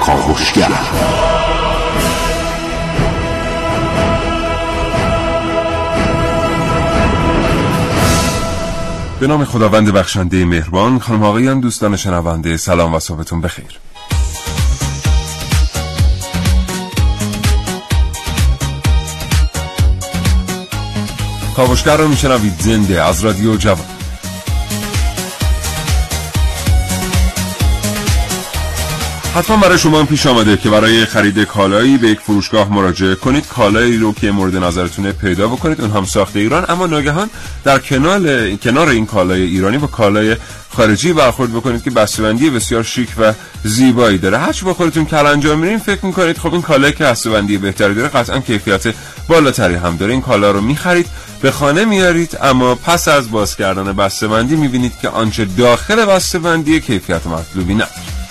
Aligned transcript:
کاوشگر 0.00 0.68
به 9.20 9.26
نام 9.26 9.44
خداوند 9.44 9.92
بخشنده 9.92 10.44
مهربان 10.44 10.98
خانم 10.98 11.22
آقایان 11.22 11.60
دوستان 11.60 11.96
شنونده 11.96 12.56
سلام 12.56 12.94
و 12.94 13.00
صبحتون 13.00 13.40
بخیر. 13.40 13.78
کاوشگر 21.56 21.96
رو 21.96 22.08
میشنوید 22.08 22.60
زنده 22.60 23.02
از 23.02 23.24
رادیو 23.24 23.56
جوان. 23.56 23.91
حتما 29.34 29.56
برای 29.56 29.78
شما 29.78 30.00
هم 30.00 30.06
پیش 30.06 30.26
آمده 30.26 30.56
که 30.56 30.70
برای 30.70 31.04
خرید 31.04 31.38
کالایی 31.38 31.98
به 31.98 32.08
یک 32.08 32.20
فروشگاه 32.20 32.72
مراجعه 32.72 33.14
کنید. 33.14 33.46
کالایی 33.46 33.98
رو 33.98 34.12
که 34.12 34.30
مورد 34.30 34.56
نظرتونه 34.56 35.12
پیدا 35.12 35.48
بکنید. 35.48 35.80
اون 35.80 35.90
هم 35.90 36.04
ساخته 36.04 36.38
ایران. 36.38 36.64
اما 36.68 36.86
ناگهان 36.86 37.30
در 37.64 37.78
کنار 37.78 38.50
کنار 38.56 38.88
این 38.88 39.06
کالای 39.06 39.42
ایرانی 39.42 39.78
با 39.78 39.86
کالای 39.86 40.36
خارجی 40.76 41.12
برخورد 41.12 41.52
بکنید 41.52 41.82
که 41.82 41.90
بسته‌بندی 41.90 42.50
بسیار 42.50 42.82
شیک 42.82 43.08
و 43.18 43.32
زیبایی 43.64 44.18
داره. 44.18 44.38
هر 44.38 44.60
با 44.64 44.74
خودتون 44.74 45.04
کلنجا 45.04 45.56
میرین 45.56 45.78
فکر 45.78 46.06
می‌کنید 46.06 46.38
خب 46.38 46.52
این 46.52 46.62
کالایی 46.62 46.92
که 46.92 47.04
بسته‌بندی 47.04 47.58
بهتری 47.58 47.94
داره 47.94 48.08
قطعا 48.08 48.38
کیفیت 48.38 48.94
بالاتری 49.28 49.74
هم 49.74 49.96
داره. 49.96 50.12
این 50.12 50.22
کالا 50.22 50.50
رو 50.50 50.60
می‌خرید 50.60 51.06
به 51.42 51.50
خانه 51.50 51.84
میارید 51.84 52.38
اما 52.42 52.74
پس 52.74 53.08
از 53.08 53.30
باز 53.30 53.56
کردن 53.56 53.92
بسته‌بندی 53.92 54.56
می‌بینید 54.56 54.92
که 55.02 55.08
آنچه 55.08 55.44
داخل 55.44 56.04
بسته‌بندی 56.04 56.80
کیفیت 56.80 57.26
مطلوبی 57.26 57.74
نداره. 57.74 58.21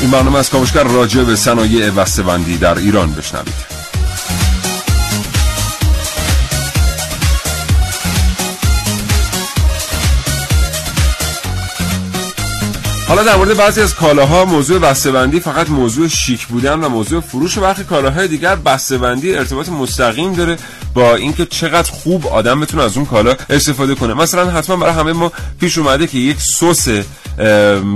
این 0.00 0.10
برنامه 0.10 0.38
از 0.38 0.50
کاموشگر 0.50 0.84
راجع 0.84 1.22
به 1.22 1.36
صنایع 1.36 1.90
بسته‌بندی 1.90 2.58
در 2.58 2.78
ایران 2.78 3.12
بشنوید. 3.12 3.69
حالا 13.10 13.22
در 13.22 13.36
مورد 13.36 13.56
بعضی 13.56 13.80
از 13.80 13.94
کالاها 13.94 14.44
موضوع 14.44 14.78
بسته‌بندی 14.78 15.40
فقط 15.40 15.70
موضوع 15.70 16.08
شیک 16.08 16.46
بودن 16.46 16.80
و 16.80 16.88
موضوع 16.88 17.20
فروش 17.20 17.58
برخی 17.58 17.84
کالاهای 17.84 18.28
دیگر 18.28 18.56
بسته‌بندی 18.56 19.34
ارتباط 19.34 19.68
مستقیم 19.68 20.34
داره 20.34 20.56
با 20.94 21.14
اینکه 21.14 21.46
چقدر 21.46 21.90
خوب 21.90 22.26
آدم 22.26 22.60
بتونه 22.60 22.82
از 22.82 22.96
اون 22.96 23.06
کالا 23.06 23.34
استفاده 23.50 23.94
کنه. 23.94 24.14
مثلا 24.14 24.50
حتما 24.50 24.76
برای 24.76 24.92
همه 24.92 25.12
ما 25.12 25.32
پیش 25.60 25.78
اومده 25.78 26.06
که 26.06 26.18
یک 26.18 26.36
سس 26.40 26.88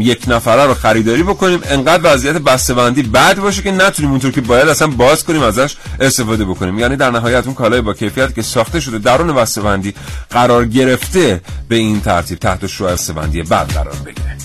یک 0.00 0.22
نفره 0.26 0.66
رو 0.66 0.74
خریداری 0.74 1.22
بکنیم 1.22 1.60
انقدر 1.64 2.14
وضعیت 2.14 2.36
بسته‌بندی 2.36 3.02
بد 3.02 3.38
باشه 3.38 3.62
که 3.62 3.70
نتونیم 3.70 4.10
اونطور 4.10 4.30
که 4.30 4.40
باید 4.40 4.68
اصلا 4.68 4.88
باز 4.88 5.24
کنیم 5.24 5.42
ازش 5.42 5.76
استفاده 6.00 6.44
بکنیم. 6.44 6.78
یعنی 6.78 6.96
در 6.96 7.10
نهایت 7.10 7.46
اون 7.46 7.54
کالای 7.54 7.80
با 7.80 7.94
کیفیت 7.94 8.34
که 8.34 8.42
ساخته 8.42 8.80
شده 8.80 8.98
درون 8.98 9.34
بسته‌بندی 9.34 9.94
قرار 10.30 10.66
گرفته 10.66 11.40
به 11.68 11.76
این 11.76 12.00
ترتیب 12.00 12.38
تحت 12.38 12.66
شعاع 12.66 12.92
بسته‌بندی 12.92 13.42
بد 13.42 13.72
قرار 13.72 13.96
بگیره. 14.06 14.36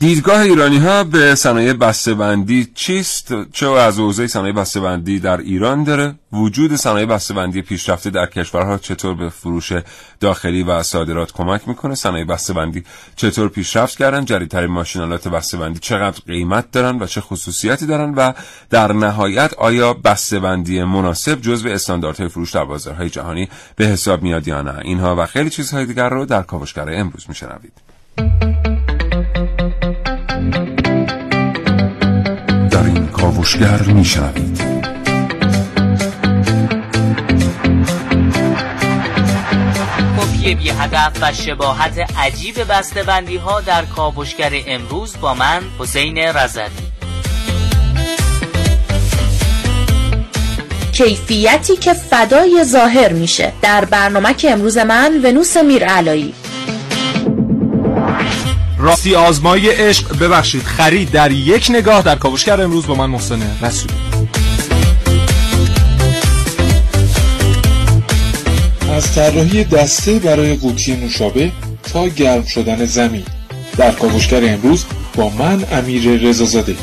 دیدگاه 0.00 0.40
ایرانی 0.40 0.78
ها 0.78 1.04
به 1.04 1.34
صنایع 1.34 1.72
بسته‌بندی 1.72 2.68
چیست؟ 2.74 3.34
چه 3.52 3.70
از 3.70 3.98
حوزه 3.98 4.26
صنایع 4.26 4.52
بسته‌بندی 4.52 5.18
در 5.18 5.36
ایران 5.36 5.84
داره؟ 5.84 6.14
وجود 6.32 6.76
صنایع 6.76 7.06
بسته‌بندی 7.06 7.62
پیشرفته 7.62 8.10
در 8.10 8.26
کشورها 8.26 8.78
چطور 8.78 9.14
به 9.14 9.28
فروش 9.28 9.72
داخلی 10.20 10.62
و 10.62 10.82
صادرات 10.82 11.32
کمک 11.32 11.68
می‌کنه؟ 11.68 11.94
صنایع 11.94 12.24
بسته‌بندی 12.24 12.84
چطور 13.16 13.48
پیشرفت 13.48 13.98
کردن؟ 13.98 14.24
جدیدترین 14.24 14.70
ماشینالات 14.70 15.28
بسته‌بندی 15.28 15.78
چقدر 15.78 16.20
قیمت 16.26 16.72
دارن 16.72 16.98
و 16.98 17.06
چه 17.06 17.20
خصوصیاتی 17.20 17.86
دارن 17.86 18.14
و 18.14 18.32
در 18.70 18.92
نهایت 18.92 19.54
آیا 19.54 19.94
بسته‌بندی 19.94 20.82
مناسب 20.82 21.40
جزو 21.40 21.68
استانداردهای 21.68 22.28
فروش 22.28 22.50
در 22.50 22.64
بازارهای 22.64 23.10
جهانی 23.10 23.48
به 23.76 23.86
حساب 23.86 24.22
میاد 24.22 24.48
یا 24.48 24.62
نه؟ 24.62 24.78
اینها 24.84 25.16
و 25.16 25.26
خیلی 25.26 25.50
چیزهای 25.50 25.86
دیگر 25.86 26.08
رو 26.08 26.24
در 26.24 26.42
کاوشگر 26.42 26.88
امروز 26.92 27.24
میشنوید. 27.28 27.72
کاوشگر 33.50 33.82
میشنوید 33.82 34.60
کپی 40.18 40.54
بی 40.54 40.70
هدف 40.70 41.12
و 41.22 41.32
شباهت 41.32 41.98
عجیب 42.18 42.64
بندی 43.06 43.36
ها 43.36 43.60
در 43.60 43.84
کاوشگر 43.84 44.52
امروز 44.66 45.16
با 45.20 45.34
من 45.34 45.62
حسین 45.78 46.18
رزدی 46.18 46.90
کیفیتی 50.92 51.76
که 51.76 51.92
فدای 51.92 52.64
ظاهر 52.64 53.12
میشه. 53.12 53.52
در 53.62 53.84
برنامه 53.84 54.34
که 54.34 54.50
امروز 54.50 54.78
من 54.78 55.20
ونوس 55.24 55.56
میر 55.56 55.84
علایی. 55.84 56.34
راستی 58.80 59.14
آزمای 59.14 59.68
عشق 59.68 60.18
ببخشید 60.18 60.62
خرید 60.62 61.10
در 61.10 61.30
یک 61.32 61.66
نگاه 61.70 62.02
در 62.02 62.16
کاوشگر 62.16 62.60
امروز 62.60 62.86
با 62.86 62.94
من 62.94 63.06
محسن 63.06 63.42
رسولی. 63.62 63.94
از 68.92 69.14
طراحی 69.14 69.64
دسته 69.64 70.18
برای 70.18 70.54
قوطی 70.54 70.96
نوشابه 70.96 71.52
تا 71.92 72.08
گرم 72.08 72.44
شدن 72.44 72.84
زمین. 72.86 73.24
در 73.76 73.92
کاوشگر 73.92 74.52
امروز 74.54 74.84
با 75.14 75.28
من 75.28 75.64
امیر 75.72 76.28
رضازاده. 76.28 76.76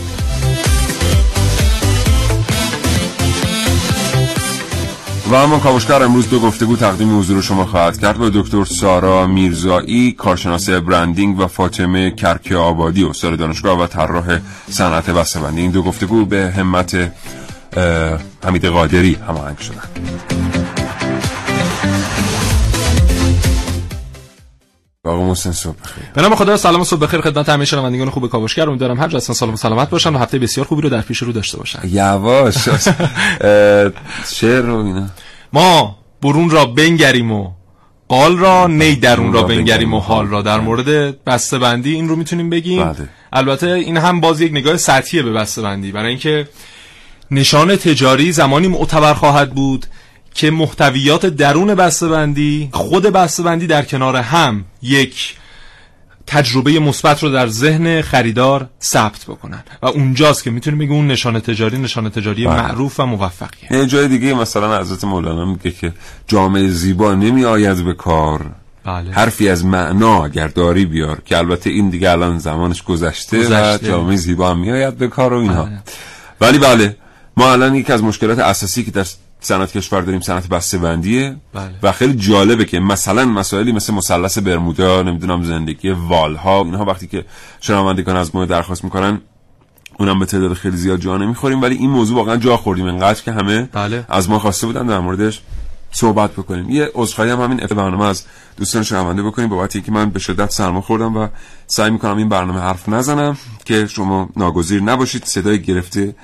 و 5.31 5.33
اما 5.35 5.59
کاوشگر 5.59 6.03
امروز 6.03 6.29
دو 6.29 6.39
گفتگو 6.39 6.75
تقدیم 6.75 7.19
حضور 7.19 7.41
شما 7.41 7.65
خواهد 7.65 7.99
کرد 7.99 8.17
با 8.17 8.29
دکتر 8.29 8.65
سارا 8.65 9.27
میرزایی 9.27 10.11
کارشناس 10.11 10.69
برندینگ 10.69 11.39
و 11.39 11.47
فاطمه 11.47 12.11
کرکی 12.11 12.55
آبادی 12.55 13.03
استاد 13.03 13.37
دانشگاه 13.37 13.79
و 13.79 13.87
طراح 13.87 14.39
صنعت 14.69 15.09
بسته‌بندی. 15.09 15.61
این 15.61 15.71
دو 15.71 15.83
گفتگو 15.83 16.25
به 16.25 16.53
همت 16.57 17.11
حمید 18.43 18.65
قادری 18.65 19.17
هماهنگ 19.27 19.57
شدن. 19.57 20.46
آقا 25.07 25.27
محسن 25.27 25.51
صبح 25.51 25.75
بخیر. 25.83 26.03
به 26.13 26.21
نام 26.21 26.35
خدا 26.35 26.57
سلام 26.57 26.81
و 26.81 26.83
صبح 26.83 26.99
بخیر 26.99 27.21
خدمت 27.21 27.49
همه 27.49 27.65
شنوندگان 27.65 28.09
خوب 28.09 28.29
کاوشگر. 28.29 28.69
امیدوارم 28.69 28.99
هر 28.99 29.07
جا 29.07 29.19
سالم 29.19 29.53
و 29.53 29.57
سلامت 29.57 29.89
باشن 29.89 30.15
و 30.15 30.17
هفته 30.17 30.39
بسیار 30.39 30.67
خوبی 30.67 30.81
رو 30.81 30.89
در 30.89 31.01
پیش 31.01 31.17
رو 31.17 31.31
داشته 31.31 31.57
باشن. 31.57 31.79
یواش 31.87 32.55
شعر 34.37 34.61
رو 34.61 34.75
اینا. 34.85 35.07
ما 35.53 35.97
برون 36.21 36.49
را 36.49 36.65
بنگریم 36.65 37.31
و 37.31 37.51
قال 38.07 38.37
را 38.37 38.67
نی 38.67 38.95
درون 38.95 39.33
را 39.33 39.43
بنگریم 39.43 39.93
و 39.93 39.99
حال 39.99 40.27
را. 40.27 40.41
در 40.41 40.59
مورد 40.59 41.23
بسته 41.23 41.59
بندی 41.59 41.93
این 41.93 42.09
رو 42.09 42.15
می‌تونیم 42.15 42.49
بگیم. 42.49 42.83
بله. 42.83 43.09
البته 43.33 43.67
این 43.67 43.97
هم 43.97 44.21
باز 44.21 44.41
یک 44.41 44.51
نگاه 44.51 44.77
سطحیه 44.77 45.23
به 45.23 45.31
بسته 45.31 45.61
بندی 45.61 45.91
برای 45.91 46.09
اینکه 46.09 46.47
نشان 47.31 47.75
تجاری 47.75 48.31
زمانی 48.31 48.67
معتبر 48.67 49.13
خواهد 49.13 49.51
بود 49.51 49.85
که 50.37 50.51
محتویات 50.51 51.25
درون 51.25 51.75
بسته‌بندی 51.75 52.69
خود 52.71 53.03
بسته‌بندی 53.03 53.67
در 53.67 53.85
کنار 53.85 54.15
هم 54.15 54.65
یک 54.81 55.35
تجربه 56.27 56.79
مثبت 56.79 57.23
رو 57.23 57.29
در 57.29 57.47
ذهن 57.47 58.01
خریدار 58.01 58.69
ثبت 58.81 59.25
بکنن 59.27 59.63
و 59.81 59.85
اونجاست 59.87 60.43
که 60.43 60.51
می‌تونیم 60.51 60.79
بگیم 60.79 60.93
اون 60.93 61.07
نشان 61.07 61.39
تجاری 61.39 61.77
نشان 61.77 62.09
تجاری 62.09 62.47
بله. 62.47 62.61
معروف 62.61 62.99
و 62.99 63.05
موفقیه 63.05 63.79
یه 63.79 63.85
جای 63.85 64.07
دیگه 64.07 64.33
مثلا 64.33 64.79
حضرت 64.79 65.03
مولانا 65.03 65.45
میگه 65.45 65.71
که 65.71 65.93
جامعه 66.27 66.67
زیبا 66.67 67.13
نمی 67.13 67.45
آید 67.45 67.85
به 67.85 67.93
کار 67.93 68.51
بله. 68.83 69.11
حرفی 69.11 69.49
از 69.49 69.65
معنا 69.65 70.25
اگر 70.25 70.47
داری 70.47 70.85
بیار 70.85 71.21
که 71.25 71.37
البته 71.37 71.69
این 71.69 71.89
دیگه 71.89 72.11
الان 72.11 72.39
زمانش 72.39 72.83
گذشته, 72.83 73.39
گذشته. 73.39 73.87
و 73.87 73.91
جامعه 73.91 74.15
زیبا 74.15 74.51
هم 74.51 74.59
میآید 74.59 74.97
به 74.97 75.07
کار 75.07 75.33
و 75.33 75.37
اینها 75.37 75.63
بله. 75.63 75.81
ولی 76.41 76.57
بله 76.57 76.95
ما 77.37 77.51
الان 77.51 77.75
یکی 77.75 77.93
از 77.93 78.03
مشکلات 78.03 78.39
اساسی 78.39 78.83
که 78.83 78.91
در 78.91 79.05
صنعت 79.39 79.71
کشور 79.71 80.01
داریم 80.01 80.21
صنعت 80.21 80.47
بسته 80.47 80.77
بندیه 80.77 81.35
بله. 81.53 81.71
و 81.83 81.91
خیلی 81.91 82.13
جالبه 82.13 82.65
که 82.65 82.79
مثلا 82.79 83.25
مسائلی 83.25 83.71
مثل 83.71 83.93
مثلث 83.93 84.37
برمودا 84.37 85.01
نمی‌دونم 85.03 85.43
زندگی 85.43 85.89
والها 85.89 86.61
اینها 86.61 86.85
وقتی 86.85 87.07
که 87.07 87.25
شنوندگان 87.59 88.15
از 88.15 88.35
ما 88.35 88.45
درخواست 88.45 88.83
می‌کنن 88.83 89.21
اونم 89.99 90.19
به 90.19 90.25
تعداد 90.25 90.53
خیلی 90.53 90.77
زیاد 90.77 90.99
جا 90.99 91.17
نمی‌خوریم. 91.17 91.61
ولی 91.61 91.75
این 91.75 91.89
موضوع 91.89 92.17
واقعا 92.17 92.37
جا 92.37 92.57
خوردیم. 92.57 92.85
انقدر 92.85 93.21
که 93.21 93.31
همه 93.31 93.69
بله. 93.73 94.05
از 94.09 94.29
ما 94.29 94.39
خواسته 94.39 94.67
بودن 94.67 94.87
در 94.87 94.99
موردش 94.99 95.41
صحبت 95.91 96.31
بکنیم. 96.31 96.69
یه 96.69 96.91
عذرخواهی 96.93 97.31
هم 97.31 97.41
همین 97.41 97.57
برنامه 97.57 98.05
از 98.05 98.23
دوستان 98.57 98.83
شنونده 98.83 99.23
بکنیم. 99.23 99.49
بابت 99.49 99.75
اینکه 99.75 99.91
من 99.91 100.09
به 100.09 100.19
شدت 100.19 100.51
سرما 100.51 100.81
خوردم 100.81 101.17
و 101.17 101.27
سعی 101.67 101.91
می‌کنم 101.91 102.17
این 102.17 102.29
برنامه 102.29 102.59
حرف 102.59 102.89
نزنم 102.89 103.37
که 103.65 103.87
شما 103.87 104.29
ناگزیر 104.35 104.81
نباشید. 104.81 105.23
صدای 105.25 105.61
گرفته 105.61 106.15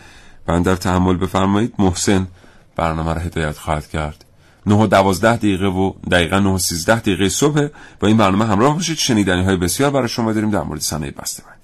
بندر 0.46 0.76
تحمل 0.76 1.18
بفرمایید. 1.18 1.74
محسن 1.80 2.28
برنامه 2.76 3.14
رو 3.14 3.20
هدایت 3.20 3.58
خواهد 3.58 3.88
کرد. 3.88 4.26
9 4.66 4.76
و 4.76 4.88
12 4.88 5.36
دقیقه 5.38 5.66
و 5.66 5.94
دقیقا 6.12 6.40
9 6.40 6.50
و 6.50 6.58
13 6.58 7.00
دقیقه 7.00 7.30
صبح 7.30 7.68
با 8.00 8.08
این 8.08 8.18
برنامه 8.18 8.46
همراه 8.46 8.76
باشید. 8.76 8.98
شنیدنی 8.98 9.44
های 9.44 9.58
بسیار 9.58 9.92
برای 9.92 10.10
شما 10.10 10.34
داریم 10.34 10.50
در 10.50 10.62
مورد 10.62 10.82
صنایع 10.82 11.12
بسته 11.12 11.44
بندی 11.44 11.64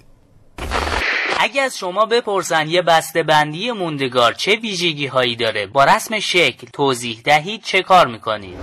اگه 1.42 1.62
از 1.62 1.78
شما 1.78 2.06
بپرسن 2.06 2.70
یه 2.70 2.82
بسته 2.82 3.24
بندی 3.24 3.72
موندگار 3.72 4.34
چه 4.34 4.56
ویژگی 4.56 5.08
هایی 5.08 5.36
داره 5.36 5.68
با 5.68 5.84
رسم 5.84 6.20
شکل 6.20 6.68
توضیح 6.74 7.22
دهید 7.24 7.64
چه 7.64 7.82
کار 7.82 8.08
می‌کنید؟ 8.08 8.56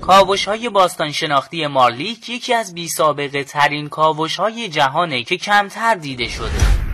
کاوش 0.00 0.48
های 0.48 0.68
باستان 0.68 1.12
شناختی 1.12 1.66
مارلیک 1.66 2.28
یکی 2.28 2.54
از 2.54 2.74
بی 2.74 2.88
سابقه 2.88 3.44
ترین 3.44 3.88
کاوش 3.88 4.36
های 4.36 4.68
جهانه 4.68 5.22
که 5.22 5.36
کمتر 5.36 5.94
دیده 5.94 6.28
شده. 6.28 6.89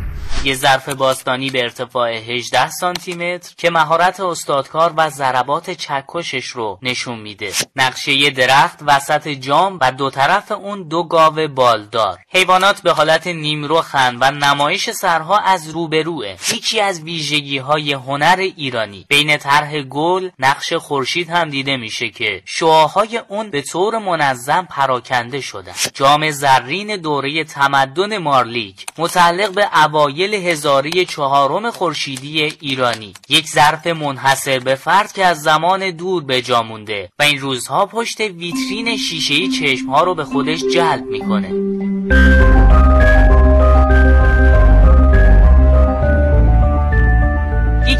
یه 0.46 0.54
ظرف 0.54 0.88
باستانی 0.88 1.50
به 1.50 1.62
ارتفاع 1.62 2.10
18 2.10 2.70
سانتی 2.70 3.14
متر 3.14 3.54
که 3.56 3.70
مهارت 3.70 4.20
استادکار 4.20 4.92
و 4.96 5.10
ضربات 5.10 5.70
چکشش 5.70 6.46
رو 6.46 6.78
نشون 6.82 7.18
میده. 7.18 7.52
نقشه 7.76 8.12
یه 8.12 8.30
درخت 8.30 8.78
وسط 8.86 9.28
جام 9.28 9.78
و 9.80 9.92
دو 9.92 10.10
طرف 10.10 10.52
اون 10.52 10.88
دو 10.88 11.02
گاو 11.02 11.48
بالدار. 11.48 12.18
حیوانات 12.28 12.82
به 12.82 12.92
حالت 12.92 13.26
نیمرخن 13.26 14.16
و 14.20 14.30
نمایش 14.30 14.90
سرها 14.90 15.38
از 15.38 15.70
روبروه. 15.70 16.36
یکی 16.54 16.80
از 16.80 17.02
ویژگی 17.02 17.58
های 17.58 17.92
هنر 17.92 18.36
ایرانی. 18.56 19.06
بین 19.08 19.36
طرح 19.36 19.82
گل 19.82 20.30
نقش 20.38 20.72
خورشید 20.72 21.30
هم 21.30 21.50
دیده 21.50 21.76
میشه 21.76 22.08
که 22.08 22.42
شعاهای 22.44 23.18
اون 23.28 23.50
به 23.50 23.62
طور 23.62 23.98
منظم 23.98 24.66
پراکنده 24.70 25.40
شدن. 25.40 25.74
جام 25.94 26.30
زرین 26.30 26.96
دوره 26.96 27.44
تمدن 27.44 28.18
مارلیک 28.18 28.86
متعلق 28.98 29.54
به 29.54 29.84
اوایل 29.84 30.35
هزاری 30.36 31.04
چهارم 31.04 31.70
خورشیدی 31.70 32.42
ایرانی. 32.42 33.12
یک 33.28 33.46
ظرف 33.46 33.86
منحصر 33.86 34.58
به 34.58 34.74
فرد 34.74 35.12
که 35.12 35.24
از 35.24 35.42
زمان 35.42 35.90
دور 35.90 36.24
به 36.24 36.42
جا 36.42 36.62
مونده 36.62 37.08
و 37.18 37.22
این 37.22 37.38
روزها 37.38 37.86
پشت 37.86 38.20
ویترین 38.20 38.96
شیشهای 38.96 39.48
چشمها 39.48 40.04
رو 40.04 40.14
به 40.14 40.24
خودش 40.24 40.60
جلب 40.74 41.06
می‌کنه. 41.06 42.55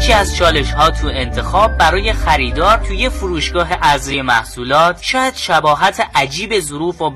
یکی 0.07 0.15
از 0.15 0.35
چالش 0.35 0.71
ها 0.71 0.89
تو 0.89 1.07
انتخاب 1.07 1.77
برای 1.77 2.13
خریدار 2.13 2.77
توی 2.77 3.09
فروشگاه 3.09 3.67
ارزی 3.81 4.21
محصولات 4.21 5.01
شاید 5.01 5.35
شباهت 5.35 6.07
عجیب 6.15 6.59
ظروف 6.59 7.01
و 7.01 7.09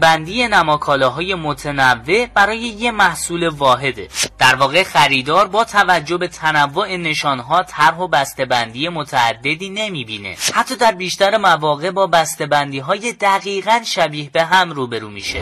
بندی 0.00 0.48
نماکالاهای 0.48 1.34
متنوع 1.34 2.26
برای 2.26 2.58
یه 2.58 2.90
محصول 2.90 3.48
واحده. 3.48 4.08
در 4.38 4.54
واقع 4.54 4.82
خریدار 4.82 5.48
با 5.48 5.64
توجه 5.64 6.16
به 6.16 6.28
تنوع 6.28 6.96
نشانها 6.96 7.62
طرح 7.62 7.98
و 7.98 8.08
بندی 8.50 8.88
متعددی 8.88 9.70
نمی‌بینه. 9.70 10.36
حتی 10.54 10.76
در 10.76 10.92
بیشتر 10.92 11.36
مواقع 11.36 11.90
با 11.90 12.10
بندی 12.50 12.78
های 12.78 13.12
دقیقا 13.12 13.80
شبیه 13.84 14.30
به 14.30 14.44
هم 14.44 14.70
روبرو 14.70 15.08
میشه. 15.08 15.40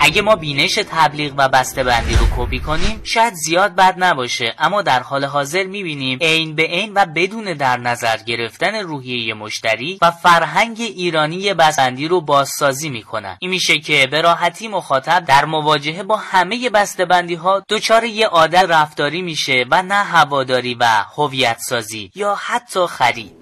اگه 0.00 0.22
ما 0.22 0.36
بینش 0.36 0.74
تبلیغ 0.74 1.34
و 1.36 1.48
بسته 1.48 1.84
بندی 1.84 2.16
رو 2.16 2.26
کپی 2.36 2.58
کنیم 2.60 3.00
شاید 3.04 3.34
زیاد 3.34 3.74
بد 3.74 3.94
نباشه. 3.98 4.54
اما 4.58 4.82
در 4.82 5.00
حال 5.00 5.24
حاضر 5.24 5.64
می‌بینیم 5.64 6.18
عین 6.20 6.54
به 6.54 6.62
عین 6.62 6.92
و 6.94 7.06
بدون 7.14 7.44
در 7.44 7.76
نظر 7.76 8.16
گرفتن 8.16 8.74
روحیه 8.74 9.34
مشتری 9.34 9.98
و 10.02 10.10
فرهنگ 10.10 10.76
ایرانی 10.80 11.54
بسته‌بندی 11.54 12.08
رو 12.08 12.20
بازسازی 12.20 12.88
می‌کنن. 12.88 13.36
این 13.40 13.50
میشه 13.50 13.78
که 13.78 14.08
به 14.10 14.20
راحتی 14.20 14.68
مخاطب 14.68 15.24
در 15.24 15.44
مواجهه 15.44 16.02
با 16.02 16.16
همه 16.16 16.70
بسته 16.70 17.04
بندی 17.04 17.34
ها 17.34 17.62
دچار 17.68 18.04
یه 18.04 18.26
عادت 18.26 18.66
رفتاری 18.68 19.22
میشه 19.22 19.64
و 19.70 19.82
نه 19.82 19.94
هواداری 19.94 20.74
و 20.74 20.84
هویت 21.16 21.58
سازی 21.58 22.10
یا 22.14 22.34
حتی 22.34 22.86
خرید. 22.86 23.32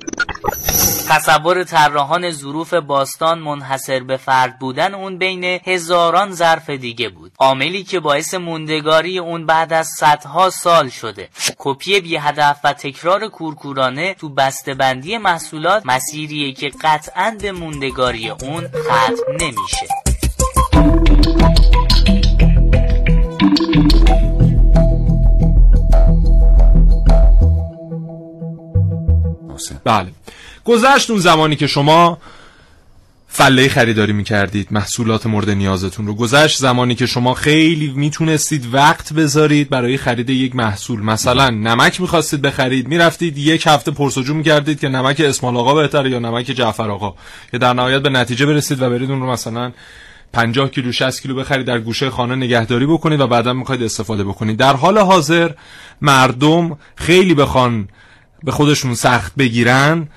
تصور 1.08 1.64
طراحان 1.64 2.30
ظروف 2.30 2.74
باستان 2.74 3.38
منحصر 3.38 4.00
به 4.00 4.16
فرد 4.16 4.58
بودن 4.58 4.94
اون 4.94 5.18
بین 5.18 5.44
هزاران 5.44 6.32
ظرف 6.32 6.70
دیگه 6.70 7.08
بود. 7.08 7.32
عاملی 7.38 7.84
که 7.84 8.00
باعث 8.00 8.34
موندگاری 8.34 9.18
اون 9.18 9.46
بعد 9.46 9.72
از 9.72 9.88
صدها 9.88 10.50
سال 10.50 10.88
شده. 10.88 11.28
کپی 11.58 12.00
بی 12.00 12.16
هدف 12.16 12.60
و 12.64 12.72
تکرار 12.72 13.28
کورکورانه 13.28 14.14
تو 14.14 14.28
بسته‌بندی 14.28 15.18
محصولات 15.18 15.82
مسیریه 15.86 16.52
که 16.52 16.70
قطعا 16.82 17.36
به 17.40 17.52
موندگاری 17.52 18.28
اون 18.30 18.68
ختم 18.68 19.32
نمیشه. 19.40 19.88
بله. 29.84 30.12
گذشت 30.68 31.10
اون 31.10 31.20
زمانی 31.20 31.56
که 31.56 31.66
شما 31.66 32.18
فله 33.28 33.68
خریداری 33.68 34.12
می‌کردید 34.12 34.68
محصولات 34.70 35.26
مورد 35.26 35.50
نیازتون 35.50 36.06
رو. 36.06 36.14
گذشت 36.14 36.58
زمانی 36.58 36.94
که 36.94 37.06
شما 37.06 37.34
خیلی 37.34 37.92
می‌تونستید 37.96 38.74
وقت 38.74 39.12
بذارید 39.12 39.68
برای 39.70 39.96
خرید 39.96 40.30
یک 40.30 40.56
محصول. 40.56 41.00
مثلا 41.00 41.50
نمک 41.50 42.00
می‌خواستید 42.00 42.42
بخرید 42.42 42.88
می‌رفتید 42.88 43.38
یک 43.38 43.66
هفته 43.66 43.90
پرسجو 43.90 44.34
می‌کردید 44.34 44.80
که 44.80 44.88
نمک 44.88 45.20
اسمال 45.20 45.56
آقا 45.56 45.74
بهتره 45.74 46.10
یا 46.10 46.18
نمک 46.18 46.44
جعفر 46.44 46.90
آقا. 46.90 47.14
که 47.50 47.58
در 47.58 47.72
نهایت 47.72 48.02
به 48.02 48.10
نتیجه 48.10 48.46
برسید 48.46 48.82
و 48.82 48.90
برید 48.90 49.10
اون 49.10 49.20
رو 49.20 49.30
مثلا 49.30 49.72
50 50.32 50.70
کیلو 50.70 50.92
60 50.92 51.22
کیلو 51.22 51.34
بخرید 51.34 51.66
در 51.66 51.78
گوشه 51.78 52.10
خانه 52.10 52.36
نگهداری 52.36 52.86
بکنید 52.86 53.20
و 53.20 53.26
بعدا 53.26 53.52
می‌خواید 53.52 53.82
استفاده 53.82 54.24
بکنید. 54.24 54.56
در 54.56 54.76
حال 54.76 54.98
حاضر 54.98 55.50
مردم 56.00 56.78
خیلی 56.96 57.34
بخوان 57.34 57.88
به 58.44 58.52
خودشون 58.52 58.94
سخت 58.94 59.32
بگیرن. 59.38 60.08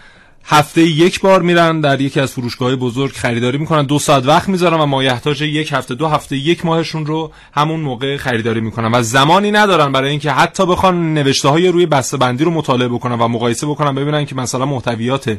هفته 0.46 0.82
یک 0.82 1.22
بار 1.22 1.42
میرن 1.42 1.82
در 1.82 2.02
یکی 2.02 2.20
از 2.20 2.32
فروشگاه 2.32 2.76
بزرگ 2.76 3.12
خریداری 3.12 3.58
می‌کنن 3.58 3.86
دو 3.86 4.00
ساعت 4.00 4.26
وقت 4.26 4.50
می‌ذارن 4.50 4.80
و 4.80 4.86
مایحتاج 4.86 5.42
یک 5.42 5.72
هفته 5.74 5.96
دو 5.96 6.08
هفته 6.08 6.38
یک 6.38 6.66
ماهشون 6.66 7.06
رو 7.06 7.32
همون 7.54 7.80
موقع 7.80 8.18
خریداری 8.18 8.62
می‌کنن 8.62 8.92
و 8.92 9.02
زمانی 9.02 9.52
ندارن 9.52 9.92
برای 9.92 10.10
اینکه 10.10 10.32
حتی 10.32 10.66
بخوان 10.66 11.14
نوشته 11.14 11.50
های 11.50 11.68
روی 11.68 11.86
بسته 11.86 12.18
بندی 12.18 12.44
رو 12.44 12.52
مطالعه 12.52 12.88
بکنن 12.88 13.16
و 13.16 13.28
مقایسه 13.28 13.68
بکنن 13.68 13.96
ببینن 13.96 14.26
که 14.26 14.36
مثلا 14.36 14.66
محتویات 14.66 15.38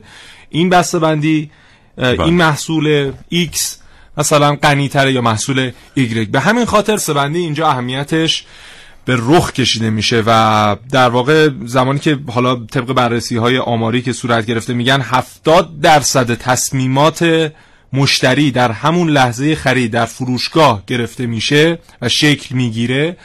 این 0.50 0.70
بسته 0.70 0.98
بندی 0.98 1.50
بله. 1.96 2.20
این 2.20 2.34
محصول 2.34 3.12
X 3.32 3.58
مثلا 4.16 4.56
غنیتره 4.62 5.12
یا 5.12 5.20
محصول 5.20 5.70
Y 5.96 6.28
به 6.30 6.40
همین 6.40 6.64
خاطر 6.64 6.96
سبندی 6.96 7.38
اینجا 7.38 7.68
اهمیتش 7.68 8.44
به 9.04 9.16
رخ 9.20 9.52
کشیده 9.52 9.90
میشه 9.90 10.22
و 10.26 10.76
در 10.90 11.08
واقع 11.08 11.50
زمانی 11.64 11.98
که 11.98 12.18
حالا 12.28 12.54
طبق 12.54 12.92
بررسی 12.92 13.36
های 13.36 13.58
آماری 13.58 14.02
که 14.02 14.12
صورت 14.12 14.46
گرفته 14.46 14.74
میگن 14.74 15.00
70 15.00 15.80
درصد 15.80 16.34
تصمیمات 16.34 17.52
مشتری 17.92 18.50
در 18.50 18.72
همون 18.72 19.08
لحظه 19.08 19.54
خرید 19.54 19.92
در 19.92 20.06
فروشگاه 20.06 20.82
گرفته 20.86 21.26
میشه 21.26 21.78
و 22.02 22.08
شکل 22.08 22.54
می‌گیره. 22.54 23.16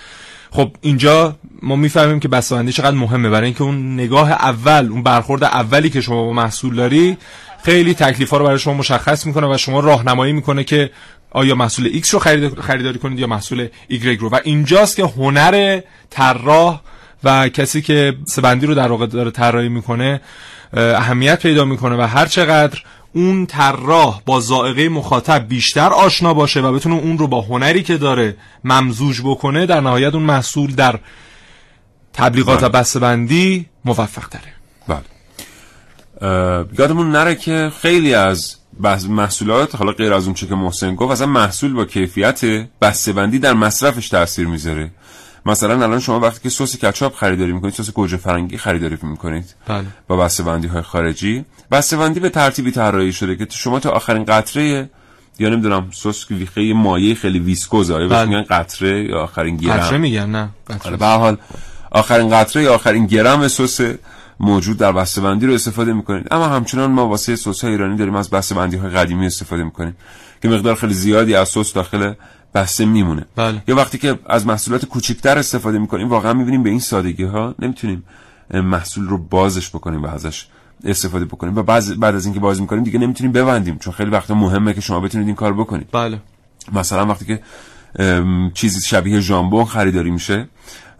خب 0.51 0.72
اینجا 0.81 1.36
ما 1.62 1.75
می‌فهمیم 1.75 2.19
که 2.19 2.27
بسته‌بندی 2.27 2.72
چقدر 2.72 2.96
مهمه. 2.96 3.29
برای 3.29 3.46
اینکه 3.46 3.63
اون 3.63 3.93
نگاه 3.93 4.31
اول 4.31 4.88
اون 4.91 5.03
برخورد 5.03 5.43
اولی 5.43 5.89
که 5.89 6.01
شما 6.01 6.24
با 6.24 6.34
محصول 6.34 6.75
داری 6.75 7.17
خیلی 7.63 7.93
تکلیف 7.93 8.29
ها 8.29 8.38
رو 8.38 8.46
برای 8.46 8.60
شما 8.60 8.74
مشخص 8.74 9.25
می‌کنه 9.25 9.53
و 9.53 9.57
شما 9.57 9.79
راهنمایی 9.79 10.34
می‌کنه 10.34 10.63
که 10.63 10.89
آیا 11.31 11.55
محصول 11.55 12.01
X 12.01 12.10
رو 12.10 12.19
خریداری 12.62 13.00
کنید 13.00 13.19
یا 13.19 13.27
محصول 13.27 13.67
Y 13.91 14.05
رو 14.19 14.29
و 14.29 14.39
اینجاست 14.43 14.96
که 14.96 15.03
هنر 15.03 15.81
طراح 16.10 16.81
و 17.24 17.50
کسی 17.50 17.81
که 17.81 18.17
سبندی 18.27 18.65
رو 18.65 18.75
در 18.75 18.88
واقع 18.88 19.05
داره 19.05 19.31
طراحی 19.31 19.69
می‌کنه 19.69 20.22
اهمیت 20.74 21.41
پیدا 21.41 21.65
می‌کنه 21.65 21.96
و 21.96 22.01
هر 22.01 22.25
چقدر 22.25 22.79
اون 23.13 23.46
طراح 23.46 24.22
با 24.25 24.39
ذائقه 24.39 24.89
مخاطب 24.89 25.48
بیشتر 25.48 25.89
آشنا 25.93 26.34
باشه 26.34 26.62
و 26.62 26.72
بتونه 26.72 26.96
اون 26.96 27.17
رو 27.17 27.27
با 27.27 27.41
هنری 27.41 27.84
که 27.84 27.98
داره 27.98 28.36
ممزوج 28.63 29.22
بکنه 29.22 29.65
در 29.65 29.81
نهایت 29.81 30.13
اون 30.13 30.24
محصول 30.24 30.75
در 30.75 31.00
تبلیغات 32.13 32.63
و 32.63 32.69
بله. 32.69 32.81
بسته‌بندی 32.81 33.65
موفق 33.86 34.27
تره 34.27 34.57
یادمون 36.79 37.12
نره 37.12 37.36
که 37.36 37.71
خیلی 37.81 38.13
از 38.13 38.55
محصولات 39.09 39.75
حالا 39.75 39.91
غیر 39.91 40.13
از 40.13 40.25
اون 40.25 40.33
چه 40.33 40.47
که 40.47 40.55
محسن 40.55 40.95
گفت 40.95 41.12
اصلا 41.12 41.27
محصول 41.27 41.74
با 41.74 41.86
کیفیت 41.86 42.41
بسته‌بندی 42.81 43.39
در 43.39 43.53
مصرفش 43.53 44.09
تاثیر 44.09 44.47
می‌ذاره. 44.47 44.91
مثلا 45.45 45.83
الان 45.83 46.00
شما 46.00 46.19
وقتی 46.19 46.39
که 46.43 46.50
سس 46.50 46.75
کچاپ 46.86 47.15
خریداری 47.15 47.51
می‌کنید 47.51 47.74
سس 47.74 47.91
گوجه 47.91 48.17
فرنگی 48.17 48.57
خریداری 48.57 48.97
می‌کنید 49.01 49.55
بله. 49.67 49.86
با 50.07 50.17
بسته‌بندی 50.17 50.67
های 50.67 50.81
خارجی. 50.81 51.45
بسته‌بندی 51.71 52.19
به 52.19 52.29
ترتیبی 52.29 52.71
طراحی 52.71 53.13
شده 53.13 53.36
که 53.36 53.47
شما 53.50 53.79
تا 53.79 53.89
آخرین 53.89 54.25
قطره 54.25 54.89
یا 55.39 55.50
نمی‌دونم 55.50 55.89
سس 55.93 56.31
ویخه 56.31 56.74
مایع 56.74 57.13
خیلی 57.13 57.39
ویسکوزه. 57.39 57.93
آیا 57.93 58.07
بله. 58.07 58.25
میگن 58.25 58.43
قطره 58.43 59.03
یا 59.03 59.19
آخرین 59.24 59.57
گرم؟ 59.57 59.77
قطره 59.77 59.97
میگن 59.97 60.29
نه. 60.29 60.50
قطره 60.69 60.97
به 60.97 61.05
حال 61.05 61.38
آخرین 61.91 62.29
قطره 62.29 62.63
یا 62.63 62.75
آخرین 62.75 63.05
گرم 63.05 63.47
سس 63.47 63.81
موجود 64.39 64.77
در 64.77 64.91
بندی 64.91 65.48
رو 65.48 65.53
استفاده 65.53 65.94
می‌کنید. 65.94 66.27
اما 66.32 66.48
همچنان 66.48 66.91
ما 66.91 67.08
واسه 67.08 67.36
سس 67.36 67.63
های 67.63 67.72
ایرانی 67.72 67.98
داریم 67.98 68.15
از 68.15 68.29
بندی 68.29 68.77
های 68.77 68.89
قدیمی 68.89 69.25
استفاده 69.25 69.63
می‌کنیم 69.63 69.96
که 70.41 70.50
مقدار 70.50 70.75
خیلی 70.75 70.94
زیادی 70.94 71.36
از 71.36 71.50
سس 71.50 71.74
داخل 71.74 72.13
بسته 72.56 72.86
میمونه. 72.86 73.25
بله. 73.36 73.63
یا 73.67 73.75
وقتی 73.75 73.98
که 73.98 74.20
از 74.25 74.48
محصولات 74.48 74.86
کوچکتر 74.86 75.38
استفاده 75.38 75.79
می‌کنیم 75.79 76.10
واقعا 76.10 76.34
می‌بینیم 76.34 76.63
به 76.63 76.70
این 76.70 76.79
سادگی 76.79 77.24
ها 77.24 77.56
نمی‌تونیم 77.60 78.03
محصول 78.53 79.08
رو 79.08 79.17
بازش 79.17 79.70
بکنیم 79.70 80.03
و 80.03 80.08
ازش 80.08 80.48
استفاده 80.84 81.25
بکنیم. 81.25 81.56
و 81.56 81.63
بعد 81.63 82.00
بعد 82.00 82.15
از 82.15 82.25
اینکه 82.25 82.39
باز 82.39 82.62
می‌کنیم 82.62 82.84
دیگه 82.84 83.00
نمی‌تونیم 83.00 83.32
ببندیم 83.32 83.77
چون 83.77 83.94
خیلی 83.94 84.10
وقتا 84.10 84.34
مهمه 84.34 84.74
که 84.74 84.82
شما 84.82 85.00
بتونید 85.00 85.27
این 85.27 85.36
کار 85.36 85.53
بکنید. 85.53 85.88
بله. 85.91 86.22
مثلا 86.74 87.06
وقتی 87.06 87.25
که 87.25 87.41
چیزی 88.53 88.82
شبیه 88.88 89.20
ژامبون 89.20 89.65
خریداری 89.65 90.12
میشه 90.12 90.48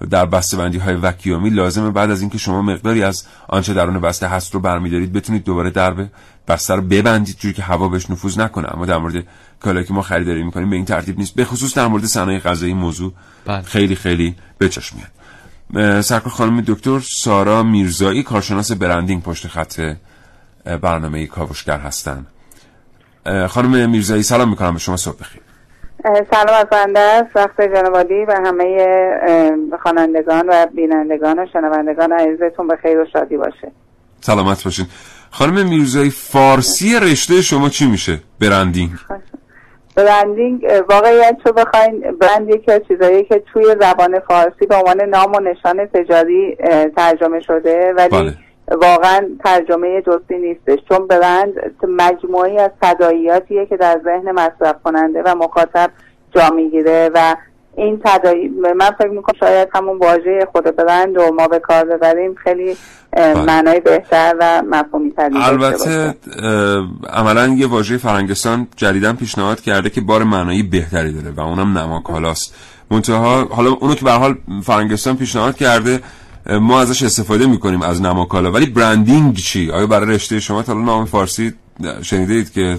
در 0.10 0.26
بسته 0.26 0.58
بندی 0.58 0.78
های 0.78 0.96
وکیومی 0.96 1.50
لازمه 1.50 1.92
بعد 1.92 2.12
از 2.12 2.22
اینکه 2.22 2.38
شما 2.38 2.62
مقداری 2.62 3.04
از 3.04 3.24
آنچه 3.48 3.74
درون 3.74 4.02
بسته 4.02 4.28
هست 4.28 4.54
رو 4.54 4.60
برمیدارید 4.60 5.14
بتونید 5.14 5.44
دوباره 5.44 5.70
درب 5.70 6.10
بسته 6.48 6.76
رو 6.76 6.82
ببندید 6.82 7.38
جوری 7.40 7.54
که 7.54 7.64
هوا 7.64 7.88
بهش 7.88 8.10
نفوذ 8.10 8.40
نکنه. 8.40 8.74
اما 8.74 8.86
در 8.86 8.98
مورد 8.98 9.24
کالایی 9.60 9.86
که 9.86 9.94
ما 9.94 10.02
خریداری 10.02 10.44
می‌کنیم 10.44 10.70
به 10.70 10.76
این 10.76 10.86
ترتیب 10.86 11.18
نیست. 11.18 11.36
به 11.36 11.46
خصوص 11.46 11.78
در 11.78 11.88
مورد 11.88 12.06
صنایع 12.06 12.40
غذایی 12.40 12.74
موضوع 12.74 13.14
بله. 13.46 13.62
خیلی 13.62 13.96
خیلی 13.96 14.36
بچش 14.60 14.92
میاد. 14.94 16.02
سرکار 16.02 16.34
خانم 16.34 16.62
دکتر 16.68 17.00
سارا 17.00 17.64
میرزایی 17.64 18.24
کارشناس 18.24 18.72
برندینگ 18.72 19.24
پشت 19.24 19.48
خط 19.48 19.96
برنامه 20.82 21.26
کاوشگر 21.26 21.80
هستن. 21.80 22.26
خانم 23.50 23.90
میرزایی 23.90 24.24
سلام 24.24 24.50
می‌کنم. 24.50 24.74
به 24.74 24.80
شما 24.80 24.98
صبح 24.98 25.20
بخیر. 25.20 25.42
سلام 26.04 26.56
از 26.60 26.66
بنده 26.72 27.00
است 27.00 27.36
وقت 27.36 27.62
جنوادی 27.62 28.26
و 28.26 28.32
همه 28.46 28.78
خوانندگان 29.84 30.50
و 30.50 30.66
بینندگان 30.76 31.40
و 31.40 31.46
شنوندگان 31.54 32.12
عزیزتون 32.12 32.68
به 32.68 32.76
خیر 32.76 33.00
و 33.00 33.06
شادی 33.14 33.38
باشه. 33.38 33.72
سلامت 34.22 34.64
باشین. 34.64 34.86
خانم 35.32 35.68
میرزایی 35.70 36.10
فارسی 36.10 37.00
رشته 37.00 37.42
شما 37.42 37.70
چی 37.70 37.88
میشه؟ 37.88 38.20
برندینگ. 38.42 38.92
برندینگ 39.96 40.68
واقعیت 40.90 41.38
رو 41.46 41.54
بخواین 41.54 42.02
برند 42.22 42.50
یکی 42.50 42.72
از 42.72 42.82
چیزایی 42.88 43.24
که 43.24 43.44
توی 43.54 43.76
زبان 43.82 44.20
فارسی 44.20 44.66
به 44.66 44.76
عنوان 44.76 45.02
نام 45.02 45.34
و 45.34 45.40
نشان 45.40 45.86
تجاری 45.86 46.58
ترجمه 46.96 47.40
شده 47.40 47.94
ولی 47.98 48.10
بله. 48.10 48.34
واقعا 48.72 49.28
ترجمه 49.44 50.02
درستی 50.02 50.38
نیستش. 50.38 50.80
چون 50.90 51.08
برند 51.08 51.54
مجموعی 51.88 52.58
از 52.58 52.72
صداییاتیه 52.82 53.66
که 53.66 53.78
در 53.78 54.02
ذهن 54.04 54.32
مصرف 54.32 54.76
کننده 54.84 55.24
و 55.26 55.36
مخاطب 55.36 55.92
جا 56.36 56.50
می‌گیره 56.50 57.12
و 57.14 57.36
این 57.78 58.02
تدایی 58.06 58.48
من 58.50 58.92
فکر 58.98 59.08
می‌کنم 59.08 59.40
شاید 59.40 59.70
همون 59.74 59.98
واژه 59.98 60.48
خود 60.52 60.64
برند 60.76 61.18
و 61.18 61.34
ما 61.34 61.48
به 61.48 61.60
کار 61.60 61.86
ببریم. 61.86 62.36
خیلی 62.36 62.78
بله. 63.12 63.44
معنای 63.44 63.80
بهتر 63.80 64.36
و 64.40 64.62
مفهومی 64.70 65.12
تری 65.12 65.38
البته 65.38 66.16
عملا 67.14 67.48
یه 67.48 67.68
واژه 67.68 67.98
فرنگستان 67.98 68.68
جدیدا 68.76 69.14
پیشنهاد 69.14 69.62
کرده 69.62 69.90
که 69.90 70.02
بار 70.02 70.24
معنایی 70.24 70.64
بهتری 70.64 71.14
داره 71.14 71.36
و 71.36 71.42
اونم 71.42 71.78
نماکالاست. 71.78 72.56
منتها 72.92 73.46
حالا 73.46 73.72
اونو 73.72 73.96
که 73.96 74.06
به 74.06 74.12
حال 74.12 74.36
فرنگستان 74.64 75.18
پیشنهاد 75.18 75.56
کرده 75.56 76.00
ما 76.50 76.82
ازش 76.82 77.04
استفاده 77.04 77.48
می‌کنیم 77.48 77.82
از 77.82 78.02
نماکالا. 78.02 78.52
ولی 78.52 78.66
برندینگ 78.66 79.36
چی؟ 79.36 79.72
آیا 79.72 79.88
برای 79.88 80.16
رشته 80.16 80.40
شما 80.40 80.64
تا 80.64 80.74
نام 80.74 81.06
فارسی 81.06 81.54
شنیده 82.02 82.34
اید 82.34 82.52
که 82.52 82.78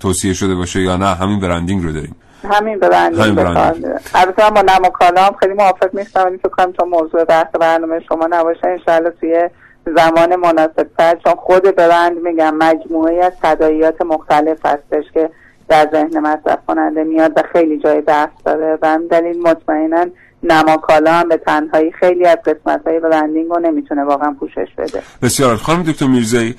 توصیه 0.00 0.34
شده 0.34 0.54
باشه 0.54 0.80
یا 0.80 0.96
نه؟ 0.96 1.06
همین 1.06 1.40
برندینگ 1.40 1.82
رو 1.82 1.92
داریم. 1.92 2.16
همین 2.50 2.78
برندینگ 2.78 3.22
همین 3.22 3.34
برندینگ. 3.34 3.84
البته 4.14 4.50
با 4.50 4.62
نماکالا 4.62 5.24
هم 5.24 5.32
خیلی 5.40 5.54
موافق 5.54 5.94
نیستم 5.94 6.24
ولی 6.24 6.38
فکر 6.38 6.48
کنم 6.48 6.72
تا 6.72 6.84
موضوع 6.84 7.24
بحث 7.24 7.46
برنامه 7.60 8.00
شما 8.08 8.26
نباشه 8.30 8.66
انشاءالله 8.66 9.10
توی 9.10 9.48
زمان 9.96 10.36
مناسب 10.36 10.86
تر 10.98 11.16
چون 11.24 11.34
خود 11.34 11.76
برند 11.76 12.16
میگم 12.22 12.54
مجموعه 12.54 13.24
از 13.24 13.32
صداییات 13.42 14.02
مختلف 14.02 14.66
هستش 14.66 15.04
که 15.14 15.30
در 15.68 15.88
ذهن 15.92 16.18
مصرف 16.18 16.58
کننده 16.66 17.04
میاد 17.04 17.32
و 17.36 17.42
خیلی 17.52 17.78
جای 17.78 18.00
بحث 18.00 18.30
داره. 18.44 18.78
و 18.82 18.98
دلیل 19.10 19.42
مطمئنا 19.42 20.06
نماکالا 20.42 21.12
هم 21.12 21.28
به 21.28 21.36
تنهایی 21.36 21.92
خیلی 21.92 22.26
از 22.26 22.38
قسمت 22.46 22.80
های 22.86 23.00
برندینگ 23.00 23.50
رو 23.50 23.60
نمی‌تونه 23.60 24.04
واقعا 24.04 24.36
پوشش 24.40 24.68
بده. 24.78 25.02
بسیار 25.22 25.56
خانم 25.56 25.82
دکتر 25.82 26.06
میرزایی 26.06 26.54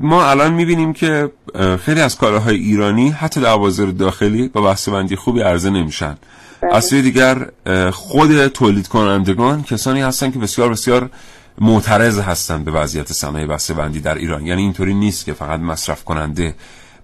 ما 0.00 0.30
الان 0.30 0.52
می‌بینیم 0.52 0.92
که 0.92 1.30
خیلی 1.84 2.00
از 2.00 2.16
کالاهای 2.18 2.56
ایرانی 2.56 3.08
حتی 3.08 3.40
در 3.40 3.56
بازار 3.56 3.86
داخلی 3.86 4.48
با 4.48 4.74
بندی 4.86 5.16
خوبی 5.16 5.40
عرضه 5.40 5.70
نمیشن. 5.70 6.16
بله. 6.60 6.74
از 6.74 6.84
سوی 6.84 7.02
دیگر 7.02 7.46
خود 7.90 8.46
تولید 8.46 8.88
کنندگان 8.88 9.62
کسانی 9.62 10.00
هستن 10.00 10.30
که 10.30 10.38
بسیار 10.38 10.68
بسیار 10.68 11.10
معترض 11.60 12.18
هستند 12.18 12.64
به 12.64 12.70
وضعیت 12.70 13.12
صنایع 13.12 13.46
بسته 13.46 13.74
بندی 13.74 14.00
در 14.00 14.14
ایران. 14.14 14.46
یعنی 14.46 14.62
اینطوری 14.62 14.94
نیست 14.94 15.24
که 15.24 15.32
فقط 15.32 15.60
مصرف 15.60 16.04
کننده 16.04 16.54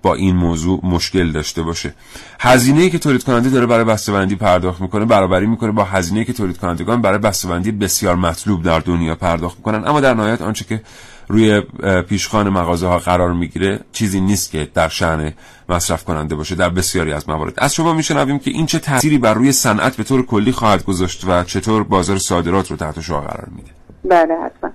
با 0.02 0.14
این 0.14 0.36
موضوع 0.36 0.80
مشکل 0.82 1.32
داشته 1.32 1.62
باشه. 1.62 1.94
هزینه‌ای 2.40 2.90
که 2.90 2.98
تولید 2.98 3.24
کننده 3.24 3.50
داره 3.50 3.66
برای 3.66 3.84
بسته‌بندی 3.84 4.36
پرداخت 4.36 4.80
می‌کنه 4.80 5.04
برابری 5.04 5.46
می‌کنه 5.46 5.72
با 5.72 5.84
هزینه‌ای 5.84 6.24
که 6.24 6.32
تولید 6.32 6.58
کنندگان 6.58 7.02
برای 7.02 7.18
بسته‌بندی 7.18 7.72
بسیار 7.72 8.16
مطلوب 8.16 8.62
در 8.62 8.78
دنیا 8.78 9.14
پرداخت 9.14 9.56
می‌کنن. 9.56 9.88
اما 9.88 10.00
در 10.00 10.14
نهایت 10.14 10.42
آنچه 10.42 10.64
که 10.64 10.82
روی 11.28 11.60
پیشخان 12.08 12.48
مغازه 12.48 12.86
ها 12.86 12.98
قرار 12.98 13.32
می‌گیره 13.32 13.80
چیزی 13.92 14.20
نیست 14.20 14.50
که 14.50 14.68
در 14.74 14.88
شأن 14.88 15.32
مصرف 15.68 16.04
کننده 16.04 16.34
باشه 16.34 16.54
در 16.54 16.68
بسیاری 16.68 17.12
از 17.12 17.28
موارد. 17.28 17.54
از 17.58 17.74
شما 17.74 17.92
میشنویم 17.94 18.38
که 18.38 18.50
این 18.50 18.66
چه 18.66 18.78
تأثیری 18.78 19.18
بر 19.18 19.34
روی 19.34 19.52
صنعت 19.52 19.96
به 19.96 20.02
طور 20.04 20.26
کلی 20.26 20.52
خواهد 20.52 20.84
گذاشت 20.84 21.24
و 21.28 21.44
چطور 21.44 21.84
بازار 21.84 22.18
صادرات 22.18 22.70
رو 22.70 22.76
تحت 22.76 23.00
شعار 23.00 23.20
قرار 23.20 23.48
میده. 23.56 23.70
بله 24.04 24.34
حتما. 24.44 24.70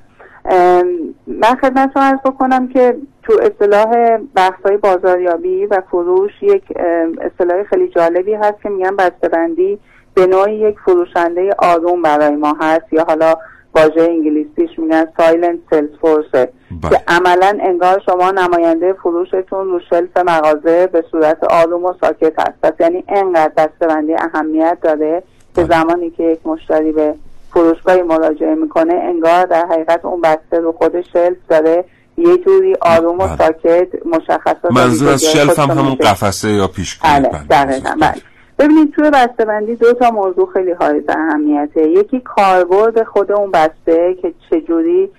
من 1.27 1.55
خدمتتون 1.61 2.03
عرض 2.03 2.19
بکنم 2.25 2.67
که 2.67 2.95
تو 3.27 3.33
اصطلاح 3.41 4.17
بحث 4.35 4.61
های 4.65 4.77
بازاریابی 4.77 5.65
و 5.65 5.81
فروش 5.91 6.31
یک 6.41 6.63
اصطلاح 7.21 7.63
خیلی 7.63 7.87
جالبی 7.87 8.33
هست 8.33 8.61
که 8.63 8.69
میگن 8.69 8.95
بسته‌بندی 8.95 9.79
به 10.13 10.25
نوعی 10.25 10.55
یک 10.55 10.79
فروشنده 10.85 11.55
آروم 11.59 12.01
برای 12.01 12.35
ما 12.35 12.57
هست 12.61 12.93
یا 12.93 13.03
حالا 13.03 13.35
واژه 13.75 14.01
انگلیسیش 14.01 14.79
میگن 14.79 15.07
silent 15.17 15.59
sales 15.69 15.89
force 16.01 16.31
که 16.89 17.01
عملا 17.07 17.57
انگار 17.61 18.01
شما 18.05 18.31
نماینده 18.31 18.93
فروشتون 18.93 19.67
رو 19.67 19.79
shelf 19.89 20.17
مغازه 20.17 20.87
به 20.87 21.03
صورت 21.11 21.43
آروم 21.43 21.85
و 21.85 21.93
ساکت 22.01 22.39
هست 22.39 22.61
پس 22.63 22.73
یعنی 22.79 23.03
انقدر 23.07 23.51
بسته‌بندی 23.57 24.13
اهمیت 24.13 24.77
داره 24.81 25.23
که 25.55 25.63
بله. 25.63 25.79
زمانی 25.79 26.09
که 26.09 26.23
یک 26.23 26.39
مشتری 26.45 26.91
به 26.91 27.15
فروشگاهی 27.51 28.01
مراجعه 28.01 28.55
می‌کنه 28.55 28.93
انگار 28.93 29.45
در 29.45 29.65
حقیقت 29.65 30.05
اون 30.05 30.21
بسته 30.21 30.59
رو 30.59 30.71
خود 30.71 31.01
shelf 31.01 31.37
داره 31.49 31.85
یه 32.17 32.37
جوری 32.37 32.75
آروم 32.81 33.15
و 33.15 33.27
بله. 33.27 33.37
ساکت 33.37 33.87
مشخصات 34.05 34.71
منظور 34.71 35.09
از 35.09 35.23
شلف 35.23 35.59
هم 35.59 35.71
همون 35.71 35.95
قفسه 35.95 36.49
یا 36.49 36.67
پیشگویی 36.67 37.13
بله, 37.13 37.29
بله. 37.49 37.81
بله. 38.01 38.13
ببینید 38.59 38.93
توی 38.93 39.09
بسته 39.09 39.45
بندی 39.45 39.75
دو 39.75 39.93
تا 39.93 40.11
موضوع 40.11 40.49
خیلی 40.53 40.71
حائز 40.71 41.03
اهمیته 41.09 41.89
یکی 41.89 42.19
کاربرد 42.19 43.03
خود 43.03 43.31
اون 43.31 43.51
بسته 43.51 44.15
که 44.21 44.33
چجوری 44.49 45.09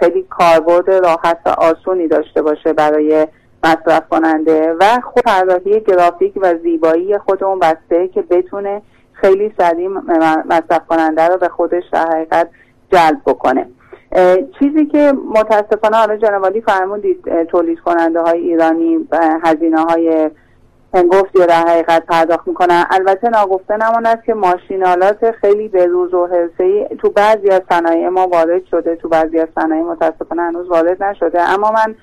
خیلی 0.00 0.22
کاربرد 0.30 0.90
راحت 0.90 1.38
و 1.46 1.48
آسونی 1.48 2.08
داشته 2.08 2.42
باشه 2.42 2.72
برای 2.72 3.26
مصرف 3.64 4.08
کننده 4.08 4.74
و 4.80 5.00
خود 5.00 5.24
طراحی 5.24 5.80
گرافیک 5.80 6.32
و 6.36 6.54
زیبایی 6.62 7.18
خود 7.18 7.44
اون 7.44 7.58
بسته 7.58 8.08
که 8.08 8.22
بتونه 8.22 8.82
خیلی 9.12 9.52
سریع 9.58 9.88
مصرف 10.48 10.86
کننده 10.88 11.28
رو 11.28 11.36
به 11.36 11.48
خودش 11.48 11.82
در 11.92 12.06
حقیقت 12.06 12.48
جلب 12.92 13.20
بکنه 13.26 13.66
چیزی 14.58 14.86
که 14.86 15.12
متاسفانه 15.34 15.96
حالا 15.96 16.16
جنوالی 16.16 16.60
فرمودید 16.60 17.44
تولید 17.44 17.80
کننده 17.80 18.20
های 18.20 18.38
ایرانی 18.38 19.08
هزینه 19.42 19.80
های 19.80 20.30
هنگفتی 20.94 21.38
رو 21.38 21.46
در 21.46 21.62
حقیقت 21.66 22.06
پرداخت 22.06 22.48
می‌کنن. 22.48 22.84
البته 22.90 23.28
ناگفته 23.28 23.76
نماند 23.76 24.22
که 24.22 24.34
ماشینالات 24.34 25.30
خیلی 25.30 25.68
به 25.68 25.86
روز 25.86 26.14
و 26.14 26.28
ای 26.58 26.88
تو 26.98 27.10
بعضی 27.10 27.50
از 27.50 27.62
صنایع 27.68 28.08
ما 28.08 28.28
وارد 28.28 28.64
شده 28.70 28.96
تو 28.96 29.08
بعضی 29.08 29.38
از 29.38 29.48
صنایع 29.54 29.82
متاسفانه 29.82 30.42
هنوز 30.42 30.68
وارد 30.68 31.02
نشده. 31.02 31.40
اما 31.40 31.70
من 31.70 31.94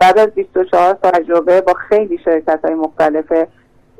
بعد 0.00 0.18
از 0.18 0.28
24 0.28 0.98
سال 1.02 1.10
تجربه 1.10 1.60
با 1.60 1.72
خیلی 1.72 2.18
شرکت 2.24 2.64
های 2.64 2.74
مختلف 2.74 3.32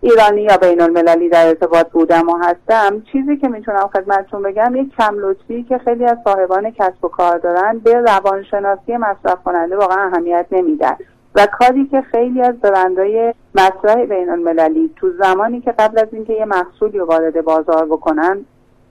ایرانی 0.05 0.43
یا 0.43 0.57
بین 0.57 0.81
المللی 0.81 1.29
در 1.29 1.47
ارتباط 1.47 1.91
بودم 1.91 2.29
و 2.29 2.39
هستم 2.43 3.03
چیزی 3.13 3.37
که 3.37 3.49
می‌تونم 3.49 3.91
خدمتتون 3.93 4.43
بگم 4.43 4.77
یک 4.77 4.97
کم 4.99 5.19
لطفی 5.19 5.63
که 5.63 5.79
خیلی 5.79 6.05
از 6.05 6.19
صاحبان 6.25 6.71
کسب 6.71 7.05
و 7.05 7.09
کار 7.09 7.39
دارن 7.39 7.79
به 7.79 7.95
روانشناسی 7.95 8.97
مصرف 8.97 9.43
کننده 9.45 9.77
واقعا 9.77 10.07
اهمیت 10.07 10.47
نمیدن. 10.53 10.97
و 11.35 11.47
کاری 11.47 11.87
که 11.87 12.01
خیلی 12.01 12.43
از 12.43 12.61
برندهای 12.61 13.35
مطرح 13.55 14.05
بین 14.05 14.31
المللی 14.31 14.91
تو 14.97 15.11
زمانی 15.23 15.61
که 15.61 15.73
قبل 15.73 15.99
از 15.99 16.09
اینکه 16.13 16.33
یه 16.33 16.45
محصولی 16.45 16.99
وارد 16.99 17.45
بازار 17.45 17.87
بکنن 17.87 18.45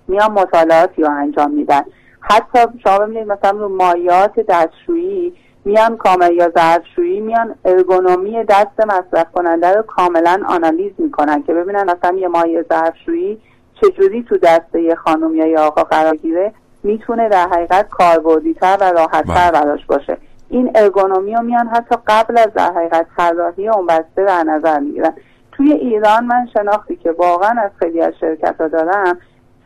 میان 0.07 0.31
مطالعاتی 0.31 1.01
رو 1.01 1.11
انجام 1.11 1.51
میدن. 1.51 1.81
حتی 2.19 2.59
شما 2.83 2.99
ببینید 2.99 3.27
مثلا 3.27 3.59
رو 3.59 3.69
مایات 3.69 4.39
دستشویی 4.39 5.33
میان 5.65 5.97
کامل 5.97 6.33
یا 6.33 6.49
ظرفشویی 6.49 7.19
میان 7.19 7.55
ارگونومی 7.65 8.43
دست 8.43 8.79
مصرف 8.79 9.31
کننده 9.31 9.71
رو 9.71 9.81
کاملا 9.81 10.41
آنالیز 10.47 10.91
می‌کنن 10.97 11.43
که 11.43 11.53
ببینن 11.53 11.89
اصلا 11.89 12.17
یه 12.17 12.27
مایه 12.27 12.65
ظرفشویی 12.69 13.41
چجوری 13.81 14.23
تو 14.23 14.37
دست 14.37 14.75
یه 14.75 14.95
خانم 14.95 15.35
یا 15.35 15.47
یه 15.47 15.59
آقا 15.59 15.83
قرار 15.83 16.15
گیره 16.15 16.53
می‌تونه 16.83 17.29
در 17.29 17.47
حقیقت 17.47 17.89
کاربردیتر 17.89 18.77
و 18.81 18.83
راحتتر 18.83 19.51
بله. 19.51 19.51
براش 19.51 19.85
باشه. 19.85 20.17
این 20.49 20.71
ارگونومی 20.75 21.35
رو 21.35 21.41
میان 21.41 21.67
حتی 21.67 21.95
قبل 22.07 22.37
از 22.37 22.53
در 22.55 22.71
حقیقت 22.73 23.05
طراحی 23.17 23.69
اون 23.69 23.85
بسته 23.87 24.25
در 24.25 24.43
نظر 24.43 24.79
می‌گیرن. 24.79 25.13
توی 25.51 25.73
ایران 25.73 26.25
من 26.25 26.47
شناختی 26.53 26.95
که 26.95 27.11
واقعا 27.11 27.61
از 27.61 27.71
خیلی 27.79 28.01
از 28.01 28.13
شرکت 28.19 28.55
ها 28.61 28.67
دارم 28.67 29.17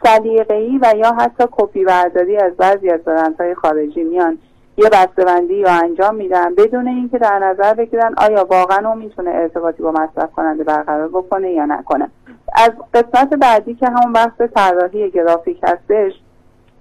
سلیقه‌ای 0.04 0.80
و 0.82 0.94
یا 0.98 1.12
حتی 1.12 1.44
کپی 1.52 1.84
برداری 1.86 2.38
از 2.38 2.54
بعضی 2.58 2.90
از 2.90 3.00
برندهای 3.00 3.56
خارجی 3.56 4.04
میان. 4.04 4.38
یه 4.78 4.90
بسته‌بندی 4.90 5.56
یا 5.56 5.72
انجام 5.72 6.16
میدن 6.16 6.56
بدون 6.56 6.88
اینکه 6.88 7.18
در 7.18 7.40
نظر 7.40 7.74
بگیرن 7.74 8.14
آیا 8.18 8.46
واقعا 8.46 8.90
اون 8.90 8.98
می‌تونه 8.98 9.30
ارتباطی 9.30 9.84
با 9.84 9.92
مصرف 9.92 10.32
کننده 10.32 10.64
برقرار 10.64 11.08
بکنه 11.08 11.52
یا 11.52 11.66
نکنه. 11.66 12.10
از 12.56 12.72
قسمت 12.94 13.34
بعدی 13.34 13.76
که 13.76 13.88
همون 13.88 14.14
بحث 14.14 14.42
طراحی 14.56 15.12
گرافیک 15.12 15.60
هستش 15.64 16.14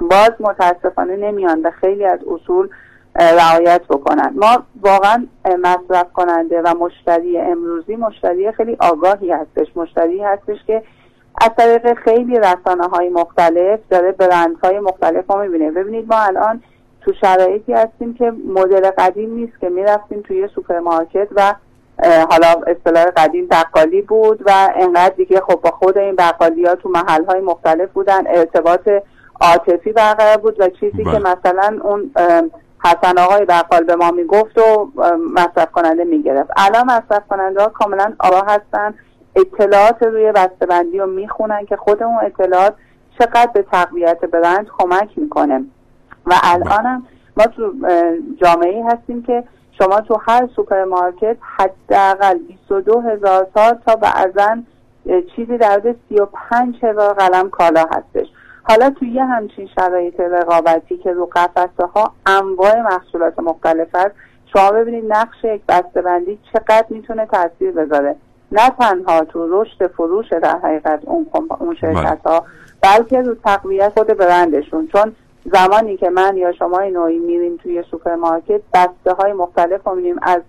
باز 0.00 0.30
متاسفانه 0.40 1.16
نمیان 1.16 1.62
به 1.62 1.70
خیلی 1.70 2.04
از 2.04 2.18
اصول 2.24 2.68
رعایت 3.16 3.82
بکنن. 3.90 4.32
ما 4.36 4.62
واقعا 4.82 5.26
مصرف 5.44 6.12
کننده 6.12 6.62
و 6.62 6.74
مشتری 6.78 7.38
امروزی 7.38 7.96
مشتری 7.96 8.52
خیلی 8.52 8.76
آگاهی 8.80 9.30
هستش. 9.30 9.76
مشتری 9.76 10.22
هستش 10.22 10.64
که 10.66 10.82
از 11.40 11.50
طریق 11.58 11.94
خیلی 11.94 12.38
رسانه 12.38 12.88
های 12.92 13.08
مختلف 13.08 13.80
داره 13.90 14.12
برند 14.12 14.56
های 14.64 14.80
مختلف 14.80 15.30
رو 15.30 15.42
می‌بینه. 15.42 15.70
ببینید 15.70 16.12
ما 16.12 16.20
الان 16.20 16.62
تو 17.04 17.12
شرایطی 17.12 17.72
هستیم 17.72 18.14
که 18.14 18.32
مدل 18.46 18.90
قدیم 18.90 19.34
نیست 19.34 19.60
که 19.60 19.68
می‌رفتیم 19.68 20.22
توی 20.22 20.48
سوپرمارکت 20.54 21.28
و 21.36 21.54
حالا 22.02 22.62
اصطلاح 22.66 23.04
قدیم 23.04 23.46
بقالی 23.46 24.02
بود 24.02 24.42
و 24.46 24.68
انقدر 24.76 25.14
دیگه 25.14 25.40
خب 25.40 25.60
با 25.60 25.70
خود 25.70 25.98
این 25.98 26.16
بقالی 26.16 26.64
ها 26.64 26.74
تو 26.74 26.88
محل 26.88 27.24
های 27.24 27.40
مختلف 27.40 27.90
بودن 27.92 28.26
ارتباط 28.26 28.88
عاطفی 29.40 29.92
برقرار 29.92 30.36
بود 30.36 30.60
و 30.60 30.68
چیزی 30.68 31.04
که 31.04 31.10
بله. 31.10 31.18
مثلا 31.18 31.78
اون 31.82 32.10
حسن 32.84 33.18
آقای 33.18 33.44
بقال 33.44 33.84
به 33.84 33.96
ما 33.96 34.10
می‌گفت 34.10 34.58
و 34.58 34.88
مصرف 35.34 35.70
کننده 35.72 36.04
می‌گرفت 36.04 36.50
الان 36.56 36.84
مصرف 36.86 37.22
کننده 37.28 37.62
ها 37.62 37.68
کاملا 37.68 38.12
آگاه 38.18 38.40
هستن 38.40 38.94
اطلاعات 39.36 40.02
روی 40.02 40.32
بسته‌بندی 40.32 40.98
رو 40.98 41.06
می‌خونن 41.06 41.66
که 41.66 41.76
خود 41.76 42.02
اون 42.02 42.16
اطلاعات 42.22 42.74
چقدر 43.18 43.50
به 43.54 43.62
تقویت 43.72 44.20
برند 44.20 44.66
کمک 44.78 45.08
می‌کنه 45.16 45.64
و 46.26 46.34
الانم 46.42 47.02
ما 47.36 47.44
تو 47.44 47.72
جامعه 48.42 48.84
هستیم 48.84 49.22
که 49.22 49.44
شما 49.78 50.00
تو 50.00 50.20
هر 50.26 50.48
سوپرمارکت 50.56 51.36
حداقل 51.56 52.38
22 52.38 53.00
هزار 53.00 53.46
تا 53.54 53.72
تا 53.86 53.96
بعضا 53.96 54.56
چیزی 55.36 55.58
در 55.58 55.70
حد 55.70 55.96
35 56.08 56.84
هزار 56.84 57.14
قلم 57.14 57.50
کالا 57.50 57.86
هستش. 57.90 58.26
حالا 58.62 58.90
توی 58.90 59.08
یه 59.08 59.24
همچین 59.24 59.68
شرایط 59.78 60.20
رقابتی 60.20 60.96
که 60.96 61.12
رو 61.12 61.26
قفسه 61.26 61.86
ها 61.94 62.12
انواع 62.26 62.80
محصولات 62.80 63.38
مختلف 63.38 63.94
هست 63.94 64.14
شما 64.52 64.70
ببینید 64.70 65.12
نقش 65.12 65.44
یک 65.44 65.62
بسته‌بندی 65.68 66.38
چقدر 66.52 66.86
می‌تونه 66.90 67.26
تاثیر 67.26 67.72
بذاره. 67.72 68.16
نه 68.52 68.70
تنها 68.70 69.24
تو 69.24 69.62
رشد 69.62 69.86
فروش 69.86 70.32
در 70.32 70.58
حقیقت 70.58 71.00
اون, 71.04 71.26
اون 71.60 71.74
شرکت 71.74 72.18
ها 72.26 72.44
بلکه 72.82 73.22
رو 73.22 73.34
تقویت 73.34 73.92
خود 73.96 74.06
برندشون. 74.06 74.88
چون 74.92 75.16
زمانی 75.52 75.96
که 75.96 76.10
من 76.10 76.36
یا 76.36 76.52
شما 76.52 76.80
نوعی 76.80 77.18
میریم 77.18 77.56
توی 77.56 77.84
سوپرمارکت 77.90 78.60
بسته 78.74 79.12
های 79.12 79.32
مختلف 79.32 79.80
رو 79.86 79.94
میریم 79.94 80.16
از 80.22 80.40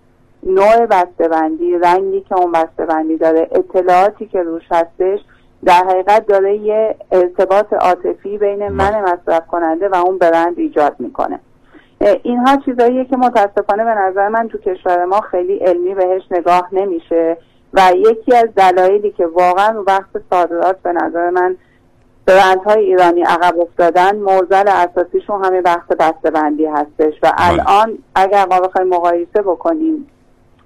نوع 0.44 0.86
بسته 0.86 1.28
بندی 1.28 1.78
رنگی 1.78 2.22
که 2.22 2.36
اون 2.36 2.52
بسته 2.52 2.86
بندی 2.86 3.18
داره 3.18 3.50
اطلاعاتی 3.52 4.26
که 4.26 4.44
روش 4.44 4.64
هستش 4.72 5.20
در 5.66 5.84
حقیقت 5.84 6.28
داره 6.28 6.58
یه 6.58 6.96
ارتباط 7.12 7.74
عاطفی 7.74 8.38
بین 8.38 8.68
من 8.68 9.02
مصرف 9.02 9.48
کننده 9.48 9.90
و 9.90 9.96
اون 9.96 10.18
برند 10.18 10.60
ایجاد 10.60 10.96
می‌کنه. 11.00 11.40
اینها 12.24 12.58
چیزاییه 12.66 13.06
که 13.06 13.18
متاسفانه 13.18 13.84
به 13.84 13.94
نظر 13.94 14.30
من 14.30 14.48
تو 14.48 14.58
کشور 14.58 15.06
ما 15.06 15.22
خیلی 15.22 15.56
علمی 15.56 15.96
بهش 15.96 16.22
نگاه 16.32 16.70
نمیشه 16.72 17.38
و 17.74 17.92
یکی 17.96 18.36
از 18.36 18.50
دلایلی 18.56 19.12
که 19.12 19.26
واقعا 19.26 19.70
رو 19.70 19.84
بحث 19.84 20.18
صادرات 20.30 20.82
به 20.82 20.92
نظر 20.92 21.30
من 21.30 21.56
برندهای 22.26 22.86
ایرانی 22.86 23.22
عقب 23.22 23.60
افتادن 23.60 24.16
موزل 24.16 24.68
اساسیشون 24.68 25.46
همه 25.46 25.62
بحث 25.62 25.92
بسته 26.00 26.32
بندی 26.32 26.66
هستش 26.66 27.14
و 27.24 27.32
بله. 27.38 27.70
الان 27.70 27.98
اگر 28.16 28.46
ما 28.46 28.60
بخوایم 28.60 28.88
مقایسه 28.88 29.42
بکنیم 29.42 30.08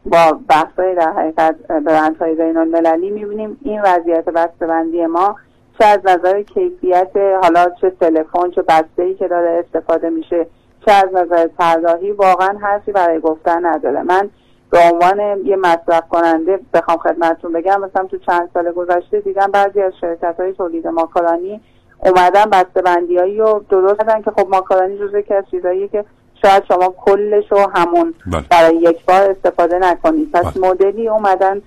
با 0.06 0.39
بحثهای 0.50 0.95
در 0.95 1.12
حقیقت 1.12 1.56
برندهای 1.67 2.36
بین 2.36 2.58
المللی 2.58 3.10
می‌بینیم 3.10 3.58
این 3.62 3.82
وضعیت 3.82 4.26
بسته 4.26 4.67
بندی 4.67 5.06
ما 5.06 5.36
چه 5.80 5.86
از 5.86 6.00
نظر 6.06 6.41
کیفیت 6.41 7.12
حالا 7.43 7.69
چه 7.82 7.89
تلفن 7.89 8.52
چه 8.56 8.62
بسته 8.62 9.04
ای 9.04 9.15
که 9.15 9.28
داره 9.28 9.65
استفاده 9.65 10.10
میشه 10.10 10.48
چه 10.86 10.91
از 10.91 11.10
نظر 11.13 11.48
طراحی 11.58 12.12
واقعا 12.12 12.58
حرفی 12.62 12.91
برای 12.91 13.19
گفتن 13.19 13.65
نداره 13.65 14.04
من 14.04 14.30
به 14.70 14.80
عنوان 14.92 15.20
یه 15.46 15.56
مصرف 15.56 16.04
کننده 16.10 16.60
بخوام 16.74 16.98
خدمتتون 16.98 17.54
بگم 17.54 17.82
مثلا 17.82 18.06
تو 18.06 18.18
چند 18.18 18.50
سال 18.54 18.72
گذشته 18.72 19.20
دیدم 19.20 19.52
بعضی 19.52 19.82
از 19.82 19.94
شرکت 20.02 20.36
های 20.40 20.54
تولید 20.54 20.88
ماکارانی 20.88 21.62
اومدن 22.00 22.46
بسته 22.46 22.82
بندی 22.82 23.18
رو 23.18 23.66
درست 23.70 24.00
کردن 24.00 24.22
که 24.22 24.32
خب 24.32 24.48
ماکارانی 24.50 24.98
جزو 24.98 25.22
که 25.22 25.36
از 25.36 25.44
چیزایی 25.52 25.88
که 25.88 26.06
شاید 26.42 26.64
شما 26.68 26.94
کلش 26.98 27.52
رو 27.52 27.72
همون 27.76 28.14
بله. 28.32 28.44
برای 28.50 28.76
یک 28.76 29.06
بار 29.06 29.22
استفاده 29.22 29.80
نکنید. 29.80 30.32
پس 30.32 30.46
بله. 30.46 30.68
مدلی 30.70 31.08
اومدن 31.08 31.62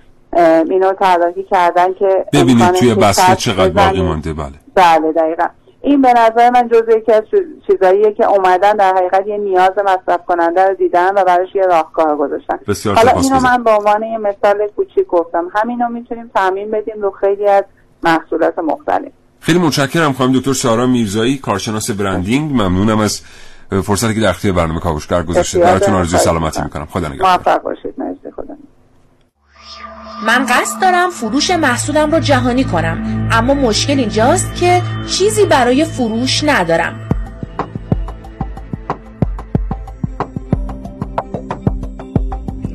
اینو 0.71 0.93
طراحی 0.93 1.43
کردن 1.43 1.95
که 1.95 2.27
ببینید 2.33 2.73
توی 2.73 2.95
بسته 2.95 3.37
چقدر 3.37 3.69
باقی 3.69 4.03
مونده 4.03 4.33
بله. 4.33 4.53
بله 4.75 5.13
دقیقا. 5.13 5.47
این 5.85 6.03
به 6.03 6.13
نظر 6.17 6.51
من 6.51 6.69
جزء 6.69 6.99
یکی 6.99 7.13
از 7.13 7.23
چیزاییه 7.67 8.13
که 8.13 8.27
اومدن 8.27 8.73
در 8.73 8.95
حقیقت 8.95 9.27
یه 9.27 9.39
نیاز 9.39 9.71
مصرف 9.85 10.21
کننده 10.27 10.69
رو 10.69 10.75
دیدن 10.75 11.11
و 11.15 11.25
براش 11.25 11.55
یه 11.55 11.63
راهکار 11.63 12.17
گذاشتن. 12.17 12.59
حالا 12.95 13.21
اینو 13.21 13.41
من 13.41 13.63
به 13.63 13.71
عنوان 13.71 14.03
یه 14.03 14.19
مثال 14.19 14.69
کوچیک 14.77 15.07
گفتم. 15.07 15.51
همینو 15.55 15.89
می‌تونیم 15.89 16.31
تامین 16.35 16.71
بدیم 16.71 17.03
رو 17.03 17.11
خیلی 17.11 17.47
از 17.49 17.65
محصولات 18.03 18.59
مختلف. 18.59 19.13
خیلی 19.41 19.59
متشکرم 19.59 20.13
خانم 20.13 20.33
دکتر 20.33 20.53
سارا 20.53 20.87
میرزایی 20.87 21.39
کارشناس 21.39 21.91
برندینگ. 21.91 22.53
ممنونم 22.53 22.99
از 23.01 23.23
فرصتی 23.83 24.15
که 24.15 24.21
در 24.21 24.29
اختیار 24.29 24.55
برنامه 24.55 24.81
کاوشگر 24.81 25.23
گذاشته 25.23 25.59
براتون 25.59 25.95
آرزوی 25.95 26.19
سلامتی 26.19 26.63
می‌کنم. 26.63 26.87
خدا 26.87 27.09
نگهدار. 27.09 27.31
موفق 27.31 27.63
باشید. 27.63 27.95
من 30.23 30.47
قصد 30.47 30.81
دارم 30.81 31.11
فروش 31.11 31.51
محصولم 31.51 32.11
رو 32.11 32.21
جهانی 32.21 32.65
کنم 32.65 33.29
اما 33.33 33.55
مشکل 33.55 33.99
اینجاست 33.99 34.55
که 34.55 34.83
چیزی 35.07 35.47
برای 35.47 35.85
فروش 35.85 36.45
ندارم. 36.45 37.09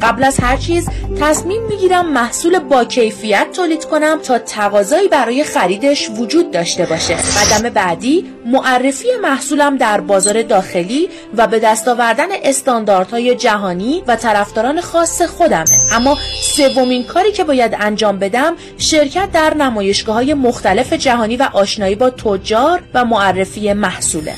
قبل 0.01 0.23
از 0.23 0.37
هر 0.39 0.57
چیز 0.57 0.89
تصمیم 1.21 1.61
می‌گیرم 1.63 2.13
محصول 2.13 2.59
با 2.59 2.85
کیفیت 2.85 3.47
تولید 3.53 3.85
کنم 3.85 4.19
تا 4.23 4.39
تقاضایی 4.39 5.07
برای 5.07 5.43
خریدش 5.43 6.09
وجود 6.09 6.51
داشته 6.51 6.85
باشه. 6.85 7.15
قدم 7.15 7.69
بعدی 7.69 8.25
معرفی 8.45 9.07
محصولم 9.21 9.77
در 9.77 10.01
بازار 10.01 10.41
داخلی 10.41 11.09
و 11.37 11.47
به 11.47 11.59
دست 11.59 11.87
آوردن 11.87 12.27
استانداردهای 12.43 13.35
جهانی 13.35 14.03
و 14.07 14.15
طرفداران 14.15 14.81
خاص 14.81 15.21
خودمه. 15.21 15.65
اما 15.93 16.17
سومین 16.41 17.03
کاری 17.03 17.31
که 17.31 17.43
باید 17.43 17.77
انجام 17.79 18.19
بدم 18.19 18.53
شرکت 18.77 19.31
در 19.31 19.53
نمایشگاه 19.53 20.15
های 20.15 20.33
مختلف 20.33 20.93
جهانی 20.93 21.37
و 21.37 21.49
آشنایی 21.53 21.95
با 21.95 22.09
تجار 22.09 22.81
و 22.93 23.05
معرفی 23.05 23.73
محصوله. 23.73 24.33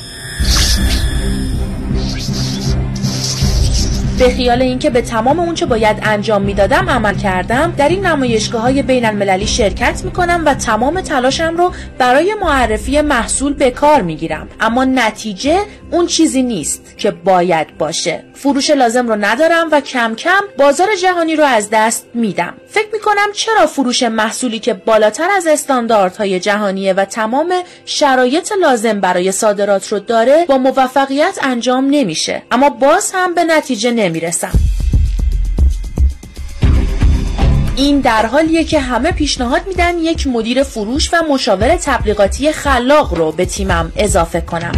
به 4.20 4.28
خیال 4.30 4.62
اینکه 4.62 4.90
به 4.90 5.02
تمام 5.02 5.40
اونچه 5.40 5.66
باید 5.66 5.96
انجام 6.02 6.42
می‌دادم 6.42 6.90
عمل 6.90 7.14
کردم 7.14 7.74
در 7.76 7.88
این 7.88 8.06
نمایشگاه 8.06 8.62
های 8.62 8.82
بین 8.82 9.04
المللی 9.04 9.46
شرکت 9.46 10.04
می‌کنم 10.04 10.42
و 10.46 10.54
تمام 10.54 11.00
تلاشم 11.00 11.54
رو 11.56 11.72
برای 11.98 12.34
معرفی 12.34 13.00
محصول 13.00 13.52
به 13.52 13.70
کار 13.70 14.02
می‌گیرم. 14.02 14.48
اما 14.60 14.84
نتیجه 14.84 15.60
اون 15.90 16.06
چیزی 16.06 16.42
نیست 16.42 16.98
که 16.98 17.10
باید 17.10 17.78
باشه. 17.78 18.24
فروش 18.34 18.70
لازم 18.70 19.08
رو 19.08 19.16
ندارم 19.20 19.68
و 19.72 19.80
کم 19.80 20.14
کم 20.14 20.40
بازار 20.58 20.88
جهانی 21.02 21.36
رو 21.36 21.44
از 21.44 21.68
دست 21.72 22.06
میدم. 22.14 22.54
فکر 22.68 22.88
می‌کنم 22.92 23.32
چرا 23.34 23.66
فروش 23.66 24.02
محصولی 24.02 24.58
که 24.58 24.74
بالاتر 24.74 25.28
از 25.36 25.46
استانداردهای 25.46 26.40
جهانیه 26.40 26.92
و 26.92 27.04
تمام 27.04 27.52
شرایط 27.84 28.52
لازم 28.62 29.00
برای 29.00 29.32
صادرات 29.32 29.88
رو 29.88 29.98
داره 29.98 30.44
با 30.48 30.58
موفقیت 30.58 31.38
انجام 31.42 31.86
نمیشه. 31.90 32.42
اما 32.50 32.70
باز 32.70 33.12
هم 33.14 33.34
به 33.34 33.44
نتیجه 33.44 33.90
نمی‌رسم 34.10 34.52
این 37.76 38.00
در 38.00 38.26
حالیه 38.26 38.64
که 38.64 38.80
همه 38.80 39.12
پیشنهاد 39.12 39.66
میدن 39.66 39.98
یک 39.98 40.26
مدیر 40.26 40.62
فروش 40.62 41.14
و 41.14 41.16
مشاور 41.30 41.76
تبلیغاتی 41.76 42.52
خلاق 42.52 43.14
رو 43.14 43.32
به 43.32 43.46
تیمم 43.46 43.92
اضافه 43.96 44.40
کنم 44.40 44.72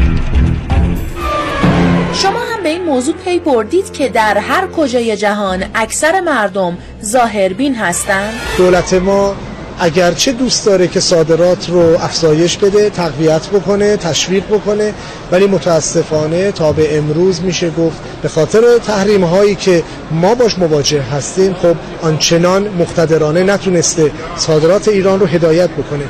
شما 2.14 2.40
هم 2.40 2.62
به 2.62 2.68
این 2.68 2.84
موضوع 2.84 3.14
پی 3.14 3.38
بردید 3.38 3.92
که 3.92 4.08
در 4.08 4.38
هر 4.38 4.66
کجای 4.66 5.16
جهان 5.16 5.64
اکثر 5.74 6.20
مردم 6.20 6.78
ظاهربین 7.04 7.74
هستند؟ 7.74 8.32
دولت 8.58 8.94
ما 8.94 9.36
اگرچه 9.78 10.32
دوست 10.32 10.66
داره 10.66 10.88
که 10.88 11.00
صادرات 11.00 11.70
رو 11.70 11.98
افزایش 12.00 12.56
بده 12.56 12.90
تقویت 12.90 13.46
بکنه 13.46 13.96
تشویق 13.96 14.44
بکنه 14.46 14.94
ولی 15.32 15.46
متاسفانه 15.46 16.52
تا 16.52 16.72
به 16.72 16.98
امروز 16.98 17.42
میشه 17.42 17.70
گفت 17.70 17.96
به 18.22 18.28
خاطر 18.28 18.78
تحریم 18.86 19.24
هایی 19.24 19.54
که 19.54 19.82
ما 20.10 20.34
باش 20.34 20.58
مواجه 20.58 21.02
هستیم 21.02 21.54
خب 21.54 21.76
آنچنان 22.02 22.68
مقتدرانه 22.68 23.42
نتونسته 23.42 24.10
صادرات 24.36 24.88
ایران 24.88 25.20
رو 25.20 25.26
هدایت 25.26 25.70
بکنه. 25.70 26.04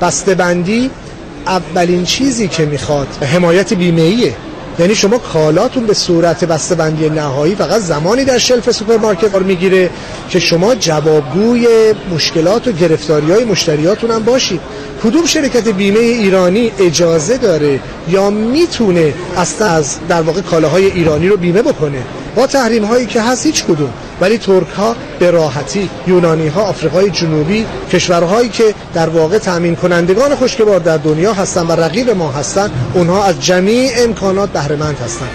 بسته 0.00 0.34
بندی 0.34 0.90
اولین 1.46 2.04
چیزی 2.04 2.48
که 2.48 2.66
می‌خواد 2.66 3.08
حمایت 3.22 3.74
بیمه 3.74 4.32
یعنی 4.78 4.94
شما 4.94 5.18
کالاتون 5.18 5.86
به 5.86 5.94
صورت 5.94 6.44
بسته‌بندی 6.44 7.10
نهایی 7.10 7.54
فقط 7.54 7.80
زمانی 7.80 8.24
در 8.24 8.38
shelf 8.38 8.70
سوپرمارکت 8.70 9.30
قرار 9.30 9.42
می‌گیره 9.42 9.90
که 10.30 10.38
شما 10.38 10.74
جوابگوی 10.74 11.66
مشکلات 12.14 12.68
و 12.68 12.72
گرفتاری 12.72 13.32
های 13.32 13.44
مشتریاتون 13.44 14.10
هم 14.10 14.22
باشید. 14.22 14.60
کدوم 15.04 15.26
شرکت 15.26 15.68
بیمه 15.68 15.98
ایرانی 15.98 16.72
اجازه 16.78 17.36
داره 17.36 17.80
یا 18.08 18.30
می‌تونه 18.30 19.14
اصلا 19.36 19.68
از 19.68 19.96
در 20.08 20.22
واقع 20.22 20.40
کالاهای 20.40 20.86
ایرانی 20.86 21.28
رو 21.28 21.36
بیمه 21.36 21.62
بکنه؟ 21.62 22.02
با 22.38 22.46
تحریم 22.46 22.84
هایی 22.84 23.06
که 23.06 23.22
هست 23.22 23.46
هیچ 23.46 23.64
کدوم. 23.64 23.92
ولی 24.20 24.38
ترک 24.38 24.68
ها 24.68 24.96
به 25.18 25.30
راحتی 25.30 25.90
یونانی 26.06 26.48
ها 26.48 26.62
آفریقای 26.62 27.10
جنوبی 27.10 27.66
کشورهایی 27.92 28.48
که 28.48 28.74
در 28.94 29.08
واقع 29.08 29.38
تامین 29.38 29.76
کنندگان 29.76 30.36
خشکبار 30.36 30.80
در 30.80 30.96
دنیا 30.96 31.32
هستن 31.32 31.66
و 31.66 31.72
رقیب 31.72 32.10
ما 32.10 32.30
هستن 32.32 32.70
اونها 32.94 33.24
از 33.24 33.40
جمیع 33.40 33.90
امکانات 33.96 34.50
بهره 34.50 34.84
هستند 35.04 35.30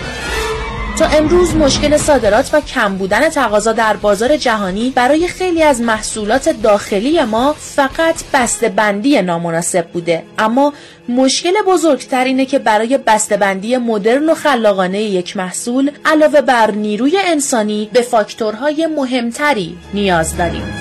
تا 1.00 1.06
امروز 1.06 1.56
مشکل 1.56 1.98
صادرات 1.98 2.50
و 2.54 2.62
کم 2.62 2.98
بودن 2.98 3.30
تقاضا 3.30 3.72
در 3.72 3.96
بازار 3.96 4.38
جهانی 4.38 4.90
برای 4.90 5.28
خیلی 5.28 5.64
از 5.64 5.82
محصولات 5.82 6.50
داخلی 6.50 7.24
ما 7.24 7.56
فقط 7.60 8.24
بسته 8.34 8.70
بندی 8.70 9.22
نامناسب 9.22 9.88
بوده. 9.88 10.24
اما 10.40 10.74
مشکل 11.10 11.54
بزرگتر 11.68 12.24
اینه 12.24 12.46
که 12.46 12.60
برای 12.60 12.98
بسته 12.98 13.38
بندی 13.38 13.78
مدرن 13.78 14.30
و 14.30 14.34
خلاقانه 14.34 15.02
یک 15.02 15.38
محصول 15.38 15.92
علاوه 16.06 16.42
بر 16.42 16.72
نیروی 16.72 17.18
انسانی 17.26 17.90
به 17.94 18.02
فاکتورهای 18.02 18.88
مهمتری 18.88 19.78
نیاز 19.94 20.38
داریم. 20.38 20.74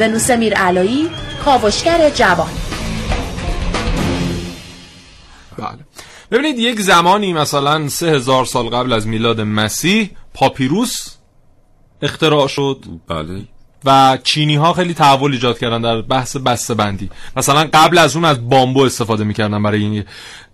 ونوس 0.00 0.30
میر 0.30 0.54
علایی 0.54 1.10
کاوشگر 1.44 2.10
جوان. 2.10 2.50
بله. 5.58 5.85
ببینید 6.30 6.58
یک 6.58 6.80
زمانی 6.80 7.32
مثلا 7.32 7.88
سه 7.88 8.10
هزار 8.10 8.44
سال 8.44 8.66
قبل 8.68 8.92
از 8.92 9.06
میلاد 9.06 9.40
مسیح 9.40 10.10
پاپیروس 10.34 11.16
اختراع 12.02 12.48
شد. 12.48 12.84
بله. 13.08 13.42
و 13.84 14.18
چینی 14.24 14.54
ها 14.54 14.72
خیلی 14.72 14.94
تحول 14.94 15.32
ایجاد 15.32 15.58
کردن 15.58 15.80
در 15.80 16.02
بحث 16.02 16.36
بسته 16.36 16.74
بندی 16.74 17.10
مثلا 17.36 17.68
قبل 17.74 17.98
از 17.98 18.16
اون 18.16 18.24
از 18.24 18.48
بامبو 18.48 18.82
استفاده 18.82 19.24
می‌کردن 19.24 19.62
برای 19.62 19.80
این 19.82 20.04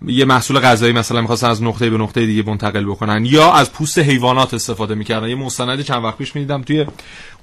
یه 0.07 0.25
محصول 0.25 0.59
غذایی 0.59 0.93
مثلا 0.93 1.21
می‌خواستن 1.21 1.51
از 1.51 1.63
نقطه 1.63 1.91
به 1.91 1.99
نقطه 1.99 2.27
دیگه 2.27 2.43
منتقل 2.51 2.85
بکنن. 2.85 3.25
یا 3.25 3.53
از 3.53 3.73
پوست 3.73 3.99
حیوانات 3.99 4.55
استفاده 4.55 4.95
می‌کردن. 4.95 5.29
یه 5.29 5.35
مستند 5.35 5.81
چند 5.81 6.05
وقت 6.05 6.19
پیش 6.19 6.37
می‌دیدم 6.37 6.63
توی 6.63 6.87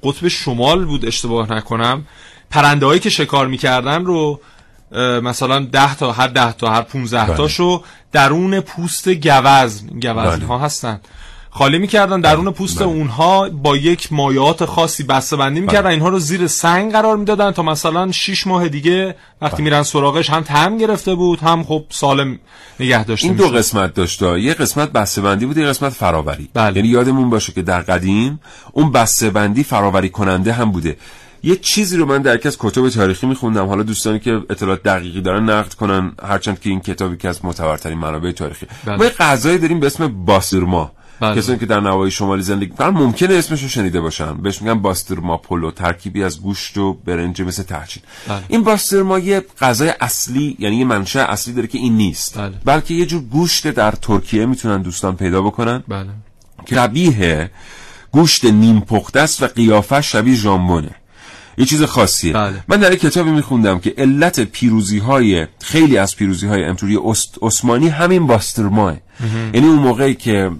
قطب 0.02 0.28
شمال 0.28 0.84
بود 0.84 1.06
اشتباه 1.06 1.52
نکنم. 1.52 2.06
پرنده 2.50 2.98
که 2.98 3.10
شکار 3.10 3.46
می‌کردن 3.46 4.04
رو 4.04 4.40
مثلا 5.22 5.58
ده 5.58 5.94
تا 5.94 6.12
هر 6.12 6.28
ده 6.28 6.52
تا 6.52 6.70
هر 6.70 6.82
15 6.82 7.24
بله. 7.24 7.36
تاشو 7.36 7.82
درون 8.12 8.60
پوست 8.60 9.08
گوز 9.08 9.86
گوزن 10.02 10.42
ها 10.42 10.58
بله. 10.58 10.64
هستن. 10.64 11.00
خالی 11.52 11.78
می‌کردن 11.78 12.20
درون 12.20 12.44
بله. 12.44 12.54
پوست 12.54 12.78
بله. 12.78 12.86
اونها 12.86 13.48
با 13.48 13.76
یک 13.76 14.12
مایات 14.12 14.64
خاصی 14.64 15.02
بسته 15.02 15.36
بندی 15.36 15.60
می‌کردن 15.60 15.90
اینها 15.90 16.08
رو 16.08 16.18
زیر 16.18 16.46
سنگ 16.46 16.92
قرار 16.92 17.16
می‌دادن 17.16 17.50
تا 17.50 17.62
مثلا 17.62 18.12
6 18.12 18.46
ماه 18.46 18.68
دیگه 18.68 19.14
وقتی 19.42 19.62
میرن 19.62 19.82
سراغش 19.82 20.30
هم 20.30 20.42
تم 20.42 20.78
گرفته 20.78 21.14
بود 21.14 21.40
هم 21.40 21.64
خب 21.64 21.84
سالم 21.90 22.38
نگه 22.80 23.04
داشته 23.04 23.26
این 23.26 23.36
دو 23.36 23.48
قسمت 23.48 23.94
داشته 23.94 24.40
یه 24.40 24.54
قسمت 24.54 24.92
بسته 24.92 25.20
بندی 25.20 25.46
بود 25.46 25.58
یه 25.58 25.66
قسمت 25.66 25.92
فراوری. 25.92 26.48
یعنی 26.56 26.88
یادمون 26.88 27.30
باشه 27.30 27.52
که 27.52 27.62
در 27.62 27.80
قدیم 27.80 28.40
اون 28.72 28.92
بسته 28.92 29.30
بندی 29.30 29.64
فراوری 29.64 30.08
کننده 30.08 30.52
هم 30.52 30.72
بوده. 30.72 30.96
یه 31.42 31.56
چیزی 31.56 31.96
رو 31.96 32.06
من 32.06 32.22
در 32.22 32.40
از 32.44 32.56
کتب 32.58 32.88
تاریخی 32.88 33.26
میخوندم 33.26 33.66
حالا 33.66 33.82
دوستانی 33.82 34.18
که 34.18 34.42
اطلاعات 34.50 34.82
دقیقی 34.82 35.20
دارن 35.20 35.50
نقد 35.50 35.74
کنن 35.74 36.12
هرچند 36.22 36.60
که 36.60 36.70
این 36.70 36.80
کتابی 36.80 37.16
که 37.16 37.28
از 37.28 37.44
معتبرترین 37.44 37.98
منابع 37.98 38.32
تاریخی 38.32 38.66
بله. 38.84 38.96
ما 38.96 39.04
یه 39.04 39.10
غذایی 39.10 39.58
داریم 39.58 39.80
به 39.80 39.86
اسم 39.86 40.24
باسترما 40.24 40.92
بله. 41.20 41.36
کسانی 41.36 41.58
که 41.58 41.66
در 41.66 41.80
نوای 41.80 42.10
شمالی 42.10 42.42
زندگی 42.42 42.70
می‌کنن 42.70 42.88
ممکنه 42.88 43.34
اسمش 43.34 43.62
رو 43.62 43.68
شنیده 43.68 44.00
باشن 44.00 44.34
بهش 44.34 44.62
میگن 44.62 44.82
باسترما 44.82 45.36
پولو 45.36 45.70
ترکیبی 45.70 46.24
از 46.24 46.42
گوشت 46.42 46.78
و 46.78 46.94
برنج 46.94 47.42
مثل 47.42 47.62
ترچین 47.62 48.02
بله. 48.28 48.42
این 48.48 48.64
باسترما 48.64 49.18
یه 49.18 49.44
غذای 49.60 49.94
اصلی 50.00 50.56
یعنی 50.58 50.76
یه 50.76 50.84
منشأ 50.84 51.24
اصلی 51.24 51.54
داره 51.54 51.66
که 51.66 51.78
این 51.78 51.96
نیست 51.96 52.38
بله. 52.38 52.54
بلکه 52.64 52.94
یه 52.94 53.06
جور 53.06 53.22
گوشت 53.22 53.70
در 53.70 53.90
ترکیه 53.90 54.46
می‌تونن 54.46 54.82
دوستان 54.82 55.16
پیدا 55.16 55.42
بکنن 55.42 55.84
بله. 55.88 56.10
که 56.66 57.50
گوشت 58.12 58.44
نیم 58.44 58.80
پخته 58.80 59.20
است 59.20 59.42
و 59.42 59.46
قیافه 59.46 60.00
شبیه 60.00 60.34
ژامبونه 60.34 60.99
یه 61.60 61.66
چیز 61.66 61.82
خاصیه. 61.82 62.32
بله. 62.32 62.64
من 62.68 62.76
در 62.76 62.94
کتابی 62.94 63.30
میخوندم 63.30 63.78
که 63.78 63.94
علت 63.98 64.40
پیروزی 64.40 64.98
های 64.98 65.46
خیلی 65.60 65.98
از 65.98 66.16
پیروزی 66.16 66.46
های 66.46 66.64
امپروری 66.64 66.98
عثمانی 67.42 67.88
همین 67.88 68.26
باسترماه. 68.26 68.96
یعنی 69.54 69.66
اون 69.66 69.78
موقعی 69.78 70.14
که 70.14 70.50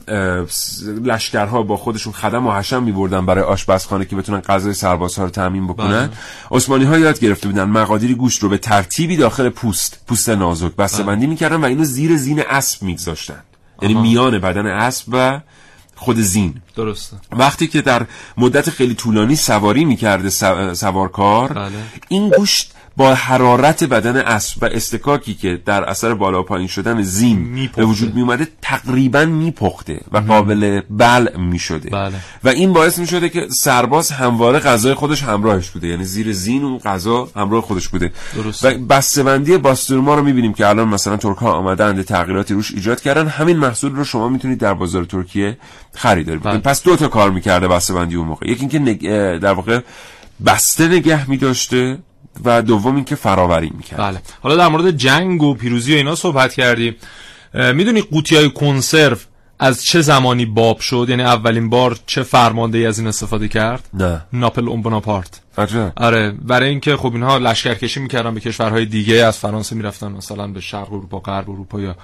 لشکرها 1.04 1.62
با 1.62 1.76
خودشون 1.76 2.12
خدم 2.12 2.46
و 2.46 2.52
حشم 2.52 2.82
میبردن 2.82 3.26
برای 3.26 3.44
آشپزخانه 3.44 4.04
که 4.04 4.16
بتونن 4.16 4.40
غذای 4.40 4.74
سربازها 4.74 5.24
رو 5.24 5.30
تامین 5.30 5.66
بکنن. 5.66 6.06
بله. 6.06 6.10
عثمانی 6.50 6.84
ها 6.84 6.98
یاد 6.98 7.20
گرفته 7.20 7.48
بودن 7.48 7.64
مقادیر 7.64 8.14
گوشت 8.14 8.42
رو 8.42 8.48
به 8.48 8.58
ترتیبی 8.58 9.16
داخل 9.16 9.48
پوست 9.48 10.00
پوست 10.08 10.28
نازک 10.28 10.76
بسته 10.76 11.02
بندی 11.02 11.26
می‌کردن 11.26 11.56
و 11.56 11.64
اینو 11.64 11.84
زیر 11.84 12.16
زین 12.16 12.42
اسب 12.50 12.82
میگذاشتن. 12.82 13.42
یعنی 13.82 13.94
میان 13.94 14.38
بدن 14.38 14.66
اسب 14.66 15.04
و 15.12 15.40
خود 16.00 16.20
زین 16.20 16.54
درسته 16.76 17.16
وقتی 17.32 17.66
که 17.66 17.82
در 17.82 18.06
مدت 18.36 18.70
خیلی 18.70 18.94
طولانی 18.94 19.36
سواری 19.36 19.84
می‌کرده 19.84 20.30
سوارکار 20.74 21.52
بله. 21.52 21.70
این 22.08 22.30
گوشت 22.30 22.72
با 23.00 23.14
حرارت 23.14 23.84
بدن 23.84 24.16
اسب 24.16 24.62
و 24.62 24.66
استکاکی 24.66 25.34
که 25.34 25.60
در 25.66 25.84
اثر 25.84 26.14
بالا 26.14 26.42
پایین 26.42 26.68
شدن 26.68 27.02
زین 27.02 27.68
به 27.76 27.84
وجود 27.84 28.14
می 28.14 28.20
اومده 28.20 28.48
تقریبا 28.62 29.24
میپخته 29.24 30.00
و 30.12 30.18
قابل 30.18 30.80
بلع 30.90 31.36
می 31.36 31.58
شده 31.58 31.90
بله. 31.90 32.14
و 32.44 32.48
این 32.48 32.72
باعث 32.72 32.98
می 32.98 33.06
شده 33.06 33.28
که 33.28 33.48
سرباز 33.50 34.10
همواره 34.10 34.58
غذای 34.58 34.94
خودش 34.94 35.22
همراهش 35.22 35.70
بوده. 35.70 35.88
یعنی 35.88 36.04
زیر 36.04 36.32
زین 36.32 36.64
اون 36.64 36.78
غذا 36.78 37.28
همراه 37.36 37.62
خودش 37.62 37.88
بوده. 37.88 38.12
درست. 38.36 38.64
و 38.64 38.70
بسته‌بندی 38.70 39.58
باستورما 39.58 40.14
رو 40.14 40.22
می‌بینیم 40.22 40.52
که 40.52 40.66
الان 40.66 40.88
مثلا 40.88 41.16
ترک 41.16 41.36
ها 41.36 41.52
آمدن 41.52 42.02
تغییراتی 42.02 42.54
روش 42.54 42.70
ایجاد 42.70 43.00
کردن. 43.00 43.26
همین 43.28 43.56
محصول 43.56 43.96
رو 43.96 44.04
شما 44.04 44.28
می‌تونید 44.28 44.58
در 44.58 44.74
بازار 44.74 45.04
ترکیه 45.04 45.58
خریداری 45.94 46.38
بله. 46.38 46.58
پس 46.58 46.82
دو 46.82 46.96
تا 46.96 47.08
کار 47.08 47.30
می‌کرده 47.30 47.68
بسته‌بندی 47.68 48.16
اون 48.16 48.26
موقع. 48.26 48.50
یکی 48.50 48.68
اینکه 48.76 49.38
در 49.42 49.52
واقع 49.52 49.80
بسته 50.46 50.88
نگه 50.88 51.30
می 51.30 51.38
و 52.44 52.62
دوم 52.62 52.94
اینکه 52.94 53.14
فراوری 53.14 53.72
می‌کرد. 53.76 54.00
بله. 54.00 54.22
حالا 54.42 54.56
در 54.56 54.68
مورد 54.68 54.90
جنگ 54.90 55.42
و 55.42 55.54
پیروزی 55.54 55.94
و 55.94 55.96
اینا 55.96 56.14
صحبت 56.14 56.52
کردیم. 56.54 56.96
می‌دونی 57.54 58.00
قوطی 58.02 58.36
های 58.36 58.50
کنسرو 58.50 59.16
از 59.58 59.84
چه 59.84 60.00
زمانی 60.00 60.46
باب 60.46 60.80
شد؟ 60.80 61.06
یعنی 61.08 61.22
اولین 61.22 61.70
بار 61.70 61.98
چه 62.06 62.22
فرمانده 62.22 62.78
ای 62.78 62.86
از 62.86 62.98
این 62.98 63.08
استفاده 63.08 63.48
کرد؟ 63.48 63.88
نه. 63.94 64.22
ناپل 64.32 64.68
اون 64.68 64.82
بناپارت. 64.82 65.40
عجب. 65.58 65.92
آره 65.96 66.30
برای 66.30 66.68
اینکه 66.68 66.96
خب 66.96 67.12
اینها 67.12 67.38
لشکرکشی 67.38 68.00
می‌کردن 68.00 68.34
به 68.34 68.40
کشورهای 68.40 68.86
دیگه 68.86 69.14
از 69.14 69.38
فرانسه 69.38 69.76
می‌رفتن 69.76 70.12
مثلا 70.12 70.46
به 70.46 70.60
شرق 70.60 70.92
اروپا 70.92 71.18
غرب 71.18 71.50
اروپا 71.50 71.80
یا 71.80 71.96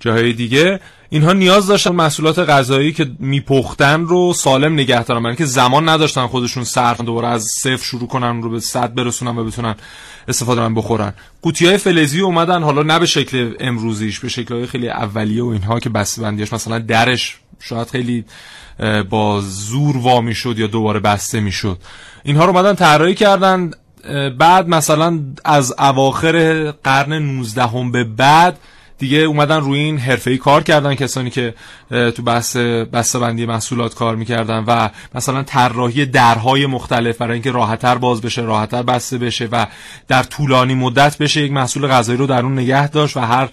جاهای 0.00 0.32
دیگه. 0.32 0.80
اینها 1.08 1.32
نیاز 1.32 1.66
داشتن 1.66 1.90
محصولات 1.90 2.38
غذایی 2.38 2.92
که 2.92 3.10
میپختن 3.18 4.00
رو 4.00 4.32
سالم 4.32 4.72
نگه 4.72 5.04
دارن 5.04 5.20
برای 5.20 5.30
اینکه 5.30 5.44
زمان 5.44 5.88
نداشتن 5.88 6.26
خودشون 6.26 6.64
صرف 6.64 7.00
دوباره 7.00 7.28
از 7.28 7.44
صفر 7.44 7.84
شروع 7.84 8.08
کنن 8.08 8.42
رو 8.42 8.50
به 8.50 8.60
صد 8.60 8.94
برسونن 8.94 9.38
و 9.38 9.44
بتونن 9.44 9.74
استفاده 10.28 10.60
من 10.60 10.74
بخورن. 10.74 11.14
قوطی 11.42 11.66
های 11.66 11.76
فلزی 11.76 12.20
اومدن 12.20 12.62
حالا 12.62 12.82
نه 12.82 12.98
به 12.98 13.06
شکل 13.06 13.54
امروزیش 13.60 14.20
به 14.20 14.28
شکل 14.28 14.54
های 14.54 14.66
خیلی 14.66 14.88
اولیه 14.88 15.42
و 15.42 15.46
اینها 15.46 15.80
که 15.80 15.88
بسته 15.88 16.22
بندیش 16.22 16.52
مثلا 16.52 16.78
درش 16.78 17.38
شاید 17.60 17.88
خیلی 17.88 18.24
با 19.10 19.40
زور 19.40 19.96
وامی 19.96 20.34
شد 20.34 20.58
یا 20.58 20.66
دوباره 20.66 21.00
بسته 21.00 21.40
می‌شد. 21.40 21.78
اینها 22.22 22.44
رو 22.44 22.50
اومدن 22.50 22.74
طراحی 22.74 23.14
کردن. 23.14 23.70
بعد 24.38 24.68
مثلا 24.68 25.20
از 25.44 25.74
اواخر 25.78 26.70
قرن 26.70 27.12
19 27.12 27.62
هم 27.62 27.92
به 27.92 28.04
بعد 28.04 28.58
دیگه 29.00 29.18
اومدن 29.18 29.60
روی 29.60 29.78
این 29.78 29.98
حرفه‌ای 29.98 30.38
کار 30.38 30.62
کردن 30.62 30.94
کسانی 30.94 31.30
که 31.30 31.54
تو 31.90 32.22
بحث 32.92 33.16
بندی 33.16 33.46
محصولات 33.46 33.94
کار 33.94 34.16
می‌کردن 34.16 34.64
و 34.66 34.88
مثلا 35.14 35.42
طراحی 35.42 36.06
درهای 36.06 36.66
مختلف 36.66 37.18
برای 37.18 37.32
اینکه 37.32 37.50
راحتتر 37.50 37.94
باز 37.94 38.20
بشه 38.20 38.42
راحتتر 38.42 38.82
بسته 38.82 39.18
بشه 39.18 39.48
و 39.52 39.66
در 40.08 40.22
طولانی 40.22 40.74
مدت 40.74 41.18
بشه 41.18 41.40
یک 41.42 41.52
محصول 41.52 41.86
غذایی 41.86 42.18
رو 42.18 42.26
در 42.26 42.42
اون 42.42 42.58
نگه 42.58 42.88
داشت 42.88 43.16
و 43.16 43.20
هر 43.20 43.48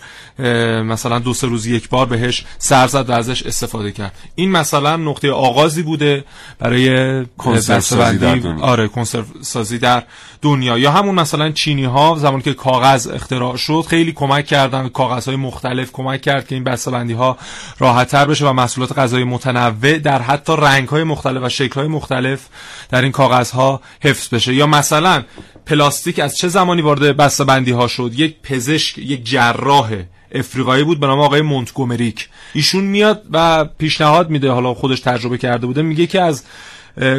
مثلا 0.82 1.20
دو 1.20 1.34
سه 1.34 1.48
روز 1.48 1.66
یک 1.66 1.90
بار 1.90 2.06
بهش 2.06 2.46
سر 2.58 2.88
زد 2.88 3.10
و 3.10 3.14
ازش 3.14 3.44
استفاده 3.44 3.92
کرد. 3.92 4.12
این 4.36 4.52
مثلا 4.52 4.98
نقطه 4.98 5.32
آغازی 5.32 5.84
بوده 5.84 6.24
برای 6.60 7.26
کنسرو 7.38 7.80
سازی 7.80 8.18
در 8.18 8.40
آره 8.62 8.88
کنسرو 8.88 9.26
سازی 9.42 9.78
در 9.78 10.04
دنیا. 10.42 10.78
یا 10.78 10.92
همون 10.92 11.16
مثلا 11.16 11.52
چینی 11.52 11.84
ها 11.84 12.16
زمانی 12.20 12.44
که 12.44 12.54
کاغذ 12.54 13.08
اختراع 13.08 13.58
شد 13.58 13.86
خیلی 13.90 14.12
کمک 14.12 14.46
کردن 14.46 14.90
کاغذهای 14.90 15.38
مختلف 15.38 15.92
کمک 15.92 16.22
کرد 16.22 16.48
که 16.48 16.56
این 16.56 16.64
بسته‌بندی 16.64 17.14
ها 17.14 17.38
راحتتر 17.80 18.26
بشه 18.26 18.46
و 18.50 18.54
محصولات 18.54 19.00
غذایی 19.00 19.24
متنوع 19.24 19.98
در 19.98 20.22
حتی 20.22 20.54
رنگ 20.58 20.88
های 20.88 21.04
مختلف 21.04 21.44
و 21.44 21.50
شکل 21.50 21.80
های 21.80 21.88
مختلف 21.88 22.48
در 22.90 23.02
این 23.02 23.12
کاغذ 23.12 23.52
ها 23.52 23.82
حفظ 24.02 24.34
بشه. 24.34 24.54
یا 24.54 24.68
مثلا 24.68 25.24
پلاستیک 25.66 26.20
از 26.20 26.38
چه 26.38 26.48
زمانی 26.48 26.82
وارد 26.82 27.18
بسته‌بندی 27.18 27.72
ها 27.72 27.88
شد؟ 27.88 28.12
یک 28.16 28.36
پزشک 28.44 28.98
یک 28.98 29.24
جراح 29.24 29.92
افریقایی 30.32 30.84
بود 30.84 31.00
به 31.00 31.08
نام 31.08 31.20
آقای 31.20 31.42
مونتگومریک. 31.42 32.30
ایشون 32.54 32.84
میاد 32.84 33.24
و 33.32 33.66
پیشنهاد 33.66 34.30
میده 34.30 34.52
حالا 34.52 34.74
خودش 34.74 35.00
تجربه 35.00 35.38
کرده 35.38 35.68
بوده 35.68 35.82
میگه 35.82 36.08
که 36.08 36.22
از 36.22 36.44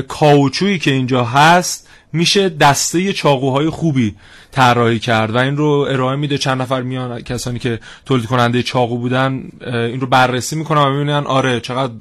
کاوچویی 0.09 0.79
که 0.79 0.91
اینجا 0.91 1.25
هست 1.25 1.88
میشه 2.13 2.49
دسته 2.49 3.13
چاقوهای 3.13 3.71
خوبی 3.71 4.15
طراحی 4.53 4.99
کرد 4.99 5.35
و 5.35 5.39
این 5.39 5.57
رو 5.57 5.87
ارائه 5.91 6.17
میده. 6.17 6.39
چند 6.39 6.63
نفر 6.63 6.83
میان 6.83 7.21
کسانی 7.21 7.59
که 7.59 7.81
تولید 8.07 8.27
کننده 8.27 8.63
چاقو 8.63 8.99
بودن 8.99 9.43
این 9.67 10.01
رو 10.01 10.07
بررسی 10.07 10.57
می‌کنن 10.57 10.81
و 10.81 10.91
می‌بینن 10.91 11.27
آره 11.27 11.61
چقدر 11.61 11.93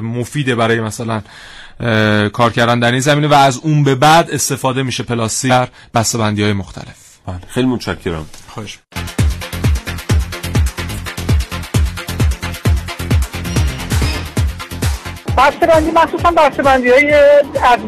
مفیده 0.00 0.54
برای 0.54 0.80
مثلا 0.80 1.22
کار 2.28 2.52
کردن 2.52 2.80
در 2.80 2.90
این 2.90 3.00
زمینه 3.00 3.28
و 3.28 3.34
از 3.34 3.60
اون 3.62 3.84
به 3.84 3.94
بعد 3.94 4.30
استفاده 4.30 4.82
میشه 4.82 5.02
پلاستیک 5.02 5.50
در 5.50 5.68
بسته‌بندی 5.94 6.42
های 6.42 6.52
مختلف. 6.52 6.96
بله، 7.26 7.40
خیلی 7.48 7.66
متشکرم. 7.66 8.26
خوش 8.48 8.78
بسته 15.38 15.66
بندی 15.66 15.90
مخصوصا 15.90 16.30
بسته 16.30 16.62
بندی 16.62 16.90
های 16.90 17.14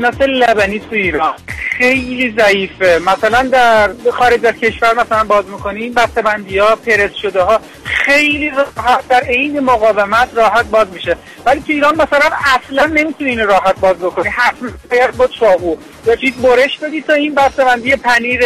نسل 0.00 0.30
لبنی 0.30 0.78
تو 0.78 0.94
ایران. 0.94 1.34
خیلی 1.78 2.34
ضعیفه. 2.38 3.00
مثلا 3.06 3.42
در 3.42 3.90
خارج 4.12 4.46
از 4.46 4.54
کشور 4.54 4.94
مثلا 4.94 5.24
باز 5.24 5.44
می‌کنیم 5.46 5.94
بسته 5.94 6.22
بندی 6.22 6.58
ها 6.58 6.76
پرس 6.76 7.14
شده 7.14 7.42
ها 7.42 7.60
خیلی 7.84 8.50
راحت 8.50 9.08
در 9.08 9.20
عین 9.20 9.60
مقاومت 9.60 10.28
راحت 10.34 10.66
باز 10.66 10.86
میشه. 10.92 11.16
ولی 11.46 11.60
تو 11.60 11.72
ایران 11.72 11.94
مثلا 11.94 12.30
اصلا 12.56 12.86
نمی‌تونی 12.86 13.36
راحت 13.36 13.80
باز 13.80 13.96
بکنی. 13.96 14.28
حتما 14.28 14.68
باید 14.90 15.16
با 15.16 15.26
چاقو. 15.26 15.76
یا 16.06 16.16
چیز 16.16 16.34
برش 16.34 16.78
بدی 16.78 17.00
تا 17.00 17.12
این 17.12 17.34
بسته 17.34 17.64
بندی 17.64 17.96
پنیر 17.96 18.44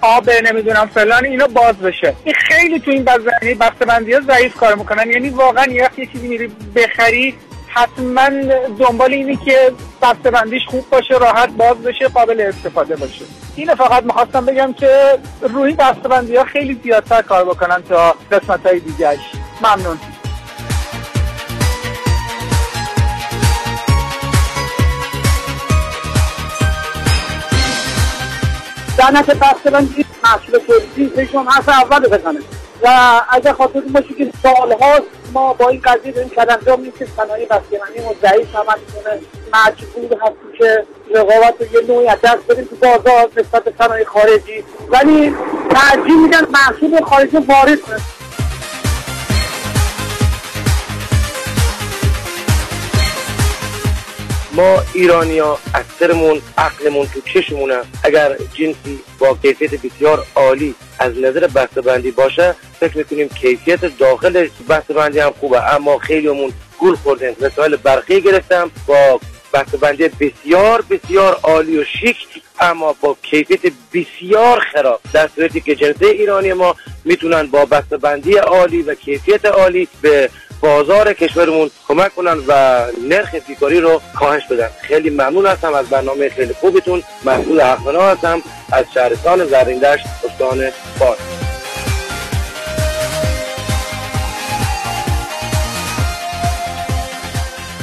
آب 0.00 0.30
نمی‌دونم 0.30 0.90
فلان 0.94 1.24
اینا 1.24 1.46
باز 1.46 1.76
بشه. 1.76 2.14
این 2.24 2.34
خیلی 2.34 2.80
تو 2.80 2.90
این 2.90 3.04
بسته 3.60 3.84
بندی 3.86 4.12
ها 4.12 4.20
ضعیف 4.20 4.56
کار 4.56 4.74
می‌کنن. 4.74 5.10
یعنی 5.10 5.28
واقعا 5.28 5.66
یه 5.66 5.90
چیزی 6.12 6.28
میری 6.28 6.52
بخری 6.76 7.34
حتما 7.72 8.30
دنبال 8.78 9.12
اینی 9.12 9.36
که 9.36 9.72
بسته 10.02 10.30
بندیش 10.30 10.62
خوب 10.66 10.90
باشه 10.90 11.14
راحت 11.14 11.48
باز 11.48 11.82
بشه 11.82 12.08
قابل 12.08 12.40
استفاده 12.40 12.96
باشه. 12.96 13.24
اینو 13.56 13.74
فقط 13.74 14.04
می‌خواستم 14.04 14.46
بگم 14.46 14.72
که 14.72 15.18
روی 15.40 15.72
بسته 15.72 16.08
بندی 16.08 16.36
ها 16.36 16.44
خیلی 16.44 16.80
زیادتر 16.82 17.22
کار 17.22 17.44
بکنن 17.44 17.82
تا 17.82 18.14
قسمت 18.32 18.66
های 18.66 18.80
دیگهش 18.80 19.18
ممنون. 19.62 19.98
صنعت 28.96 29.30
بسته 29.30 29.70
بندی 29.70 30.04
محصول 30.24 30.58
تولیدی 30.58 31.26
شما 31.26 31.50
حرف 31.50 31.68
اول 31.68 32.08
بزنه. 32.08 32.40
و 32.82 33.20
اگر 33.30 33.52
خاطر 33.52 33.80
باشه 33.80 34.14
که 34.18 34.32
سالهاست 34.42 35.02
ما 35.32 35.52
با 35.52 35.68
این 35.68 35.80
قضیه 35.80 36.12
داریم 36.12 36.30
کلنجام 36.30 36.80
نیست 36.80 36.98
که 36.98 37.06
صنایع 37.16 37.46
بسته‌بندی 37.46 38.00
ما 38.00 38.14
ضعیف 38.22 38.56
عمل 38.56 38.78
می‌کنه 38.86 39.20
مجبور 39.54 40.18
هستیم 40.22 40.58
که 40.58 40.86
رقابت 41.14 41.54
رو 41.60 41.66
یه 41.66 41.88
نوعی 41.88 42.08
از 42.08 42.18
دست 42.24 42.46
بدیم 42.48 42.64
تو 42.64 42.76
بازار 42.76 43.30
نسبت 43.36 43.64
به 43.64 43.72
صنایع 43.78 44.04
خارجی. 44.04 44.64
ولی 44.88 45.34
ترجیح 45.70 46.16
میدن 46.22 46.46
محصول 46.50 47.04
خارجی 47.04 47.36
وارد 47.36 47.80
کنه 47.80 48.00
ما 54.52 54.82
ایرانیا 54.94 55.58
اکثرمون 55.74 56.42
عقلمون 56.58 57.06
تو 57.06 57.20
چشمونه. 57.20 57.78
اگر 58.04 58.36
جنسی 58.36 59.00
با 59.18 59.36
کیفیت 59.42 59.70
بسیار 59.70 60.26
عالی 60.36 60.74
از 61.00 61.18
نظر 61.18 61.46
بندی 61.80 62.10
باشه 62.10 62.54
فکر 62.80 62.98
می‌کنیم 62.98 63.28
کیفیت 63.28 63.98
داخل 63.98 64.48
بندی 64.88 65.18
هم 65.18 65.34
خوبه. 65.40 65.74
اما 65.74 65.98
خیلیمون 65.98 66.52
گول 66.78 66.94
خوردیم. 66.94 67.36
وسایل 67.40 67.76
برقی 67.76 68.20
گرفتم. 68.20 68.70
با 68.86 69.20
بندی 69.80 70.08
بسیار 70.08 70.84
بسیار 70.90 71.40
عالی 71.42 71.78
و 71.78 71.84
شیک 71.84 72.16
اما 72.60 72.96
با 73.00 73.16
کیفیت 73.22 73.60
بسیار 73.94 74.60
خراب. 74.72 75.00
در 75.12 75.28
صورتی 75.36 75.60
که 75.60 75.74
جنسه 75.74 76.06
ایرانی 76.06 76.52
ما 76.52 76.76
می‌تونن 77.04 77.46
با 77.46 77.64
بندی 77.90 78.36
عالی 78.36 78.82
و 78.82 78.94
کیفیت 78.94 79.44
عالی 79.44 79.88
به 80.02 80.30
بازار 80.60 81.12
کشورمون 81.12 81.70
کمک 81.88 82.14
کنن 82.14 82.36
و 82.48 82.82
نرخ 83.08 83.34
بیکاری 83.34 83.80
رو 83.80 84.00
کاهش 84.18 84.42
بدن. 84.50 84.68
خیلی 84.80 85.10
ممنون 85.10 85.46
هستم 85.46 85.74
از 85.74 85.86
برنامه 85.86 86.28
خیلی 86.28 86.54
خوبتون. 86.60 87.02
مسئول 87.24 87.60
حقنا 87.60 88.02
هستم 88.02 88.42
از 88.72 88.84
شهرستان 88.94 89.46
زرندشت 89.46 90.06
استان 90.24 90.70
فارس 90.98 91.18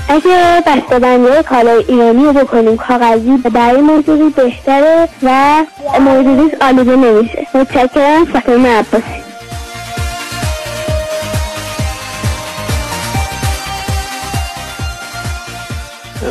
اگه 0.09 0.63
بسته‌بندی 0.67 1.43
کالای 1.43 1.85
ایرانی 1.87 2.25
رو 2.25 2.33
بکنیم 2.33 2.77
کاغذی 2.77 3.37
برای 3.37 3.81
موجودی 3.81 4.29
بهتره 4.29 5.09
و 5.23 5.63
موجودی 5.99 6.55
آلوده 6.61 6.95
نمیشه. 6.95 7.47
متشکرم 7.53 8.25
فاطمه 8.25 8.79
عباسی. 8.79 9.26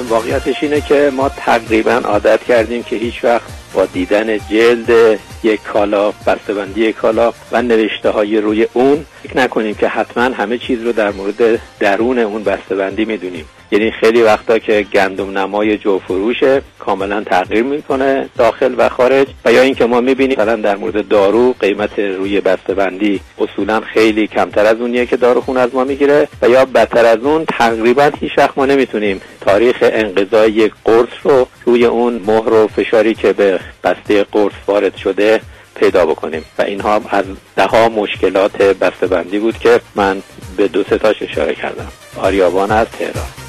واقعیتش 0.09 0.62
اینه 0.62 0.81
که 0.81 1.12
ما 1.16 1.29
تقریبا 1.29 1.92
عادت 1.92 2.44
کردیم 2.44 2.83
که 2.83 2.96
هیچ 2.96 3.25
وقت 3.25 3.42
با 3.75 3.87
دیدن 3.87 4.38
جلد 4.38 5.18
یک 5.42 5.62
کالا 5.62 6.11
بسته‌بندی 6.11 6.92
کالا 6.92 7.33
و 7.53 7.62
نوشته 7.62 8.11
های 8.11 8.40
روی 8.40 8.68
اون 8.72 9.07
فکر 9.22 9.37
نکنیم 9.37 9.75
که 9.75 9.88
حتما 9.88 10.22
همه 10.22 10.59
چیز 10.59 10.83
رو 10.83 10.92
در 10.92 11.11
مورد 11.11 11.61
درون 11.79 12.18
اون 12.18 12.44
بسته‌بندی 12.44 13.05
می‌دونیم. 13.05 13.44
یعنی 13.70 13.90
خیلی 13.90 14.22
وقتا 14.22 14.59
که 14.59 14.87
گندم 14.92 15.38
نمای 15.38 15.79
جو 15.79 15.98
فروشه 15.98 16.62
کاملا 16.79 17.24
تغییر 17.24 17.62
می‌کنه 17.62 18.29
داخل 18.38 18.74
و 18.79 18.88
خارج. 18.88 19.26
و 19.44 19.52
یا 19.52 19.62
اینکه 19.62 19.87
ما 19.87 20.00
می‌بینیم 20.00 20.37
مثلا 20.40 20.57
در 20.57 20.76
مورد 20.76 21.09
دارو 21.09 21.55
قیمت 21.61 21.98
روی 21.98 22.40
بسته‌بندی 22.40 23.20
اصولا 23.38 23.81
خیلی 23.81 24.26
کمتر 24.26 24.66
از 24.66 24.81
اونیه 24.81 25.07
که 25.07 25.16
داروخون 25.16 25.57
از 25.57 25.74
ما 25.74 25.85
می‌گیره. 25.85 26.29
و 26.42 26.48
یا 26.48 26.64
بدتر 26.64 27.07
از 27.07 27.18
اون 27.18 27.44
تقریبا 27.44 28.11
هیچ 28.20 28.38
وقت 28.38 28.59
ما 28.59 28.66
نمی‌تونیم 28.66 29.20
تاریخ 29.40 29.76
انقضای 29.83 30.52
یک 30.52 30.72
قرص 30.85 31.09
رو 31.22 31.46
روی 31.64 31.85
اون 31.85 32.22
مهر 32.26 32.52
و 32.52 32.66
فشاری 32.66 33.14
که 33.14 33.33
به 33.33 33.61
بسته 33.85 34.24
قرص 34.24 34.52
وارد 34.66 34.96
شده 34.96 35.40
پیدا 35.74 36.07
بکنیم. 36.07 36.44
و 36.59 36.62
اینها 36.62 37.00
از 37.11 37.24
ده 37.57 37.88
مشکلات 37.88 38.62
بسته‌بندی 38.62 39.38
بود 39.38 39.59
که 39.59 39.81
من 39.94 40.22
به 40.57 40.68
دو 40.68 40.83
تاش 40.83 41.22
اشاره 41.22 41.55
کردم. 41.55 41.88
آریابان 42.16 42.70
از 42.70 42.87
تهران. 42.87 43.45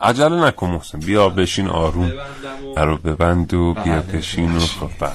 عجله 0.00 0.46
نکن 0.46 0.70
محسن 0.70 0.98
بیا 0.98 1.28
بشین 1.28 1.68
آروم. 1.68 2.12
رو 2.76 2.96
ببند 2.96 3.54
و 3.54 3.74
بیا 3.84 4.02
بشین 4.14 4.56
و 4.56 4.60
خب 4.60 4.90
بعد 5.00 5.12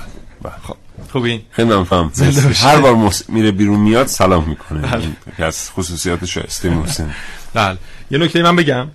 خب 0.67 0.75
خوبین 1.11 1.41
خیلی 1.51 1.69
من 1.69 1.85
هر 2.55 2.77
بار 2.77 2.95
محسن 2.95 3.33
میره 3.33 3.51
بیرون 3.51 3.79
میاد 3.79 4.07
سلام 4.07 4.43
می‌کنه. 4.49 4.81
بله. 4.81 5.47
از 5.47 5.71
خصوصیات 5.71 6.25
شایسته 6.25 6.69
محسن. 6.69 7.13
بله. 7.53 7.77
یه 8.11 8.17
نکته 8.17 8.43
من 8.43 8.55
بگم. 8.55 8.87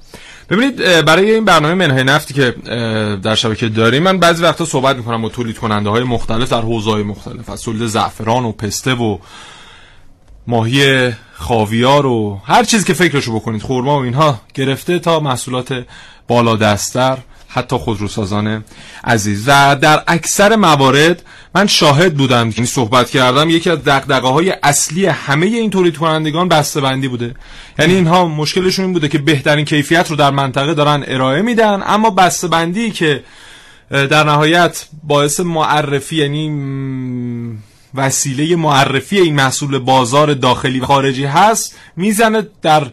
ببینید 0.51 1.05
برای 1.05 1.31
این 1.31 1.45
برنامه 1.45 1.75
منهای 1.75 2.05
نفتی 2.05 2.35
که 2.35 2.51
در 3.23 3.35
شبکه 3.35 3.69
داریم 3.69 4.03
من 4.03 4.19
بعضی 4.19 4.43
وقتا 4.43 4.65
صحبت 4.65 4.97
می‌کنم 4.97 5.23
با 5.23 5.29
تولید 5.29 5.59
کننده 5.59 5.91
های 5.91 6.05
مختلف 6.05 6.51
در 6.51 6.61
حوزه 6.61 6.91
های 6.91 7.03
مختلف 7.03 7.51
از 7.51 7.63
تولید 7.63 7.87
زعفران 7.87 8.45
و 8.45 8.53
پسته 8.53 8.95
و 8.95 9.19
ماهی 10.47 11.11
خاویار 11.33 12.07
و 12.07 12.41
هر 12.45 12.65
چیزی 12.65 12.85
که 12.85 12.95
فکرشو 12.95 13.35
بکنید 13.35 13.63
خورما 13.63 13.99
و 13.99 14.03
اینها 14.03 14.41
گرفته 14.55 14.99
تا 14.99 15.21
محصولات 15.21 15.85
بالا 16.29 16.57
دستر 16.57 17.19
حتی 17.53 17.77
خودروسازان 17.77 18.65
عزیز. 19.05 19.49
و 19.49 19.77
در 19.77 20.03
اکثر 20.07 20.57
موارد 20.57 21.23
من 21.55 21.67
شاهد 21.67 22.15
بودم 22.15 22.51
یعنی 22.51 22.67
صحبت 22.67 23.11
کردم. 23.11 23.51
یکی 23.51 23.71
از 23.71 23.85
دقدقه 23.85 24.29
های 24.29 24.55
اصلی 24.63 25.07
همه 25.07 25.47
این 25.47 25.71
تولید 25.71 25.97
کنندگان 25.97 26.49
بسته 26.49 26.81
بندی 26.81 27.09
بوده. 27.09 27.35
یعنی 27.79 27.95
اینها 27.95 28.27
مشکلشون 28.27 28.85
این 28.85 28.93
بوده 28.93 29.09
که 29.09 29.19
بهترین 29.19 29.65
کیفیت 29.65 30.11
رو 30.11 30.17
در 30.17 30.31
منطقه 30.31 30.75
دارن 30.75 31.05
ارائه 31.07 31.43
میدن 31.43 31.83
اما 31.87 32.11
بسته 32.11 32.49
بندی 32.49 32.91
که 32.91 33.23
در 33.91 34.25
نهایت 34.25 34.87
باعث 35.03 35.41
معرفی 35.41 36.17
یعنی 36.17 36.49
وسیله 37.95 38.57
معرفی 38.57 39.19
این 39.19 39.35
محصول 39.35 39.79
بازار 39.79 40.35
داخلی 40.35 40.81
و 40.81 40.87
خارجی 40.87 41.25
هست 41.25 41.79
می‌زنه 41.97 42.47
در 42.63 42.87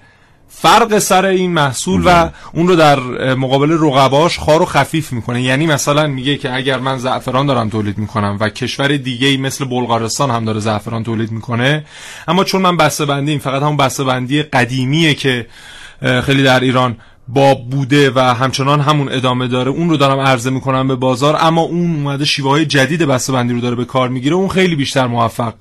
فرق 0.49 0.99
سر 0.99 1.25
این 1.25 1.51
محصول 1.51 2.01
و 2.05 2.29
اون 2.53 2.67
رو 2.67 2.75
در 2.75 2.99
مقابل 3.33 3.71
رقباش 3.71 4.39
خار 4.39 4.61
و 4.61 4.65
خفیف 4.65 5.13
می‌کنه. 5.13 5.41
یعنی 5.41 5.65
مثلا 5.65 6.07
میگه 6.07 6.37
که 6.37 6.53
اگر 6.53 6.79
من 6.79 6.97
زعفران 6.97 7.45
دارم 7.45 7.69
تولید 7.69 7.97
می‌کنم 7.97 8.37
و 8.39 8.49
کشور 8.49 8.97
دیگه 8.97 9.37
مثل 9.37 9.65
بلغارستان 9.65 10.31
هم 10.31 10.45
داره 10.45 10.59
زعفران 10.59 11.03
تولید 11.03 11.31
می‌کنه 11.31 11.85
اما 12.27 12.43
چون 12.43 12.61
من 12.61 12.77
بسته 12.77 13.05
بندیم 13.05 13.39
فقط 13.39 13.61
همون 13.61 13.77
بسته 13.77 14.03
بندی 14.03 14.43
قدیمیه 14.43 15.13
که 15.13 15.47
خیلی 16.23 16.43
در 16.43 16.59
ایران 16.59 16.97
باب 17.29 17.69
بوده 17.69 18.11
و 18.15 18.19
همچنان 18.19 18.81
همون 18.81 19.11
ادامه 19.11 19.47
داره. 19.47 19.71
اون 19.71 19.89
رو 19.89 19.97
دارم 19.97 20.19
عرضه 20.19 20.49
می‌کنم 20.49 20.87
به 20.87 20.95
بازار 20.95 21.37
اما 21.39 21.61
اون 21.61 21.95
اومده 21.95 22.25
شیوه 22.25 22.49
های 22.49 22.65
جدید 22.65 23.03
بسته 23.03 23.33
بندی 23.33 23.53
رو 23.53 23.61
داره 23.61 23.75
به 23.75 23.85
کار 23.85 24.09
می‌گیره. 24.09 24.35
اون 24.35 24.49
خیلی 24.49 24.75
بیشتر 24.75 25.07
موفق 25.07 25.53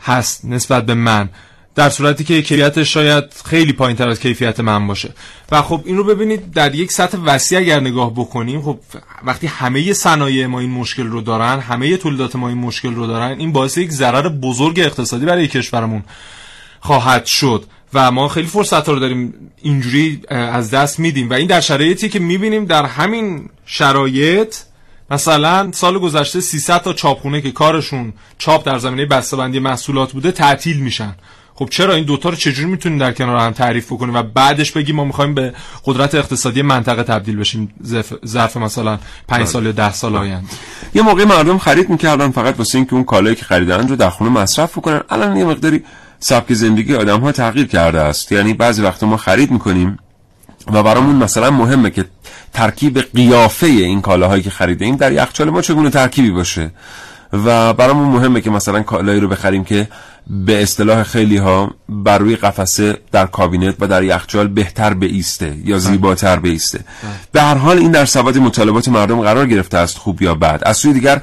هست 0.00 0.44
نسبت 0.44 0.86
به 0.86 0.94
من 0.94 1.28
در 1.74 1.88
صورتی 1.88 2.24
که 2.24 2.42
کیفیتش 2.42 2.92
شاید 2.92 3.24
خیلی 3.44 3.72
پایین 3.72 3.96
تر 3.96 4.08
از 4.08 4.20
کیفیت 4.20 4.60
من 4.60 4.86
باشه. 4.86 5.10
و 5.52 5.62
خب 5.62 5.80
این 5.84 5.96
رو 5.96 6.04
ببینید 6.04 6.52
در 6.52 6.74
یک 6.74 6.92
سطح 6.92 7.18
وسیع 7.24 7.58
اگر 7.58 7.80
نگاه 7.80 8.12
بکنیم 8.12 8.62
خب 8.62 8.78
وقتی 9.24 9.46
همه 9.46 9.92
صنایع 9.92 10.46
ما 10.46 10.60
این 10.60 10.70
مشکل 10.70 11.06
رو 11.06 11.20
دارن 11.20 11.60
همه 11.60 11.96
تولیدات 11.96 12.36
ما 12.36 12.48
این 12.48 12.58
مشکل 12.58 12.94
رو 12.94 13.06
دارن 13.06 13.38
این 13.38 13.52
باعث 13.52 13.78
یک 13.78 13.90
ضرر 13.90 14.28
بزرگ 14.28 14.80
اقتصادی 14.80 15.26
برای 15.26 15.48
کشورمون 15.48 16.02
خواهد 16.80 17.26
شد. 17.26 17.64
و 17.94 18.10
ما 18.10 18.28
خیلی 18.28 18.46
فرصت 18.46 18.88
رو 18.88 18.98
داریم 18.98 19.34
اینجوری 19.62 20.20
از 20.28 20.70
دست 20.70 20.98
میدیم. 20.98 21.30
و 21.30 21.32
این 21.32 21.46
در 21.46 21.60
شرایطی 21.60 22.08
که 22.08 22.18
می‌بینیم 22.18 22.64
در 22.64 22.84
همین 22.84 23.48
شرایط 23.66 24.56
مثلا 25.10 25.70
سال 25.72 25.98
گذشته 25.98 26.40
300 26.40 26.82
تا 26.82 26.92
چاپخونه 26.92 27.40
که 27.40 27.50
کارشون 27.50 28.12
چاپ 28.38 28.66
در 28.66 28.78
زمینه 28.78 29.06
بسته‌بندی 29.06 29.58
محصولات 29.58 30.12
بوده 30.12 30.32
تعطیل 30.32 30.76
میشن. 30.76 31.14
خب 31.54 31.68
چرا 31.70 31.94
این 31.94 32.04
دوتا 32.04 32.28
رو 32.28 32.36
چجوری 32.36 32.70
می‌تونیم 32.70 32.98
در 32.98 33.12
کنار 33.12 33.36
هم 33.36 33.50
تعریف 33.50 33.92
بکنیم 33.92 34.14
و 34.14 34.22
بعدش 34.22 34.72
بگیم 34.72 34.96
ما 34.96 35.04
می‌خوایم 35.04 35.34
به 35.34 35.54
قدرت 35.84 36.14
اقتصادی 36.14 36.62
منطقه 36.62 37.02
تبدیل 37.02 37.36
بشیم 37.36 37.74
ظرف 38.26 38.56
مثلا 38.56 38.96
5 38.96 39.02
بله. 39.28 39.44
سال 39.44 39.66
یا 39.66 39.72
10 39.72 39.92
سال 39.92 40.16
آینده؟ 40.16 40.48
یه 40.94 41.02
موقع 41.02 41.24
مردم 41.24 41.58
خرید 41.58 41.90
می‌کردن 41.90 42.30
فقط 42.30 42.58
واسه 42.58 42.78
اینکه 42.78 42.94
اون 42.94 43.04
کالایی 43.04 43.36
که 43.36 43.44
خریدن 43.44 43.88
رو 43.88 43.96
در 43.96 44.10
خونه 44.10 44.30
مصرف 44.30 44.78
بکنن. 44.78 45.00
الان 45.10 45.36
یه 45.36 45.44
مقداری 45.44 45.82
سبک 46.24 46.52
زندگی 46.52 46.94
آدم 46.94 47.20
ها 47.20 47.32
تغییر 47.32 47.66
کرده 47.66 48.00
است 48.00 48.32
یعنی 48.32 48.54
بعضی 48.54 48.82
وقت 48.82 49.02
ما 49.02 49.16
خرید 49.16 49.50
می‌کنیم 49.50 49.98
و 50.72 50.82
برامون 50.82 51.16
مثلا 51.16 51.50
مهمه 51.50 51.90
که 51.90 52.04
ترکیب 52.52 53.00
قیافه 53.00 53.66
این 53.66 54.00
کالاهایی 54.00 54.42
که 54.42 54.50
خریده 54.50 54.84
ایم 54.84 54.96
در 54.96 55.12
یخچال 55.12 55.50
ما 55.50 55.62
چگونه 55.62 55.90
ترکیبی 55.90 56.30
باشه 56.30 56.70
و 57.32 57.72
برامون 57.72 58.08
مهمه 58.08 58.40
که 58.40 58.50
مثلا 58.50 58.82
کالایی 58.82 59.20
رو 59.20 59.28
بخریم 59.28 59.64
که 59.64 59.88
به 60.26 60.62
اصطلاح 60.62 61.02
خیلی 61.02 61.36
ها 61.36 61.70
بر 61.88 62.18
روی 62.18 62.36
قفسه 62.36 62.98
در 63.12 63.26
کابینت 63.26 63.74
و 63.80 63.86
در 63.86 64.02
یخچال 64.02 64.48
بهتر 64.48 64.96
ایسته 65.00 65.46
یا 65.46 65.76
بله. 65.76 65.78
زیباتر 65.78 66.40
ایسته 66.42 66.78
بله. 66.78 67.12
به 67.32 67.42
هر 67.42 67.54
حال 67.54 67.78
این 67.78 67.90
در 67.90 68.04
سبد 68.04 68.38
مطالبات 68.38 68.88
مردم 68.88 69.20
قرار 69.20 69.46
گرفته 69.46 69.78
است 69.78 69.98
خوب 69.98 70.22
یا 70.22 70.34
بد 70.34 70.62
از 70.62 70.76
سوی 70.76 70.92
دیگر 70.92 71.22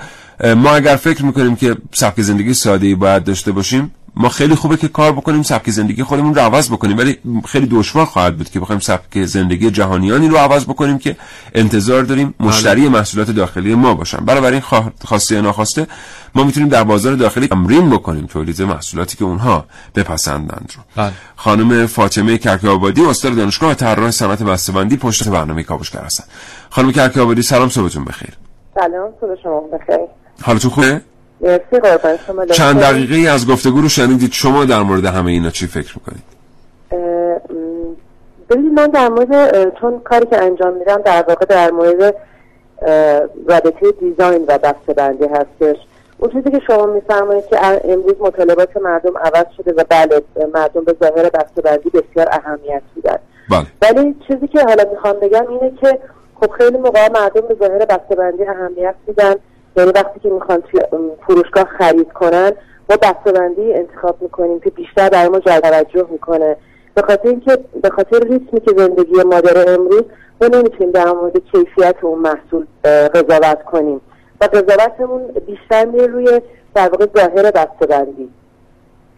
ما 0.56 0.76
اگر 0.76 0.96
فکر 0.96 1.26
می‌کنیم 1.26 1.56
که 1.56 1.76
سبک 1.94 2.22
زندگی 2.22 2.54
ساده 2.54 2.88
ای 2.88 2.96
باید 2.96 3.24
داشته 3.24 3.52
باشیم 3.52 3.92
ما 4.20 4.30
خیلی 4.30 4.56
خوبه 4.56 4.78
که 4.78 4.88
کار 4.88 5.12
بکنیم 5.12 5.44
سبک 5.44 5.70
زندگی 5.70 6.04
خودمون 6.04 6.36
رو 6.36 6.42
عوض 6.42 6.72
بکنیم 6.72 6.98
ولی 6.98 7.18
خیلی 7.46 7.68
دشوار 7.72 8.06
خواهد 8.06 8.38
بود 8.38 8.50
که 8.50 8.60
بخوایم 8.60 8.80
سبک 8.80 9.26
زندگی 9.26 9.72
جهانیانی 9.72 10.28
رو 10.28 10.38
عوض 10.38 10.66
بکنیم 10.66 10.98
که 11.00 11.18
انتظار 11.54 12.04
داریم 12.04 12.34
مشتری 12.40 12.82
بله. 12.82 12.90
محصولات 12.90 13.32
داخلی 13.32 13.76
ما 13.76 13.94
باشن. 13.94 14.18
برای 14.18 14.52
این 14.52 14.62
خواسته 15.06 15.36
یا 15.36 15.42
ناخواسته 15.42 15.88
ما 16.36 16.44
می‌تونیم 16.44 16.70
در 16.70 16.84
بازار 16.84 17.16
داخلی 17.16 17.48
تمرین 17.48 17.90
بکنیم 17.90 18.26
تولید 18.26 18.62
محصولاتی 18.62 19.18
که 19.18 19.26
اونها 19.26 19.66
بپسندند 19.96 20.74
رو. 20.76 20.84
بله. 20.96 21.12
خانم 21.36 21.86
فاطمه 21.86 22.38
کرکآبادی 22.38 23.06
استاد 23.06 23.36
دانشگاه 23.36 23.74
طراح 23.74 24.12
صنعت 24.12 24.44
بسته‌بندی 24.44 24.98
پشت 24.98 25.28
برنامه 25.28 25.64
کاوشگر 25.64 26.04
هستن. 26.04 26.24
خانم 26.70 26.92
کرکآبادی 26.92 27.42
سلام 27.42 27.70
صبحتون 27.70 28.06
بخیر. 28.06 28.34
سلام 28.76 29.12
صبح 29.22 29.42
شما 29.44 29.62
بخیر. 29.74 30.06
حالتون 30.42 30.72
خوبه؟ 30.72 31.02
شما 32.28 32.46
چند 32.46 32.80
دقیقه 32.80 33.16
ای 33.16 33.28
از 33.28 33.48
گفتگو 33.48 33.82
رو 33.82 33.90
شنیدید. 33.90 34.32
شما 34.32 34.66
در 34.66 34.80
مورد 34.80 35.06
همه 35.06 35.32
اینا 35.32 35.50
چی 35.50 35.68
فکر 35.68 35.98
می‌کنید؟ 35.98 36.24
ببینید 38.50 38.74
من 38.74 38.88
در 38.88 39.10
مورد 39.10 39.74
چون 39.82 40.00
کاری 40.00 40.26
که 40.26 40.42
انجام 40.42 40.74
میدم 40.74 41.02
در 41.02 41.26
واقع 41.28 41.46
در 41.46 41.72
مورد 41.72 42.16
رابطه 43.48 43.92
دیزاین 44.00 44.46
و 44.48 44.58
بسته 44.58 44.94
بندی 44.94 45.26
هستش. 45.26 45.78
اون 46.18 46.32
چیزی 46.32 46.52
که 46.52 46.62
شما 46.68 46.86
میفرمایید 46.86 47.46
که 47.46 47.58
امروز 47.84 48.16
مطالبات 48.20 48.78
مردم 48.78 49.18
عوض 49.18 49.46
شده 49.58 49.74
و 49.74 49.84
بله 49.90 50.22
مردم 50.54 50.84
به 50.84 50.96
ظاهر 51.00 51.30
بسته 51.30 51.62
بندی 51.62 51.90
بسیار 51.90 52.28
اهمیت 52.32 52.82
میدن. 52.96 53.18
بله. 53.50 53.66
ولی 53.82 54.16
چیزی 54.28 54.48
که 54.48 54.64
حالا 54.64 54.84
می‌خوام 54.92 55.16
بگم 55.22 55.48
اینه 55.50 55.74
که 55.82 56.00
خب 56.40 56.52
خیلی 56.52 56.78
موقع 56.78 57.10
مردم 57.12 57.42
به 57.42 57.56
ظاهر 57.60 57.86
بسته 57.86 58.16
بندی 58.16 58.44
اهمیت 58.44 58.96
میدن. 59.08 59.36
یعنی 59.78 59.92
وقتی 59.92 60.20
که 60.20 60.30
می‌خوان 60.30 60.62
توی 60.62 60.82
فروشگاه 61.28 61.64
خرید 61.64 62.12
کنن 62.14 62.52
ما 62.90 62.96
بسته‌بندی 63.02 63.74
انتخاب 63.74 64.22
می‌کنیم 64.22 64.60
که 64.60 64.70
بیشتر 64.70 65.10
برای 65.10 65.30
ما 65.30 65.40
جلب 65.40 65.60
توجه 65.60 66.08
می‌کنه. 66.12 66.56
به 66.96 67.02
خاطر 67.02 67.30
اینکه 67.30 67.58
به 67.82 67.90
خاطر 67.90 68.20
ریتمی 68.20 68.60
که 68.60 68.72
زندگی 68.78 69.24
ما 69.26 69.42
داره 69.42 69.72
امروز 69.72 70.04
ما 70.42 70.48
نمی‌تونیم 70.48 70.92
در 70.92 71.12
مورد 71.12 71.38
کیفیت 71.52 71.96
اون 72.02 72.20
محصول 72.20 72.66
قضاوت 72.84 73.64
کنیم. 73.64 74.02
و 74.42 74.46
قضاوتمون 74.46 75.28
بیشتر 75.28 75.86
میره 75.86 76.08
روی 76.08 76.42
در 76.76 76.90
واقع 76.90 77.08
ظاهر 77.18 77.52
بسته‌بندی. 77.52 78.30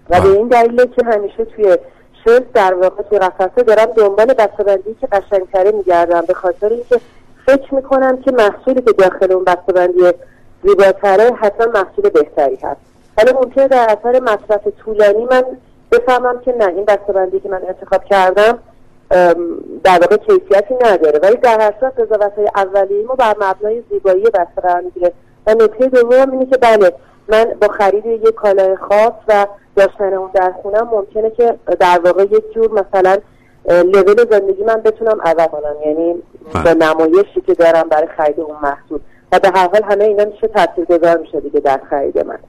و 0.10 0.22
به 0.22 0.30
این 0.30 0.48
دلیل 0.48 0.86
که 0.86 1.06
همیشه 1.06 1.46
توی 1.46 1.78
شرط 2.26 2.44
در 2.54 2.74
واقع 2.74 3.04
توی 3.04 3.20
قفسه 3.20 3.64
دارم 3.64 3.86
دنبال 3.86 4.26
بسته‌بندی 4.26 4.96
که 5.02 5.08
قشنگتره 5.08 5.72
میگردم. 5.72 6.22
به 6.22 6.34
خاطر 6.34 6.70
اینکه 6.70 7.00
فکر 7.46 7.76
می‌کنم 7.76 8.22
که 8.22 8.32
محصولی 8.32 8.82
که 8.82 8.92
داخل 8.92 9.32
اون 9.32 9.44
بسته‌بندی 9.44 10.12
زیباتره 10.64 11.34
حتما 11.34 11.68
محصول 11.68 12.10
بهتری 12.10 12.56
هست. 12.56 12.82
ولی 13.18 13.34
ممکنه 13.34 13.68
در 13.68 13.98
اثر 14.00 14.20
مصرف 14.20 14.68
طولانی 14.86 15.26
من 15.26 15.44
بفهمم 15.92 16.40
که 16.40 16.52
نه 16.52 16.68
این 16.68 16.86
بسته‌بندی 16.86 17.40
که 17.40 17.50
من 17.50 17.62
انتخاب 17.68 18.04
کردم 18.04 18.60
در 19.84 20.00
واقع 20.02 20.18
کیفیتی 20.18 20.74
نداره. 20.82 21.20
ولی 21.20 21.36
در 21.36 21.60
هر 21.60 21.74
صورت 21.80 22.00
قضاوت 22.00 22.34
های 22.38 22.50
اولیه 22.56 23.06
ما 23.06 23.16
بر 23.16 23.36
مبنای 23.42 23.84
زیبایی 23.90 24.24
بسته 24.24 24.62
قرار 24.62 24.82
می‌گیره 24.82 25.12
و 25.48 25.54
نکته 25.54 25.88
دوم 25.88 26.32
اینه 26.32 26.46
که 26.46 26.58
بله 26.58 26.94
من 27.28 27.46
با 27.62 27.68
خرید 27.68 28.06
یک 28.06 28.36
کالای 28.36 28.76
خاص 28.76 29.14
و 29.28 29.48
داشتن 29.76 30.14
اون 30.14 30.30
در 30.34 30.52
خونم 30.62 30.90
ممکنه 30.92 31.30
که 31.30 31.56
در 31.80 32.00
واقع 32.06 32.24
یک 32.24 32.54
جور 32.54 32.72
مثلا 32.72 33.18
لول 33.70 34.26
زندگی 34.32 34.64
من 34.64 34.82
بتونم 34.82 35.22
عوض 35.22 35.48
کنم. 35.48 35.76
یعنی 35.86 36.14
با 36.54 36.60
بله. 36.62 36.74
نمایشی 36.74 37.42
که 37.42 37.54
دارم 37.54 37.90
برای 37.90 38.08
خرید 38.18 38.40
اون 38.40 38.56
محصول. 38.64 39.00
و 39.32 39.40
به 39.40 39.52
هر 39.56 39.68
حال 39.68 39.84
همه 39.84 40.04
اینا 40.04 40.26
میشه 40.26 40.48
تاثیر 40.48 40.86
گذار 40.86 41.18
میشه 41.18 41.40
دیگه 41.40 41.60
در 41.60 41.80
خرید 41.90 42.26
من. 42.26 42.40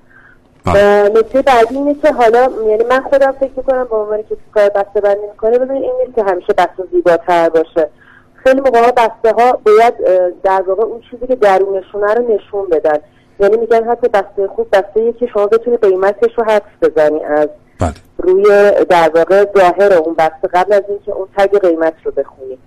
نکته 1.16 1.42
بعدی 1.42 1.74
اینه 1.74 1.94
که 1.94 2.12
حالا 2.12 2.50
یعنی 2.68 2.84
من 2.84 3.00
خودم 3.00 3.32
فکر 3.32 3.50
می‌کنم 3.56 3.84
به 3.84 3.96
عنوان 3.96 4.22
که 4.22 4.36
کار 4.54 4.68
بسته 4.68 5.00
بندی 5.00 5.26
می‌کنه 5.30 5.58
ببینید 5.58 5.82
این 5.82 5.92
نیست 6.00 6.14
که 6.14 6.22
همیشه 6.22 6.52
بسته 6.52 6.84
زیباتر 6.92 7.48
باشه 7.48 7.88
خیلی 8.34 8.60
موقع 8.60 8.80
ها 8.84 8.92
بسته 8.92 9.32
ها 9.32 9.60
باید 9.66 9.94
در 10.42 10.62
واقع 10.62 10.82
اون 10.82 11.00
چیزی 11.10 11.26
که 11.26 11.36
درونشونه 11.36 12.14
رو 12.14 12.34
نشون 12.34 12.68
بدن 12.70 12.98
یعنی 13.40 13.56
میگن 13.56 13.84
حتی 13.84 14.08
بسته 14.08 14.48
خوب 14.48 14.66
بسته 14.72 15.12
که 15.12 15.26
شما 15.26 15.46
بتونی 15.46 15.76
قیمتش 15.76 16.38
رو 16.38 16.44
حدس 16.44 16.62
بزنی 16.82 17.24
از 17.24 17.48
بله. 17.80 17.92
روی 18.18 18.44
در 18.84 19.10
واقع 19.14 19.46
ظاهر 19.58 19.92
اون 19.92 20.14
بسته 20.14 20.48
قبل 20.54 20.72
از 20.72 20.82
اینکه 20.88 21.12
اون 21.12 21.28
تگ 21.36 21.58
قیمت 21.58 21.94
رو 22.04 22.12
بخونی 22.12 22.58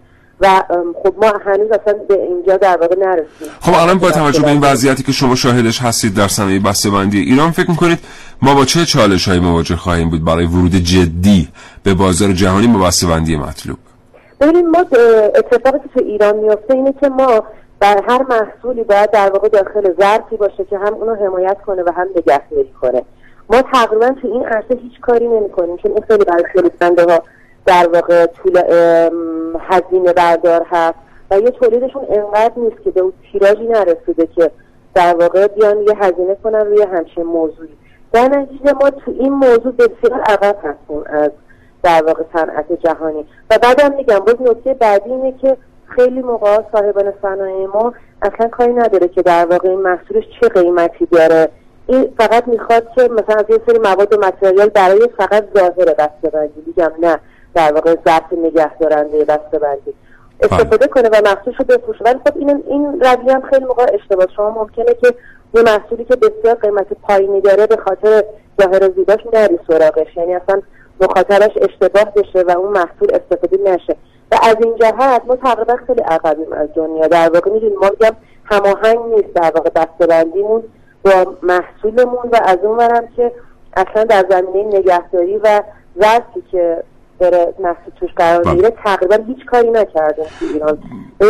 و 0.42 0.64
خب 1.04 1.16
ما 1.22 1.34
هنوز 1.46 1.72
اصلا 1.72 1.94
به 2.10 2.22
اینجا 2.22 2.58
در 2.58 2.78
واقع 2.78 2.96
نرسیم 3.00 3.48
خب 3.62 3.74
الان 3.74 4.00
با 4.00 4.12
توجه 4.12 4.42
به 4.42 4.48
این 4.48 4.62
وضعیتی 4.62 5.04
که 5.04 5.12
شما 5.12 5.36
شاهدش 5.36 5.82
هستید 5.82 6.16
در 6.16 6.28
صنایع 6.28 6.60
بسته‌بندی 6.60 7.20
ایران 7.20 7.52
فکر 7.52 7.70
می‌کنید 7.70 8.00
ما 8.42 8.56
با 8.56 8.66
چه 8.66 8.86
چالش 8.86 9.28
های 9.28 9.40
مواجه 9.40 9.76
خواهیم 9.76 10.10
بود 10.10 10.26
برای 10.26 10.46
ورود 10.46 10.72
جدی 10.72 11.48
به 11.84 11.94
بازار 11.94 12.32
جهانی 12.32 12.68
با 12.68 12.80
بسته‌بندی 12.80 13.36
مطلوب؟ 13.36 13.78
ببینید 14.42 14.66
ما 14.66 14.80
اتفاقی 15.36 15.80
که 15.80 15.90
تو 15.94 16.06
ایران 16.06 16.38
میفته 16.38 16.74
اینه 16.74 16.94
که 17.02 17.10
ما 17.10 17.44
بر 17.80 18.04
هر 18.08 18.26
محصولی 18.30 18.84
باید 18.84 19.12
در 19.12 19.30
واقع 19.30 19.50
داخل 19.50 19.94
ظرفی 20.00 20.38
باشه 20.38 20.66
که 20.70 20.78
هم 20.78 20.94
اونو 20.94 21.16
حمایت 21.16 21.58
کنه 21.66 21.84
و 21.84 21.92
هم 21.96 22.08
نگهداری 22.16 22.72
کنه. 22.82 23.02
ما 23.50 23.62
تقریبا 23.62 24.10
تو 24.22 24.28
این 24.28 24.46
عرصه 24.46 24.76
هیچ 24.82 25.02
کاری 25.02 25.28
نمی 25.28 25.50
کنیم 25.50 25.78
چون 25.78 25.92
این 25.92 26.04
خیلی 26.08 26.26
برای 26.26 26.44
ها 27.10 27.24
در 27.66 27.88
واقع 27.94 28.26
طول 28.26 28.58
هزینه 29.60 30.14
بردار 30.14 30.66
هست 30.70 30.96
و 31.32 31.40
یه 31.40 31.52
تولیدشون 31.52 32.06
انقدر 32.10 32.54
نیست 32.58 32.84
که 32.84 32.92
به 32.92 33.02
اون 33.02 33.14
تیراژی 33.32 33.68
نرسیده 33.68 34.28
که 34.36 34.52
در 34.94 35.16
واقع 35.16 35.48
بیان 35.48 35.78
یه 35.78 35.94
هزینه 35.98 36.38
کنن 36.44 36.66
روی 36.66 36.82
همچین 36.82 37.24
موضوعی. 37.24 37.70
در 38.14 38.28
نتیجه 38.28 38.74
ما 38.74 38.90
تو 38.90 39.12
این 39.20 39.34
موضوع 39.34 39.72
بسیار 39.72 40.20
عقب 40.20 40.58
هستیم 40.64 41.04
از 41.06 41.32
در 41.84 42.04
واقع 42.04 42.24
صنعت 42.34 42.74
جهانی. 42.74 43.26
و 43.50 43.58
بعدم 43.62 43.96
میگم 43.96 44.20
باز 44.20 44.36
نکته 44.42 44.74
بعدی 44.74 45.10
اینه 45.10 45.32
که 45.42 45.58
خیلی 45.88 46.22
موقع 46.22 46.60
صاحبان 46.72 47.14
صنایع 47.22 47.68
ما 47.68 47.94
اصلا 48.22 48.48
کاری 48.48 48.74
نداره 48.74 49.08
که 49.08 49.22
در 49.22 49.46
واقع 49.46 49.70
این 49.70 49.80
محصولش 49.80 50.24
چه 50.42 50.50
قیمتی 50.50 51.06
داره. 51.06 51.50
این 51.88 52.14
فقط 52.18 52.48
می‌خواد 52.48 52.88
که 52.96 53.02
مثلا 53.02 53.36
از 53.36 53.46
یه 53.50 53.62
سری 53.68 53.80
مواد 53.80 54.14
و 54.14 54.18
متریال 54.18 54.70
برای 54.70 55.10
فقط 55.18 55.44
ظاهر 55.58 55.94
بسته 55.94 56.30
بندی 56.34 56.64
میگم 56.68 56.92
نه. 57.00 57.20
در 57.56 57.74
واقع 57.74 57.96
ظرف 58.06 58.34
نگه 58.44 58.78
دارنده 58.78 59.26
بسته 59.26 59.60
بندی 59.60 59.94
استفاده 60.42 60.88
کنه 60.88 61.10
و 61.10 61.22
محصولش 61.26 61.58
رو 61.60 61.66
بفروشه. 61.66 62.04
ولی 62.04 62.20
خب 62.26 62.38
این 62.38 62.64
این 62.68 63.02
رویه 63.02 63.34
هم 63.34 63.42
خیلی 63.42 63.66
موقع 63.66 63.86
اشتباه. 63.94 64.28
شما 64.36 64.50
ممکنه 64.50 64.94
که 64.94 65.14
یه 65.54 65.62
محصولی 65.62 66.06
که 66.06 66.16
بسیار 66.16 66.56
قیمت 66.56 66.88
پایینی 67.02 67.42
داره 67.42 67.68
به 67.68 67.78
خاطر 67.78 68.24
ظاهر 68.62 68.90
زیباش 68.96 69.20
نری 69.34 69.60
سراغش. 69.68 70.18
یعنی 70.18 70.36
اصلا 70.36 70.62
مخاطرش 71.02 71.52
اشتباه 71.62 72.14
بشه 72.16 72.42
و 72.48 72.58
اون 72.58 72.72
محصول 72.72 73.08
استفاده 73.14 73.58
نشه. 73.72 73.96
و 74.32 74.36
از 74.44 74.56
این 74.64 74.76
جهت 74.76 75.22
ما 75.28 75.36
تقریبا 75.36 75.76
خیلی 75.88 76.02
عقبیم 76.02 76.54
از 76.54 76.68
دنیا. 76.76 77.08
در 77.08 77.30
واقع 77.30 77.52
می‌دونیم 77.52 77.80
ما 77.80 77.90
میگم 77.90 78.16
هماهنگ 78.46 79.00
نیست 79.16 79.34
در 79.34 79.52
واقع 79.56 79.70
بسته‌بندیمون 79.70 80.64
با 81.06 81.34
محصولمون 81.44 82.30
و 82.32 82.40
از 82.46 82.58
اون 82.64 82.78
ورم 82.78 83.08
که 83.16 83.32
اصلا 83.78 84.04
در 84.04 84.26
زمینه 84.30 84.78
نگهداری 84.78 85.38
و 85.38 85.62
ظرفی 86.02 86.44
که 86.52 86.84
داره 87.20 87.54
محصول 87.64 87.94
توش 88.00 88.10
قرار 88.16 88.44
بله. 88.44 88.52
می‌گیره 88.52 88.74
تقریبا 88.84 89.18
هیچ 89.28 89.46
کاری 89.46 89.70
نکرده 89.70 90.24
تو 90.40 90.46
ایران. 90.54 90.78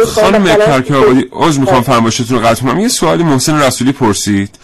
خانم 0.05 0.43
کرکابادی 0.43 1.29
عذر 1.31 1.59
می‌خوام 1.59 1.81
فرمایشتون 1.81 2.39
رو 2.39 2.47
قطع 2.47 2.61
کنم. 2.61 2.79
یه 2.79 2.87
سوالی 2.87 3.23
محسن 3.23 3.61
رسولی 3.61 3.91
پرسید 3.91 4.59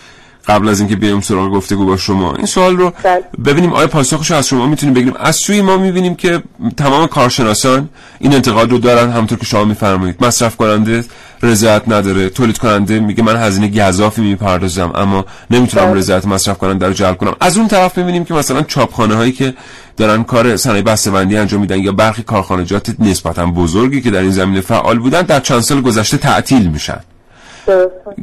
قبل 0.48 0.70
از 0.70 0.80
اینکه 0.80 0.96
بیایم 0.96 1.22
سراغ 1.22 1.52
گفتگو 1.52 1.86
با 1.86 1.98
شما. 1.98 2.34
این 2.36 2.46
سوال 2.46 2.78
رو 2.78 2.94
بله. 3.04 3.24
ببینیم 3.46 3.74
آیا 3.74 3.88
پاسخش 3.88 4.32
از 4.32 4.48
شما 4.48 4.66
می‌تونیم 4.66 4.94
بگیریم؟ 4.94 5.14
از 5.20 5.36
سوی 5.36 5.62
ما 5.62 5.78
می‌بینیم 5.78 6.16
که 6.16 6.44
تمام 6.78 7.08
کارشناسان 7.08 7.90
این 8.20 8.34
انتقاد 8.34 8.72
رو 8.72 8.78
دارن 8.78 9.12
همونطور 9.12 9.38
که 9.38 9.46
شما 9.46 9.64
میفرمایید. 9.64 10.26
مصرف 10.26 10.56
کننده 10.56 11.04
رضایت 11.44 11.82
نداره 11.88 12.30
تولید 12.30 12.58
کننده 12.58 13.00
میگه 13.00 13.24
من 13.24 13.36
هزینه 13.36 13.88
گزافی 13.88 14.22
می‌پردازم 14.22 14.92
اما 14.96 15.26
نمی‌تونم 15.52 15.86
بله. 15.86 15.94
رضایت 15.94 16.26
مصرف 16.26 16.58
کننده 16.58 16.88
رو 16.88 16.94
جلب 16.94 17.18
کنم. 17.18 17.36
از 17.40 17.58
اون 17.58 17.68
طرف 17.68 17.98
می‌بینیم 17.98 18.26
که 18.26 18.34
مثلا 18.34 18.62
چاپخانه 18.62 19.16
هایی 19.16 19.32
که 19.32 19.54
دارن 20.02 20.24
کار 20.24 20.56
صنایع 20.56 20.84
بسته‌بندی 20.84 21.38
انجام 21.38 21.62
میدن 21.62 21.80
یا 21.80 21.92
برخی 21.92 22.24
کارخانجات 22.24 22.96
نسبتا 23.00 23.46
بزرگی 23.46 24.02
که 24.02 24.12
در 24.12 24.22
این 24.22 24.32
زمینه 24.32 24.62
فعال 24.62 25.00
بودن 25.00 25.22
در 25.22 25.40
چند 25.40 25.60
سال 25.60 25.82
گذشته 25.82 26.18
تعطیل 26.18 26.70
میشن. 26.70 27.00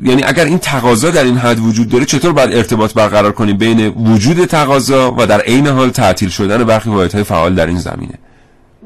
یعنی 0.02 0.22
اگر 0.26 0.44
این 0.44 0.58
تقاضا 0.58 1.10
در 1.10 1.24
این 1.24 1.36
حد 1.36 1.58
وجود 1.58 1.88
داره 1.88 2.04
چطور 2.04 2.32
باید 2.32 2.54
ارتباط 2.54 2.94
برقرار 2.94 3.32
کنیم 3.32 3.56
بین 3.56 3.88
وجود 4.14 4.44
تقاضا 4.44 5.14
و 5.18 5.26
در 5.26 5.40
عین 5.40 5.66
حال 5.66 5.90
تعطیل 5.90 6.28
شدن 6.28 6.64
برخی 6.64 6.90
واحدهای 6.90 7.24
فعال 7.24 7.54
در 7.54 7.66
این 7.66 7.78
زمینه؟ 7.78 8.14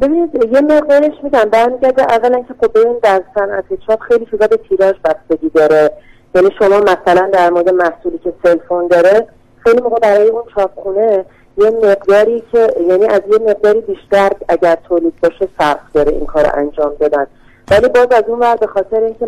ببینید 0.02 0.30
یه 0.52 0.60
مقدارش 0.60 1.12
میگم 1.22 1.44
برمیگرده 1.52 2.02
اولا 2.02 2.38
که 2.48 2.54
خب 2.60 2.78
ببین 2.78 2.96
در 3.02 3.22
صنعت 3.34 3.64
چاپ 3.86 4.00
خیلی 4.00 4.26
چیزا 4.30 4.46
به 4.46 4.58
تیراژ 4.68 4.94
بستگی 5.04 5.50
داره. 5.54 5.90
یعنی 6.34 6.48
شما 6.58 6.80
مثلا 6.80 7.30
در 7.32 7.50
مورد 7.50 7.68
محصولی 7.68 8.18
که 8.24 8.32
سلفون 8.42 8.86
داره 8.86 9.26
خیلی 9.64 9.80
موقع 9.82 9.98
برای 9.98 10.28
اون 10.28 10.42
چاپخونه 10.54 11.24
یه 11.56 11.70
مقداری 11.70 12.42
که 12.52 12.74
یعنی 12.88 13.06
از 13.06 13.20
یه 13.30 13.38
مقداری 13.38 13.80
بیشتر 13.80 14.30
اگر 14.48 14.78
تولید 14.88 15.14
باشه 15.22 15.48
فرق 15.58 15.80
داره 15.94 16.12
این 16.12 16.26
کار 16.26 16.50
انجام 16.54 16.92
دادن. 17.00 17.26
ولی 17.70 17.88
باز 17.88 18.06
از 18.10 18.24
اون 18.26 18.38
ور 18.38 18.56
به 18.56 18.66
خاطر 18.66 18.96
اینکه 18.96 19.26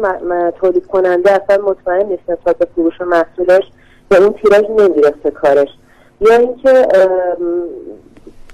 تولید 0.61 0.87
کننده 0.87 1.33
اصلا 1.33 1.65
مطمئن 1.65 2.07
نیست 2.07 2.23
نسبت 2.29 2.59
به 2.59 2.67
فروش 2.75 3.01
محصولش 3.01 3.65
به 4.09 4.17
اون 4.17 4.33
تیراژ 4.33 4.65
نمی‌رسه 4.71 5.31
کارش. 5.35 5.69
یا 6.21 6.35
اینکه 6.35 6.87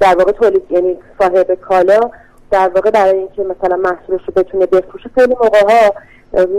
در 0.01 0.15
واقع 0.19 0.33
تولید 0.33 0.63
یعنی 0.71 0.99
صاحب 1.19 1.55
کالا 1.55 2.11
در 2.51 2.71
واقع 2.75 2.91
برای 2.91 3.19
اینکه 3.19 3.43
مثلا 3.43 3.77
محصولش 3.77 4.21
رو 4.27 4.35
بتونه 4.37 4.67
بفروشه 4.67 5.11
خیلی 5.15 5.35
موقع 5.41 5.61
ها 5.61 5.95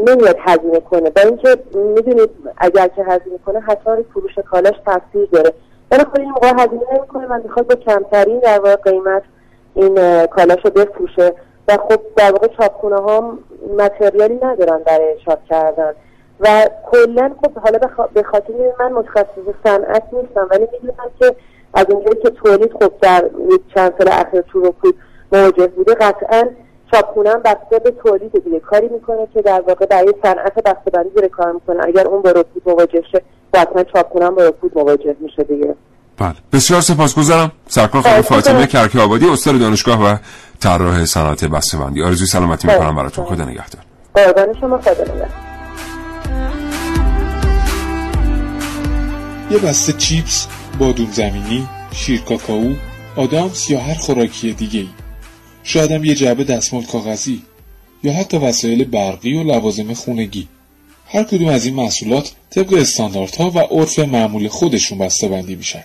نمیاد 0.07 0.35
هزینه 0.39 0.79
کنه. 0.79 1.09
با 1.09 1.21
اینکه 1.21 1.57
می‌دونید 1.73 2.29
اگر 2.57 2.87
که 2.87 3.03
هزینه 3.03 3.37
کنه 3.45 3.59
حتما 3.59 3.97
فروش 4.13 4.39
کالاش 4.51 4.75
تاثیر 4.85 5.27
داره. 5.31 5.53
ولی 5.91 6.03
خب 6.03 6.19
این 6.19 6.29
موقع 6.29 6.47
هزینه 6.47 6.81
نمی‌کنه 6.93 7.27
و 7.27 7.39
می‌خواد 7.43 7.67
با 7.67 7.75
کمترین 7.75 8.39
در 8.39 8.59
واقع 8.59 8.75
قیمت 8.75 9.23
این 9.75 10.25
کالاش 10.25 10.65
رو 10.65 10.71
بفروشه. 10.71 11.33
و 11.67 11.77
خب 11.77 11.99
در 12.15 12.31
واقع 12.31 12.47
چاپخونه 12.47 12.95
ها 12.95 13.37
متریالی 13.77 14.39
ندارن 14.41 14.83
برای 14.85 15.15
چاپ 15.25 15.39
کردن. 15.49 15.93
و 16.39 16.67
کلا 16.91 17.31
خب 17.43 17.59
حالا 17.59 17.79
به 18.13 18.23
خاطر 18.23 18.53
من 18.79 18.91
متخصص 18.91 19.53
صنعت 19.63 20.03
نیستم 20.13 20.47
ولی 20.51 20.67
می‌دونم 20.71 21.11
که 21.19 21.35
از 21.73 21.85
اونجایی 21.89 22.21
که 22.21 22.29
تولید 22.29 22.73
خب 22.73 22.91
در 23.01 23.29
چند 23.75 23.93
سال 23.97 24.07
اخیر 24.11 24.41
تو 24.41 24.61
رکود 24.61 24.95
مواجه 25.31 25.67
بوده 25.67 25.93
قطعا 25.93 26.49
چاپخونه 26.91 27.35
بسته 27.35 27.79
به 27.83 27.91
تولید 28.03 28.43
دیگه. 28.43 28.59
کاری 28.59 28.87
می‌کنه 28.87 29.27
که 29.33 29.41
در 29.41 29.61
واقع 29.67 29.85
برای 29.85 30.13
صنعت 30.23 30.53
بسته‌بندی 30.53 31.09
داره 31.15 31.27
کار 31.27 31.51
می‌کنه 31.51 31.83
اگر 31.87 32.07
اون 32.07 32.21
با 32.21 32.31
رکود 32.31 32.61
مواجه 32.65 33.03
شه 33.11 33.21
قطعا 33.53 33.83
چاپخونه 33.83 34.29
با 34.29 34.43
رکود 34.43 34.71
مواجه 34.75 35.15
میشه 35.19 35.43
دیگه. 35.43 35.75
بله. 36.17 36.35
بسیار 36.53 36.81
سپاسگزارم. 36.81 37.51
سرکار 37.67 38.01
خانم 38.01 38.21
فاطمه 38.21 38.67
کرکی 38.67 38.99
آبادی 38.99 39.29
استاد 39.29 39.59
دانشگاه 39.59 40.05
و 40.05 40.15
طراح 40.59 41.05
صنعت 41.05 41.45
بسته‌بندی. 41.45 42.03
آرزوی 42.03 42.27
سلامتی 42.27 42.67
می‌کنم 42.67 42.95
براتون. 42.95 43.25
خدا 43.25 43.43
نگهدار. 43.43 43.81
قربان 44.15 44.59
شما 44.61 44.77
خدا 44.77 44.91
نگهدار. 44.91 45.29
یه 49.51 49.57
بسته 49.57 49.93
چیپس 49.93 50.47
بادون 50.79 51.07
زمینی 51.11 51.67
شیر 51.91 52.21
کاکائو 52.29 52.73
آدامس 53.15 53.69
یا 53.69 53.79
هر 53.79 53.93
خوراکی 53.93 54.53
دیگه 54.53 54.79
ای 54.79 54.89
شاید 55.71 55.91
هم 55.91 56.05
یه 56.05 56.15
جعبه 56.15 56.43
دستمال 56.43 56.83
کاغذی 56.83 57.41
یا 58.03 58.13
حتی 58.13 58.37
وسایل 58.37 58.83
برقی 58.83 59.33
و 59.33 59.43
لوازم 59.43 59.93
خونگی. 59.93 60.47
هر 61.07 61.23
کدوم 61.23 61.47
از 61.47 61.65
این 61.65 61.75
محصولات 61.75 62.31
طبق 62.49 62.73
استانداردها 62.73 63.51
و 63.51 63.59
عرف 63.59 63.99
معمول 63.99 64.47
خودشون 64.47 64.97
بسته 64.97 65.27
بندی 65.27 65.55
میشن. 65.55 65.83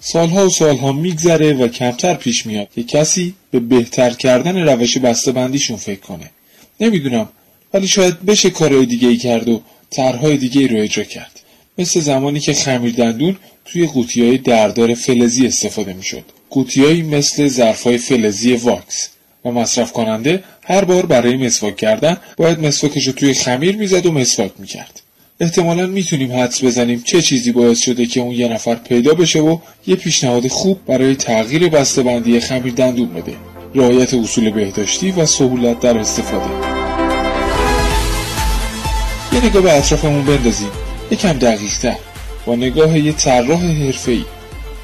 سالها 0.00 0.46
و 0.46 0.50
سالها 0.50 0.92
میگذره 0.92 1.52
و 1.52 1.68
کمتر 1.68 2.14
پیش 2.14 2.46
میاد 2.46 2.68
که 2.74 2.82
کسی 2.82 3.34
به 3.50 3.60
بهتر 3.60 4.10
کردن 4.10 4.68
روش 4.68 4.98
بسته 4.98 5.32
بندیشون 5.32 5.76
فکر 5.76 6.00
کنه. 6.00 6.30
نمی‌دونم 6.80 7.28
ولی 7.74 7.88
شاید 7.88 8.20
بشه 8.22 8.50
کارهای 8.50 8.86
دیگه 8.86 9.08
ای 9.08 9.16
کرد 9.16 9.48
و 9.48 9.60
طرحهای 9.90 10.36
دیگه 10.36 10.60
ای 10.60 10.68
رو 10.68 10.78
اجرا 10.78 11.04
کرد. 11.04 11.40
مثل 11.78 12.00
زمانی 12.00 12.40
که 12.40 12.54
خمیر 12.54 12.94
دندون 12.94 13.36
توی 13.64 13.86
قوطی 13.86 14.26
های 14.26 14.38
دردار 14.38 14.94
فلزی 14.94 15.46
استفاده 15.46 15.92
می‌شد. 15.92 16.24
قوطیهایی 16.50 17.02
مثل 17.02 17.48
ظرفهای 17.48 17.98
فلزی 17.98 18.54
واکس. 18.54 19.08
و 19.44 19.50
مصرف 19.50 19.92
کننده 19.92 20.42
هر 20.64 20.84
بار 20.84 21.06
برای 21.06 21.36
مسواک 21.36 21.76
کردن 21.76 22.16
باید 22.36 22.66
مسواکش 22.66 23.06
رو 23.06 23.12
توی 23.12 23.34
خمیر 23.34 23.76
می‌زد 23.76 24.06
و 24.06 24.12
مسواک 24.12 24.52
می‌کرد. 24.58 25.00
احتمالا 25.40 25.86
می‌تونیم 25.86 26.32
حدس 26.32 26.64
بزنیم 26.64 27.02
چه 27.04 27.22
چیزی 27.22 27.52
باعث 27.52 27.78
شده 27.78 28.06
که 28.06 28.20
اون 28.20 28.32
یه 28.32 28.48
نفر 28.48 28.74
پیدا 28.74 29.14
بشه 29.14 29.40
و 29.40 29.58
یه 29.86 29.96
پیشنهاد 29.96 30.48
خوب 30.48 30.78
برای 30.86 31.16
تغییر 31.16 31.68
بسته‌بندی 31.68 32.40
خمیر 32.40 32.72
دندون 32.72 33.08
بده. 33.08 33.32
رعایت 33.74 34.14
اصول 34.14 34.50
بهداشتی 34.50 35.10
و 35.10 35.26
سهولت 35.26 35.80
در 35.80 35.98
استفاده. 35.98 36.50
یه 39.32 39.46
نگاه 39.46 39.62
به 39.62 39.78
اطرافمون 39.78 40.24
بندازیم. 40.24 40.70
یکم 41.10 41.32
دقیقتر 41.32 41.96
با 42.46 42.56
نگاه 42.56 42.98
یه 42.98 43.12
طراح 43.12 43.64
حرفه‌ای. 43.64 44.24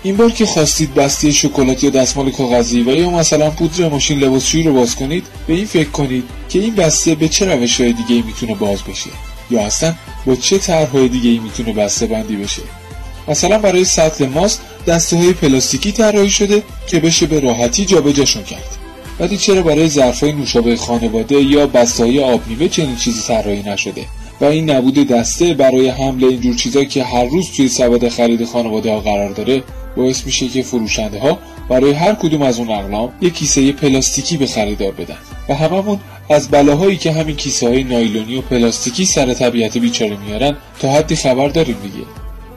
این 0.04 0.16
بار 0.16 0.30
که 0.30 0.46
خواستید 0.46 0.94
بسته 0.94 1.32
شکلات 1.32 1.84
یا 1.84 1.90
دستمال 1.90 2.30
کاغذی 2.30 2.82
و 2.82 2.88
یا 2.88 3.10
مثلا 3.10 3.50
پودر 3.50 3.88
ماشین 3.88 4.18
لباسشویی 4.18 4.64
رو 4.64 4.74
باز 4.74 4.96
کنید 4.96 5.26
به 5.46 5.54
این 5.54 5.64
فکر 5.66 5.90
کنید 5.90 6.24
که 6.48 6.58
این 6.58 6.74
بسته 6.74 7.14
به 7.14 7.28
چه 7.28 7.54
روش 7.54 7.80
های 7.80 7.92
دیگه 7.92 8.26
می‌تونه 8.26 8.54
باز 8.54 8.82
بشه 8.82 9.10
یا 9.50 9.60
اصلا 9.60 9.94
با 10.26 10.36
چه 10.36 10.58
طرحهای 10.58 11.08
دیگه 11.08 11.42
می‌تونه 11.42 11.72
بسته 11.72 12.06
بندی 12.06 12.36
بشه. 12.36 12.62
مثلا 13.28 13.58
برای 13.58 13.84
سطل 13.84 14.26
ماست 14.26 14.60
دسته 14.86 15.16
های 15.16 15.32
پلاستیکی 15.32 15.92
طراحی 15.92 16.30
شده 16.30 16.62
که 16.86 17.00
بشه 17.00 17.26
به 17.26 17.40
راحتی 17.40 17.84
جابجاشون 17.84 18.42
کرد. 18.42 18.78
ولی 19.20 19.36
چرا 19.36 19.62
برای 19.62 19.88
ظرفهای 19.88 20.32
نوشابه 20.32 20.76
خانواده 20.76 21.42
یا 21.42 21.66
بسته 21.66 22.04
های 22.04 22.20
آب 22.20 22.46
میوه 22.46 22.68
چنین 22.68 22.96
چیزی 22.96 23.22
طراحی 23.22 23.62
نشده؟ 23.62 24.04
و 24.40 24.44
این 24.44 24.70
نبود 24.70 24.94
دسته 25.08 25.54
برای 25.54 25.88
حمل 25.88 26.24
اینجور 26.24 26.54
چیزا 26.54 26.84
که 26.84 27.04
هر 27.04 27.24
روز 27.24 27.50
توی 27.56 27.68
سبد 27.68 28.08
خرید 28.08 28.44
خانواده 28.44 28.90
ها 28.92 29.00
قرار 29.00 29.30
داره 29.30 29.62
باعث 29.96 30.26
میشه 30.26 30.48
که 30.48 30.62
فروشنده 30.62 31.18
ها 31.18 31.38
برای 31.68 31.92
هر 31.92 32.14
کدوم 32.14 32.42
از 32.42 32.58
اون 32.58 32.70
اقلام 32.70 33.12
یک 33.20 33.34
کیسه 33.34 33.72
پلاستیکی 33.72 34.36
به 34.36 34.46
خریدار 34.46 34.92
بدن. 34.92 35.16
و 35.48 35.54
هممون 35.54 36.00
از 36.30 36.48
بلاهایی 36.48 36.96
که 36.96 37.12
همین 37.12 37.36
کیسه 37.36 37.68
های 37.68 37.84
نایلونی 37.84 38.36
و 38.36 38.40
پلاستیکی 38.40 39.04
سر 39.04 39.34
طبیعت 39.34 39.78
بیچاره 39.78 40.16
میارن 40.16 40.56
تا 40.80 40.92
حدی 40.92 41.16
خبر 41.16 41.48
داریم 41.48 41.76
دیگه. 41.82 42.04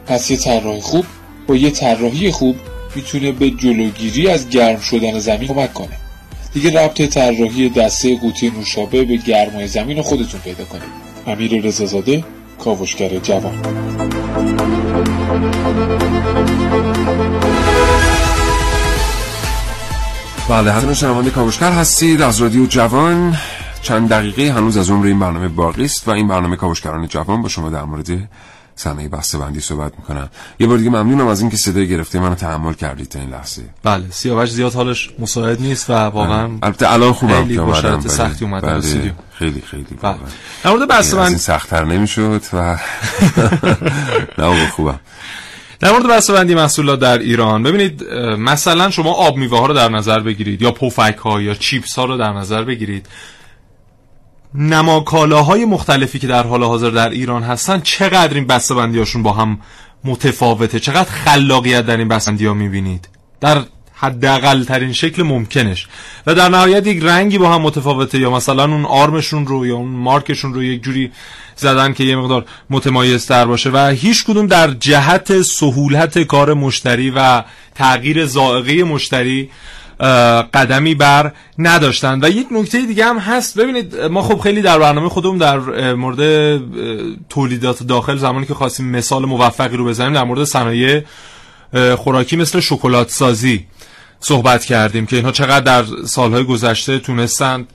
پس 0.05 0.31
یه 0.31 0.37
طراح 0.37 0.79
خوب 0.79 1.05
با 1.47 1.55
یه 1.55 1.69
طراحی 1.69 2.31
خوب 2.31 2.55
می‌تونه 2.95 3.31
به 3.31 3.49
جلوگیری 3.49 4.27
از 4.27 4.49
گرم 4.49 4.79
شدن 4.79 5.19
زمین 5.19 5.47
کمک 5.47 5.73
کنه. 5.73 5.97
دیگه 6.53 6.81
ربط 6.81 7.01
طراحی 7.01 7.69
دسته 7.69 8.15
قوطی 8.15 8.49
نوشابه 8.49 9.03
به 9.03 9.17
گرمای 9.17 9.67
زمین 9.67 9.97
رو 9.97 10.03
خودتون 10.03 10.39
پیدا 10.39 10.65
کنید. 10.65 11.07
امیر 11.27 11.61
رضازاده 11.61 12.23
کاوشگر 12.59 13.19
جوان. 13.19 13.61
بله 20.49 20.71
حتما 20.71 20.93
شنوانده 20.93 21.29
کاوشگر 21.29 21.71
هستید 21.71 22.21
از 22.21 22.41
رادیو 22.41 22.65
جوان 22.65 23.37
چند 23.81 24.09
دقیقه 24.09 24.53
هنوز 24.53 24.77
از 24.77 24.89
عمر 24.89 25.05
این 25.05 25.19
برنامه 25.19 25.47
باقی 25.47 25.85
است 25.85 26.07
و 26.07 26.11
این 26.11 26.27
برنامه 26.27 26.55
کاوشگران 26.55 27.07
جوان 27.07 27.41
با 27.41 27.49
شما 27.49 27.69
در 27.69 27.83
مورد 27.83 28.29
صنایع 28.75 29.07
بسته 29.07 29.37
بندی 29.37 29.59
صحبت 29.59 29.93
می‌کنم 29.97 30.29
یه 30.59 30.67
بار 30.67 30.77
دیگه 30.77 30.89
ممنونم 30.89 31.27
از 31.27 31.41
اینکه 31.41 31.57
صدای 31.57 31.87
گرفته 31.87 32.19
منو 32.19 32.35
تحمل 32.35 32.73
کردید 32.73 33.07
تا 33.09 33.19
این 33.19 33.29
لحظه 33.29 33.61
بله 33.83 34.03
سیاوش 34.09 34.51
زیاد 34.51 34.73
حالش 34.73 35.09
مساعد 35.19 35.61
نیست 35.61 35.89
و 35.89 35.93
واقعا 35.93 36.47
بله. 36.47 36.59
البته 36.63 36.93
الان 36.93 37.13
خوبم 37.13 37.47
که 37.47 37.61
اومدم 37.61 37.99
سختی 37.99 38.45
اومد 38.45 38.63
بله. 38.63 38.71
استودیو 38.71 39.11
خیلی 39.33 39.61
خیلی 39.61 39.85
بله. 40.01 40.15
در 40.63 40.71
مورد 40.71 40.87
بسته 40.87 41.15
بندی 41.15 41.37
سخت‌تر 41.37 41.85
نمی‌شد 41.85 42.41
و 42.53 42.57
نه 44.37 44.69
خوبم 44.69 44.99
در 45.79 45.91
مورد 45.91 46.07
بسته‌بندی 46.07 46.55
محصولات 46.55 46.99
در 46.99 47.17
ایران 47.17 47.63
ببینید 47.63 48.03
مثلا 48.39 48.89
شما 48.89 49.11
آب 49.11 49.37
میوه 49.37 49.59
ها 49.59 49.65
رو 49.65 49.73
در 49.73 49.89
نظر 49.89 50.19
بگیرید 50.19 50.61
یا 50.61 50.71
پفک 50.71 51.17
ها 51.17 51.41
یا 51.41 51.53
چیپس 51.53 51.99
ها 51.99 52.05
رو 52.05 52.17
در 52.17 52.33
نظر 52.33 52.63
بگیرید. 52.63 53.07
نماکالاهای 54.53 55.65
مختلفی 55.65 56.19
که 56.19 56.27
در 56.27 56.43
حال 56.43 56.63
حاضر 56.63 56.89
در 56.89 57.09
ایران 57.09 57.43
هستن 57.43 57.81
چقدر 57.81 58.33
این 58.33 58.47
بسته‌بندی 58.47 58.99
هاشون 58.99 59.23
با 59.23 59.31
هم 59.33 59.59
متفاوته؟ 60.03 60.79
چقدر 60.79 61.09
خلاقیت 61.09 61.85
در 61.85 61.97
این 61.97 62.07
بسته‌بندی 62.07 62.45
ها 62.45 62.53
می‌بینید؟ 62.53 63.09
در 63.39 63.63
حداقل 63.99 64.63
ترین 64.63 64.93
شکل 64.93 65.23
ممکنش. 65.23 65.87
و 66.27 66.35
در 66.35 66.49
نهایت 66.49 66.87
یک 66.87 67.03
رنگی 67.03 67.37
با 67.37 67.49
هم 67.53 67.61
متفاوته 67.61 68.19
یا 68.19 68.31
مثلا 68.31 68.63
اون 68.63 68.85
آرمشون 68.85 69.47
رو 69.47 69.65
یا 69.65 69.75
اون 69.75 69.89
مارکشون 69.89 70.53
رو 70.53 70.63
یک 70.63 70.83
جوری 70.83 71.11
زدن 71.55 71.93
که 71.93 72.03
یه 72.03 72.15
مقدار 72.15 72.45
متمایز 72.69 73.25
تر 73.25 73.45
باشه. 73.45 73.69
و 73.69 73.77
هیچ 73.87 74.25
کدوم 74.25 74.47
در 74.47 74.71
جهت 74.71 75.41
سهولت 75.41 76.19
کار 76.19 76.53
مشتری 76.53 77.13
و 77.15 77.43
تغییر 77.75 78.25
زائقه 78.25 78.83
مشتری 78.83 79.49
قدمی 80.53 80.95
بر 80.95 81.31
نداشتن. 81.59 82.19
و 82.23 82.29
یک 82.29 82.47
نکته 82.51 82.85
دیگه 82.85 83.05
هم 83.05 83.17
هست. 83.17 83.59
ببینید 83.59 83.95
ما 83.95 84.21
خب 84.21 84.39
خیلی 84.39 84.61
در 84.61 84.79
برنامه 84.79 85.09
خودمون 85.09 85.37
در 85.37 85.57
مورد 85.93 86.61
تولیدات 87.29 87.83
داخل 87.83 88.17
زمانی 88.17 88.45
که 88.45 88.53
خواستیم 88.53 88.85
مثال 88.85 89.25
موفقی 89.25 89.77
رو 89.77 89.85
بزنیم 89.85 90.13
در 90.13 90.23
مورد 90.23 90.43
صنایع 90.43 91.01
خوراکی 91.97 92.35
مثل 92.35 92.59
شکلات 92.59 93.09
سازی. 93.09 93.65
صحبت 94.19 94.65
کردیم 94.65 95.05
که 95.05 95.15
اینها 95.15 95.31
چقدر 95.31 95.59
در 95.59 95.83
سالهای 96.05 96.43
گذشته 96.43 96.99
تونستند 96.99 97.67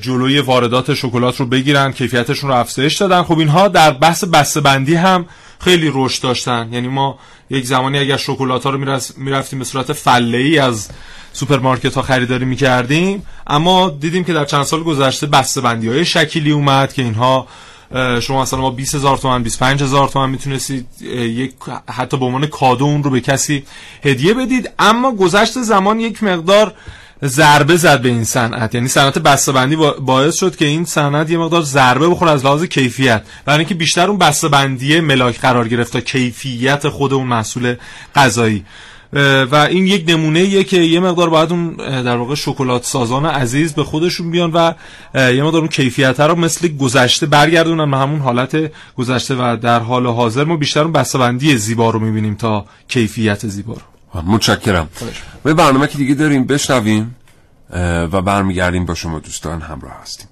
جلوی 0.00 0.40
واردات 0.40 0.94
شکلات 0.94 1.40
رو 1.40 1.46
بگیرن 1.46 1.92
کیفیتشون 1.92 2.50
رو 2.50 2.56
افزایش 2.56 2.96
دادن. 2.96 3.22
خب 3.22 3.38
اینها 3.38 3.68
در 3.68 3.90
بحث 3.90 4.24
بسته 4.24 4.60
بندی 4.60 4.94
هم 4.94 5.26
خیلی 5.60 5.90
رشد 5.94 6.22
داشتن. 6.22 6.68
یعنی 6.72 6.88
ما 6.88 7.18
یک 7.50 7.66
زمانی 7.66 7.98
اگر 7.98 8.16
شکلات 8.16 8.64
ها 8.64 8.70
رو 8.70 8.98
می‌رفتیم 9.16 9.58
به 9.58 9.64
صورت 9.64 9.92
فله 9.92 10.38
ای 10.38 10.58
از 10.58 10.88
سوپرمارکت 11.32 11.94
ها 11.94 12.02
خریداری 12.02 12.44
می‌کردیم 12.44 13.26
اما 13.46 13.96
دیدیم 14.00 14.24
که 14.24 14.32
در 14.32 14.44
چند 14.44 14.62
سال 14.62 14.82
گذشته 14.82 15.26
بسته 15.26 15.60
بندی 15.60 15.88
های 15.88 16.04
شکیلی 16.04 16.50
اومد 16.50 16.92
که 16.92 17.02
اینها 17.02 17.46
شما 18.20 18.42
مثلا 18.42 18.60
ما 18.60 18.70
20 18.70 18.94
هزار 18.94 19.16
تومن 19.16 19.42
25 19.42 19.82
هزار 19.82 20.08
تومن 20.08 20.30
می‌تونستید 20.30 20.86
یک 21.02 21.52
حتی 21.90 22.16
به 22.16 22.24
عنوان 22.24 22.46
کادو 22.46 22.84
اون 22.84 23.02
رو 23.02 23.10
به 23.10 23.20
کسی 23.20 23.64
هدیه 24.04 24.34
بدید. 24.34 24.70
اما 24.78 25.12
گذشت 25.12 25.62
زمان 25.62 26.00
یک 26.00 26.22
مقدار 26.22 26.74
ضربه 27.24 27.76
زد 27.76 28.00
به 28.02 28.08
این 28.08 28.24
صنعت. 28.24 28.74
یعنی 28.74 28.88
صنعت 28.88 29.18
بسته‌بندی 29.18 29.76
باعث 30.00 30.36
شد 30.36 30.56
که 30.56 30.64
این 30.64 30.84
صنعت 30.84 31.30
یه 31.30 31.38
مقدار 31.38 31.62
ضربه 31.62 32.08
بخوره 32.08 32.30
از 32.30 32.44
لحاظ 32.44 32.64
کیفیت. 32.64 33.22
برای 33.44 33.58
اینکه 33.58 33.74
بیشتر 33.74 34.08
اون 34.08 34.18
بسته‌بندی 34.18 35.00
ملاک 35.00 35.40
قرار 35.40 35.68
گرفت 35.68 35.92
تا 35.92 36.00
کیفیت 36.00 36.88
خود 36.88 37.12
اون 37.12 37.26
محصول 37.26 37.74
غذایی. 38.14 38.64
و 39.12 39.54
این 39.70 39.86
یک 39.86 40.04
نمونه 40.08 40.64
که 40.64 40.76
یه 40.76 41.00
مقدار 41.00 41.30
باید 41.30 41.50
اون 41.50 41.76
در 42.02 42.16
واقع 42.16 42.34
شکلات 42.34 42.84
سازان 42.84 43.26
عزیز 43.26 43.74
به 43.74 43.84
خودشون 43.84 44.30
بیان 44.30 44.50
و 44.52 44.72
یه 45.14 45.42
مقدار 45.42 45.60
اون 45.60 45.68
کیفیت 45.68 46.20
رو 46.20 46.34
مثل 46.34 46.68
گذشته 46.68 47.26
برگردونن 47.26 47.90
به 47.90 47.96
همون 47.96 48.20
حالت 48.20 48.72
گذشته 48.96 49.34
و 49.34 49.56
در 49.56 49.80
حال 49.80 50.06
حاضر 50.06 50.44
ما 50.44 50.56
بیشتر 50.56 50.82
اون 50.82 50.92
بسته‌بندی 50.92 51.56
زیبا 51.56 51.90
رو 51.90 51.98
می‌بینیم 51.98 52.34
تا 52.34 52.66
کیفیت 52.88 53.46
زیبا 53.46 53.74
رو. 53.74 54.22
متشکرم. 54.22 54.88
به 55.42 55.54
برنامه 55.54 55.86
که 55.86 55.98
دیگه 55.98 56.14
داریم 56.14 56.46
بشنویم 56.46 57.16
و 58.12 58.22
برمیگردیم 58.22 58.86
با 58.86 58.94
شما 58.94 59.18
دوستان 59.18 59.60
همراه 59.60 59.98
هستیم. 60.02 60.28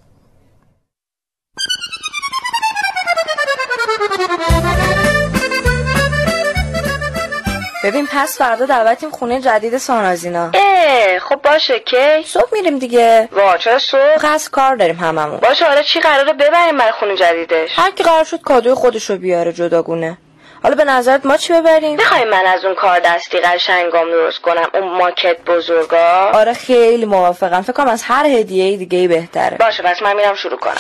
ببین 7.85 8.07
پس 8.11 8.39
فردا 8.39 8.66
دعوتیم 8.66 9.11
خونه 9.11 9.41
جدید 9.41 9.78
سانازینا. 9.78 10.51
اه 10.55 11.18
خب 11.18 11.43
باشه 11.43 11.80
که 11.80 12.22
صبح 12.26 12.49
میریم 12.53 12.78
دیگه. 12.78 13.28
وا 13.32 13.57
چرا 13.57 13.78
صبح؟ 13.78 14.16
قصد 14.20 14.51
کار 14.51 14.76
داریم 14.76 14.97
هممون. 14.97 15.39
باشه 15.39 15.64
حالا 15.64 15.82
چی 15.82 16.01
قراره 16.01 16.32
ببریم 16.32 16.76
برای 16.78 16.93
خونه 16.93 17.16
جدیدش؟ 17.16 17.70
هر 17.76 17.91
کی 17.91 18.03
قرار 18.05 18.24
شد 18.24 18.41
کادوی 18.41 18.74
خودشو 18.74 19.16
بیاره 19.16 19.53
جداگونه. 19.53 20.18
حالا 20.64 20.76
به 20.76 20.84
نظرت 20.84 21.26
ما 21.26 21.36
چی 21.36 21.52
ببریم؟ 21.52 21.96
می‌خوای 21.96 22.24
من 22.24 22.46
از 22.46 22.64
اون 22.64 22.74
کار 22.74 23.00
دستی 23.00 23.38
قشنگام 23.38 24.10
درست 24.10 24.38
کنم؟ 24.38 24.68
اون 24.74 24.98
ماکت 24.98 25.36
بزرگا؟ 25.46 26.30
آره 26.34 26.52
خیلی 26.52 27.04
موافقم. 27.04 27.62
فکر 27.62 27.72
کنم 27.72 27.88
از 27.88 28.02
هر 28.02 28.26
هدیه 28.26 28.76
دیگه 28.76 29.08
بهتره. 29.08 29.56
باشه 29.56 29.82
پس 29.82 30.02
من 30.02 30.16
میرم 30.16 30.34
شروع 30.34 30.58
کنم. 30.58 30.74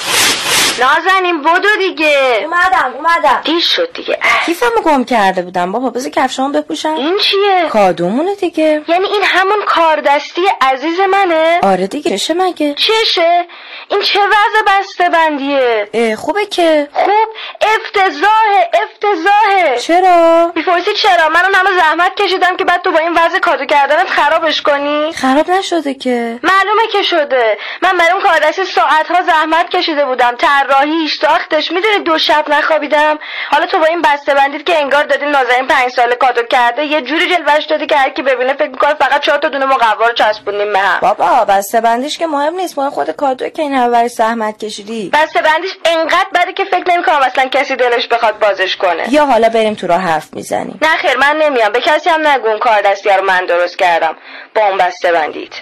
نازنین 0.80 1.42
بدو 1.42 1.68
دیگه. 1.78 2.40
اومدم 2.44 2.94
اومدم. 2.94 3.40
دیر 3.44 3.60
شد 3.60 3.92
دیگه. 3.92 4.18
کیفمو 4.46 4.80
گم 4.84 5.04
کرده 5.04 5.42
بودم. 5.42 5.72
بابا 5.72 5.90
بذار 5.90 6.10
کفشامو 6.10 6.52
بپوشم. 6.52 6.94
این 6.94 7.18
چیه؟ 7.18 7.68
کادومونه 7.68 8.34
دیگه. 8.34 8.82
یعنی 8.88 9.06
این 9.06 9.22
همون 9.24 9.64
کار 9.66 10.00
دستی 10.00 10.42
عزیز 10.60 11.00
منه؟ 11.00 11.60
آره 11.62 11.86
دیگه 11.86 12.10
چشه 12.18 12.34
مگه؟ 12.34 12.74
چشه؟ 12.74 13.46
این 13.88 14.02
چه 14.02 14.20
وضع 14.20 14.78
بسته 14.78 15.08
بندیه 15.08 16.16
خوبه 16.16 16.46
که. 16.46 16.88
خوب 16.92 17.28
افتضاحه 17.60 18.70
افتضاحه. 18.82 19.73
چرا؟ 19.78 20.52
می‌پرسی 20.54 20.92
چرا؟ 20.92 21.28
من 21.28 21.40
همه 21.54 21.78
زحمت 21.78 22.14
کشیدم 22.14 22.56
که 22.56 22.64
بعد 22.64 22.82
تو 22.82 22.92
با 22.92 22.98
این 22.98 23.12
وضع 23.12 23.38
کادو 23.38 23.64
کردنت 23.64 24.08
خرابش 24.08 24.62
کنی. 24.62 25.12
خراب 25.12 25.50
نشده 25.50 25.94
که. 25.94 26.38
معلومه 26.42 26.86
که 26.92 27.02
شده. 27.02 27.58
من 27.82 27.96
برای 27.98 28.12
اون 28.12 28.20
کاردستی 28.22 28.64
ساعت 28.64 29.10
ها 29.10 29.22
زحمت 29.22 29.68
کشیده 29.68 30.04
بودم. 30.04 30.34
طراحیش 30.38 31.18
ساختش 31.20 31.72
می‌دونی 31.72 31.98
دو 31.98 32.18
شب 32.18 32.44
نخوابیدم. 32.48 33.18
حالا 33.50 33.66
تو 33.66 33.78
با 33.78 33.86
این 33.86 34.02
بسته 34.02 34.34
بندید 34.34 34.64
که 34.64 34.78
انگار 34.78 35.04
دادی 35.04 35.26
نازنین 35.26 35.66
پنج 35.66 35.92
ساله 35.92 36.14
کادو 36.14 36.42
کرده 36.42 36.84
یه 36.84 37.00
جوری 37.00 37.26
جلوش 37.36 37.64
دادی 37.64 37.86
که 37.86 37.96
هر 37.96 38.10
کی 38.10 38.22
ببینه 38.22 38.54
فکر 38.54 38.68
می‌کنه 38.68 38.94
فقط 38.94 39.20
چهار 39.20 39.38
تا 39.38 39.48
دونه 39.48 39.66
مقوا 39.66 40.06
رو 40.06 40.12
چسبونیم 40.14 40.72
به 40.72 40.78
هم. 40.78 40.98
بابا 41.00 41.44
بسته 41.44 41.80
بندیش 41.80 42.18
که 42.18 42.26
مهم 42.26 42.54
نیست. 42.54 42.78
مهم 42.78 42.90
خود 42.90 43.10
کادو 43.10 43.48
که 43.48 43.62
این 43.62 43.74
همه 43.74 44.08
زحمت 44.08 44.64
کشیدی. 44.64 45.10
بسته 45.12 45.42
بندیش 45.42 45.76
انقدر 45.84 46.26
بده 46.34 46.52
که 46.52 46.64
فکر 46.64 46.90
نمی‌کنم 46.90 47.18
اصلا 47.22 47.44
کسی 47.48 47.76
دلش 47.76 48.08
بخواد 48.08 48.38
بازش 48.38 48.76
کنه. 48.76 49.12
یا 49.12 49.26
حالا 49.26 49.48
بریم 49.64 49.74
تو 49.74 49.86
راه 49.86 50.00
حرف 50.00 50.34
می‌زنیم. 50.34 50.78
نه 50.82 50.96
خیر 50.96 51.16
من 51.16 51.36
نمیام. 51.42 51.72
به 51.72 51.80
کسی 51.80 52.10
هم 52.10 52.26
نگو 52.26 52.46
اون 52.48 52.58
کار 52.58 52.82
دستی 52.82 53.08
رو 53.08 53.24
من 53.24 53.46
درست 53.46 53.78
کردم. 53.78 54.16
با 54.54 54.62
اون 54.62 54.78
بسته 54.78 55.12
بندید. 55.12 55.52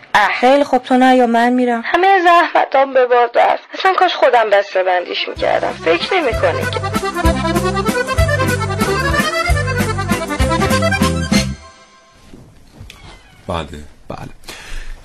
خیلی 0.40 0.64
خوب. 0.64 0.82
تو 0.82 0.96
نه 0.96 1.16
یا 1.16 1.26
من 1.26 1.52
میرم. 1.52 1.82
همه 1.84 2.20
زحمتام 2.24 2.94
به 2.94 3.06
باد 3.06 3.38
است 3.38 3.62
اصلا 3.74 3.94
کاش 3.94 4.14
خودم 4.14 4.50
بسته 4.50 4.82
بندیش 4.82 5.28
می‌کردم. 5.28 5.72
فکر 5.84 6.14
نمی‌کنی. 6.14 6.62
بله. 13.48 13.66
بله. 14.08 14.41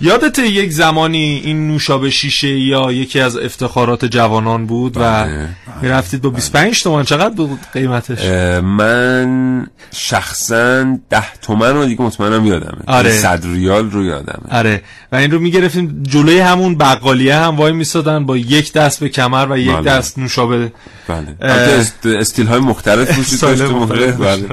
یادت 0.01 0.39
یک 0.39 0.71
زمانی 0.71 1.41
این 1.45 1.67
نوشابه 1.67 2.09
شیشه 2.09 2.47
یا 2.47 2.91
یکی 2.91 3.19
از 3.19 3.37
افتخارات 3.37 4.05
جوانان 4.05 4.65
بود 4.65 4.93
بله، 4.93 5.05
و 5.05 5.23
بله. 5.23 5.49
می‌رفتید 5.81 6.21
با 6.21 6.29
25 6.29 6.83
تومن 6.83 7.03
چقدر 7.03 7.35
بود 7.35 7.59
قیمتش؟ 7.73 8.25
من 8.61 9.67
شخصا 9.93 10.97
10 11.09 11.33
تومن 11.41 11.73
رو 11.73 11.85
دیگه 11.85 12.01
مطمئنم 12.01 12.45
یادمه. 12.45 12.81
آره. 12.87 13.11
100 13.11 13.45
ریال 13.45 13.91
رو 13.91 14.05
یادمه. 14.05 14.49
آره. 14.51 14.81
و 15.11 15.15
این 15.15 15.31
رو 15.31 15.39
می‌گرفتیم 15.39 16.03
جلوی 16.03 16.39
همون 16.39 16.77
بقالیه 16.77 17.35
هم 17.35 17.55
وای 17.55 17.71
میسادن 17.71 18.25
با 18.25 18.37
یک 18.37 18.73
دست 18.73 18.99
به 18.99 19.09
کمر 19.09 19.47
و 19.51 19.57
یک 19.57 19.75
بله. 19.75 19.81
دست 19.81 20.19
نوشابه. 20.19 20.71
بله. 21.07 21.85
استیل 22.05 22.47
های 22.47 22.59
مختلف 22.59 23.19
وجود 23.19 23.39
داشت 23.39 23.61
مختلف 23.61 24.15
بله. 24.15 24.45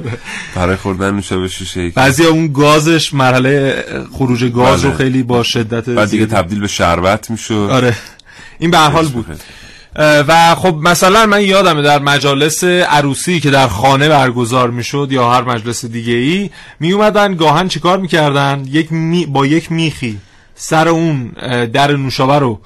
برای 0.55 0.77
خوردن 0.77 1.15
نوشابه 1.15 1.49
شیشه 1.49 1.89
بعضی 1.89 2.25
اون 2.25 2.53
گازش 2.53 3.15
مرحله 3.15 3.85
خروج 4.13 4.45
گاز 4.45 4.83
بله. 4.83 4.91
رو 4.91 4.97
خیلی 4.97 5.23
با 5.23 5.34
شدت 5.43 5.91
بعد 5.91 6.11
دیگه 6.11 6.27
تبدیل 6.27 6.61
به 6.61 6.69
شربت 6.69 7.31
می‌شد. 7.31 7.69
آره. 7.71 7.97
این 8.59 8.71
به 8.71 8.79
حال 8.79 9.09
بود. 9.09 9.27
و 9.97 10.55
خب 10.55 10.75
مثلا 10.83 11.27
من 11.27 11.43
یادمه 11.43 11.83
در 11.83 11.99
مجالس 11.99 12.65
عروسی 12.65 13.41
که 13.41 13.51
در 13.51 13.69
خانه 13.69 14.09
برگزار 14.09 14.71
می‌شد 14.71 15.09
یا 15.11 15.31
هر 15.31 15.43
مجلس 15.43 15.85
دیگه 15.85 16.13
ای 16.13 16.51
می 16.81 16.93
اومدن 16.93 17.35
گاهن 17.37 17.69
چیکار 17.69 17.99
می‌کردن؟ 17.99 18.65
یک 18.71 18.93
می 18.93 19.27
با 19.27 19.47
یک 19.47 19.73
میخی 19.73 20.19
سر 20.55 20.89
اون 20.89 21.29
در 21.73 21.93
نوشابه 21.93 22.39
رو 22.39 22.61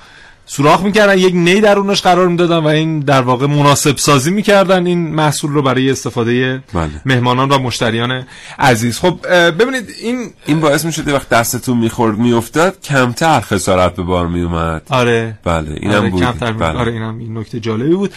سوراخ 0.50 0.82
می‌کردن 0.82 1.18
یک 1.18 1.34
نی 1.34 1.60
درونش 1.60 2.02
قرار 2.02 2.28
می‌دادن 2.28 2.58
و 2.58 2.66
این 2.66 3.00
در 3.00 3.22
واقع 3.22 3.46
مناسب 3.46 3.96
سازی 3.96 4.30
می‌کردن 4.30 4.86
این 4.86 5.08
محصول 5.14 5.52
رو 5.52 5.62
برای 5.62 5.90
استفاده 5.90 6.62
بله. 6.74 6.90
مهمانان 7.04 7.48
و 7.48 7.58
مشتریان 7.58 8.26
عزیز. 8.58 8.98
خب 8.98 9.18
ببینید 9.50 9.90
این 10.02 10.30
این 10.46 10.60
باعث 10.60 10.84
می‌شد 10.84 11.08
وقت 11.08 11.28
دستتون 11.28 11.78
می‌خورد 11.78 12.18
میافتاد 12.18 12.80
کمتر 12.80 13.40
خسارت 13.40 13.96
به 13.96 14.02
بار 14.02 14.26
میومد 14.26 14.82
آره. 14.90 15.38
بله 15.44 15.78
اینم 15.80 15.94
آره 15.94 16.10
بود 16.10 16.22
کمتر 16.22 16.52
بله. 16.52 16.78
آره 16.78 16.92
اینم 16.92 17.18
این 17.18 17.38
نکته 17.38 17.60
جالبی 17.60 17.94
بود. 17.94 18.14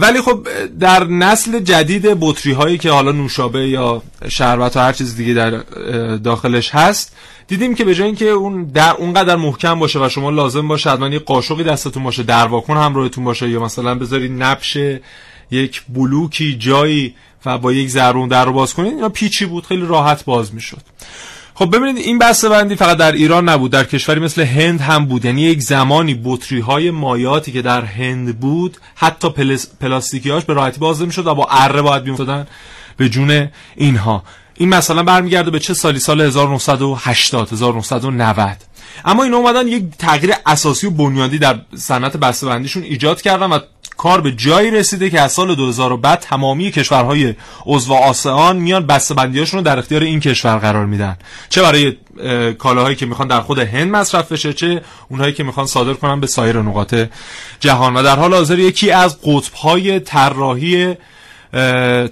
ولی 0.00 0.20
خب 0.20 0.48
در 0.80 1.04
نسل 1.04 1.58
جدید 1.58 2.16
بطری 2.20 2.52
هایی 2.52 2.78
که 2.78 2.90
حالا 2.90 3.12
نوشابه 3.12 3.68
یا 3.68 4.02
شربت 4.28 4.76
و 4.76 4.80
هر 4.80 4.92
چیز 4.92 5.16
دیگه 5.16 5.34
در 5.34 5.50
داخلش 6.16 6.70
هست 6.74 7.16
دیدیم 7.48 7.74
که 7.74 7.84
به 7.84 7.94
جای 7.94 8.06
اینکه 8.06 8.28
اون 8.28 8.64
در 8.64 8.92
اونقدر 8.92 9.36
محکم 9.36 9.78
باشه 9.78 10.04
و 10.04 10.08
شما 10.08 10.30
لازم 10.30 10.68
باشه 10.68 10.90
حتما 10.90 11.08
یه 11.08 11.18
قاشقی 11.18 11.64
دستتون 11.64 12.02
باشه 12.02 12.22
در 12.22 12.46
واکن 12.46 12.76
همراهتون 12.76 13.24
باشه 13.24 13.48
یا 13.48 13.60
مثلا 13.60 13.94
بذارید 13.94 14.42
نبش 14.42 14.78
یک 15.50 15.82
بلوکی 15.88 16.56
جایی 16.56 17.14
و 17.46 17.58
با 17.58 17.72
یک 17.72 17.88
زرون 17.88 18.28
در 18.28 18.44
رو 18.44 18.52
باز 18.52 18.74
کنید 18.74 18.98
یا 18.98 19.08
پیچی 19.08 19.46
بود 19.46 19.66
خیلی 19.66 19.86
راحت 19.86 20.24
باز 20.24 20.54
می‌شد. 20.54 20.80
خب 21.60 21.76
ببینید 21.76 21.96
این 21.96 22.18
بسته 22.18 22.48
بندی 22.48 22.76
فقط 22.76 22.96
در 22.96 23.12
ایران 23.12 23.48
نبود 23.48 23.70
در 23.70 23.84
کشوری 23.84 24.20
مثل 24.20 24.42
هند 24.42 24.80
هم 24.80 25.06
بود. 25.06 25.24
یعنی 25.24 25.42
یک 25.42 25.62
زمانی 25.62 26.20
بطری 26.24 26.60
های 26.60 26.90
مایاتی 26.90 27.52
که 27.52 27.62
در 27.62 27.84
هند 27.84 28.40
بود 28.40 28.76
حتی 28.94 29.28
پلاستیکیاش 29.80 30.44
به 30.44 30.54
راحتی 30.54 30.80
باز 30.80 31.02
نمی‌شد 31.02 31.26
و 31.26 31.34
با 31.34 31.46
اره 31.50 31.82
باید 31.82 32.04
میافتادن 32.04 32.46
به 32.96 33.08
جون 33.08 33.48
اینها. 33.76 34.22
این 34.54 34.68
مثلا 34.68 35.02
برمیگرده 35.02 35.50
به 35.50 35.58
چه 35.58 35.74
سالی؟ 35.74 35.98
سال 35.98 36.20
1980 36.20 37.52
1990 37.52 38.56
اما 39.04 39.22
این 39.22 39.34
اومدن 39.34 39.68
یک 39.68 39.84
تغییر 39.98 40.34
اساسی 40.46 40.86
و 40.86 40.90
بنیادی 40.90 41.38
در 41.38 41.60
صنعت 41.76 42.16
بسته‌بندیشون 42.16 42.82
ایجاد 42.82 43.22
کردن 43.22 43.46
و 43.46 43.58
کار 44.00 44.20
به 44.20 44.32
جایی 44.32 44.70
رسیده 44.70 45.10
که 45.10 45.20
از 45.20 45.32
سال 45.32 45.54
2000 45.54 45.96
بعد 45.96 46.20
تمامی 46.20 46.70
کشورهای 46.70 47.34
عضو 47.66 47.94
آسیان 47.94 48.56
میان 48.56 48.86
بسته‌بندیاشون 48.86 49.58
رو 49.58 49.64
در 49.64 49.78
اختیار 49.78 50.02
این 50.02 50.20
کشور 50.20 50.58
قرار 50.58 50.86
میدن. 50.86 51.16
چه 51.48 51.62
برای 51.62 51.96
کالاهایی 52.52 52.96
که 52.96 53.06
می‌خوان 53.06 53.28
در 53.28 53.40
خود 53.40 53.58
هند 53.58 53.90
مصرف 53.90 54.32
بشه 54.32 54.52
چه 54.52 54.82
اونهایی 55.08 55.32
که 55.32 55.44
می‌خوان 55.44 55.66
صادر 55.66 55.92
کنن 55.92 56.20
به 56.20 56.26
سایر 56.26 56.58
نقاط 56.58 56.94
جهان. 57.60 57.96
و 57.96 58.02
در 58.02 58.16
حال 58.16 58.34
حاضر 58.34 58.58
یکی 58.58 58.90
از 58.90 59.20
قطبهای 59.22 60.00
طراحی 60.00 60.94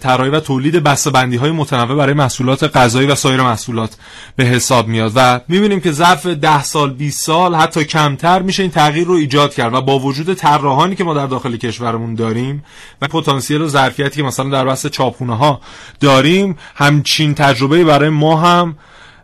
طراحی 0.00 0.30
و 0.30 0.40
تولید 0.40 0.82
بندی 1.12 1.36
های 1.36 1.50
متنوع 1.50 1.96
برای 1.96 2.14
محصولات 2.14 2.76
غذایی 2.76 3.08
و 3.08 3.14
سایر 3.14 3.42
محصولات 3.42 3.96
به 4.36 4.44
حساب 4.44 4.88
میاد 4.88 5.12
و 5.14 5.40
می‌بینیم 5.48 5.80
که 5.80 5.92
ظرف 5.92 6.26
10 6.26 6.62
سال 6.62 6.92
20 6.92 7.24
سال 7.24 7.54
حتی 7.54 7.84
کمتر 7.84 8.42
میشه 8.42 8.62
این 8.62 8.72
تغییر 8.72 9.06
رو 9.06 9.14
ایجاد 9.14 9.54
کرد 9.54 9.74
و 9.74 9.80
با 9.80 9.98
وجود 9.98 10.34
طراحانی 10.34 10.96
که 10.96 11.04
ما 11.04 11.14
در 11.14 11.26
داخل 11.26 11.56
کشورمون 11.56 12.14
داریم 12.14 12.64
و 13.02 13.08
پتانسیل 13.08 13.60
و 13.62 13.68
ظرفیتی 13.68 14.16
که 14.16 14.22
مثلا 14.22 14.48
در 14.50 14.64
بحث 14.64 14.86
چاپخونه 14.86 15.36
ها 15.36 15.60
داریم 16.00 16.58
همچین 16.74 17.34
تجربه 17.34 17.84
برای 17.84 18.08
ما 18.08 18.36
هم 18.36 18.76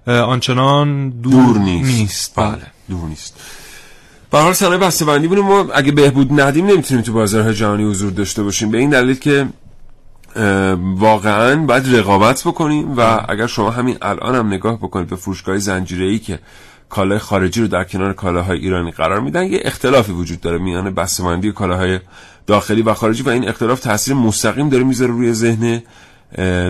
آنچنان 0.06 1.10
دور, 1.10 1.32
دور 1.32 1.58
نیست. 1.58 1.98
نیست. 1.98 2.32
بله 2.36 2.66
دور 2.90 3.08
نیست. 3.08 3.40
به 4.30 4.38
حال 4.38 4.52
صنایع 4.52 4.78
بسته‌بندی 4.78 5.28
بودیم 5.28 5.44
ما 5.44 5.66
اگه 5.74 5.92
بهبود 5.92 6.40
ندیم 6.40 6.66
نمی‌تونیم 6.66 7.04
تو 7.04 7.12
بازارهای 7.12 7.54
جهانی 7.54 7.84
حضور 7.84 8.12
داشته 8.12 8.42
باشیم. 8.42 8.70
به 8.70 8.78
این 8.78 8.90
دلیل 8.90 9.18
که 9.18 9.46
واقعا 10.96 11.56
باید 11.56 11.96
رقابت 11.96 12.42
بکنیم 12.42 12.96
و 12.96 13.20
اگر 13.28 13.46
شما 13.46 13.70
همین 13.70 13.96
الان 14.02 14.34
هم 14.34 14.46
نگاه 14.46 14.76
بکنید 14.76 15.08
به 15.08 15.16
فروشگاه 15.16 15.58
زنجیره 15.58 16.06
ای 16.06 16.18
که 16.18 16.38
کالای 16.88 17.18
خارجی 17.18 17.60
رو 17.60 17.68
در 17.68 17.84
کنار 17.84 18.12
کالاهای 18.12 18.58
ایرانی 18.58 18.90
قرار 18.90 19.20
میدن 19.20 19.46
یه 19.46 19.60
اختلافی 19.64 20.12
وجود 20.12 20.40
داره 20.40 20.58
میان 20.58 20.94
بسته‌بندی 20.94 21.52
کالاهای 21.52 22.00
داخلی 22.46 22.82
و 22.82 22.94
خارجی 22.94 23.22
و 23.22 23.28
این 23.28 23.48
اختلاف 23.48 23.80
تاثیر 23.80 24.14
مستقیم 24.14 24.68
داره 24.68 24.84
می‌ذاره 24.84 25.12
روی 25.12 25.32
ذهن 25.32 25.82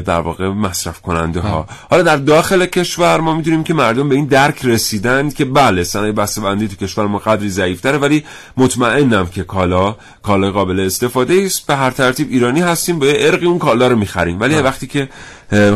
در 0.06 0.20
واقع 0.20 0.48
مصرف 0.48 1.00
کننده 1.00 1.40
ها. 1.40 1.66
حالا 1.90 2.02
در 2.02 2.16
داخل 2.16 2.66
کشور 2.66 3.20
ما 3.20 3.34
می‌دونیم 3.34 3.64
که 3.64 3.74
مردم 3.74 4.08
به 4.08 4.14
این 4.14 4.26
درک 4.26 4.64
رسیدن 4.64 5.30
که 5.30 5.44
بله 5.44 5.84
صنایع 5.84 6.12
بسته 6.12 6.40
بندی 6.40 6.68
تو 6.68 6.76
کشور 6.76 7.06
ما 7.06 7.18
قدری 7.18 7.48
ضعیفتره 7.48 7.98
ولی 7.98 8.24
مطمئنم 8.56 9.26
که 9.26 9.44
کالا 9.44 9.96
کالا 10.22 10.50
قابل 10.50 10.80
استفاده 10.80 11.42
است 11.46 11.66
به 11.66 11.76
هر 11.76 11.90
ترتیب 11.90 12.28
ایرانی 12.30 12.60
هستیم 12.60 12.98
به 12.98 13.26
ارقی 13.26 13.46
اون 13.46 13.58
کالا 13.58 13.88
رو 13.88 13.96
می‌خریم. 13.96 14.40
ولی 14.40 14.54
وقتی 14.54 14.86
که 14.86 15.08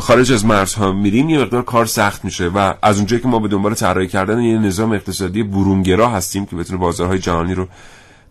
خارج 0.01 0.33
از 0.33 0.45
مرزها 0.45 0.93
میریم 0.93 1.29
یه 1.29 1.39
مقدار 1.39 1.63
کار 1.63 1.87
سخت 1.87 2.25
میشه 2.25 2.49
و 2.49 2.75
از 2.83 2.97
اونجایی 2.97 3.23
که 3.23 3.29
ما 3.29 3.39
به 3.39 3.49
دنبال 3.49 3.75
طراحی 3.75 4.09
کردن 4.09 4.41
یه 4.41 4.59
نظام 4.59 4.93
اقتصادی 4.93 5.43
برونگرا 5.43 6.09
هستیم 6.09 6.47
که 6.47 6.57
بتونه 6.57 6.79
بازارهای 6.79 7.19
جهانی 7.19 7.55
رو 7.55 7.69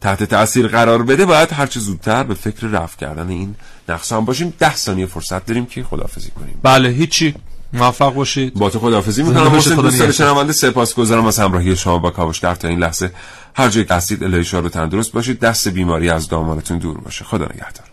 تحت 0.02 0.24
تاثیر 0.24 0.68
قرار 0.68 1.04
بده 1.04 1.26
باید 1.26 1.54
هر 1.54 1.66
چه 1.66 1.80
زودتر 1.80 2.24
به 2.24 2.34
فکر 2.34 2.68
رفع 2.68 2.98
کردن 2.98 3.30
این 3.30 3.56
نقص 3.90 4.12
هم 4.12 4.26
باشیم. 4.26 4.54
ده 4.60 4.76
ثانیه 4.76 5.06
فرصت 5.06 5.46
داریم 5.46 5.66
که 5.66 5.84
خدافزی 5.84 6.30
کنیم. 6.32 6.60
بله 6.64 6.90
هیچی. 6.90 7.36
موفق 7.74 8.14
باشید. 8.14 8.54
با 8.54 8.70
تو 8.70 8.80
خدافزی 8.80 9.24
می‌کنم. 9.24 9.56
حسین 9.56 9.76
دوست 9.76 10.12
شنونده 10.12 10.54
سپاسگزارم. 10.54 11.26
از 11.26 11.40
همراهی 11.40 11.76
شما 11.76 11.98
با 11.98 12.12
کاوشگر 12.12 12.56
تا 12.56 12.68
این 12.68 12.80
لحظه. 12.80 13.12
هر 13.56 13.70
جای 13.70 13.86
هستید 13.90 14.24
الهی 14.24 14.44
شاد 14.44 14.66
و 14.66 14.70
تندرست 14.70 15.12
باشید. 15.12 15.40
دست 15.40 15.68
بیماری 15.68 16.10
از 16.10 16.28
دامانتون 16.28 16.78
دور 16.78 16.98
باشه. 16.98 17.26
خدا 17.26 17.46
نگهدار. 17.46 17.87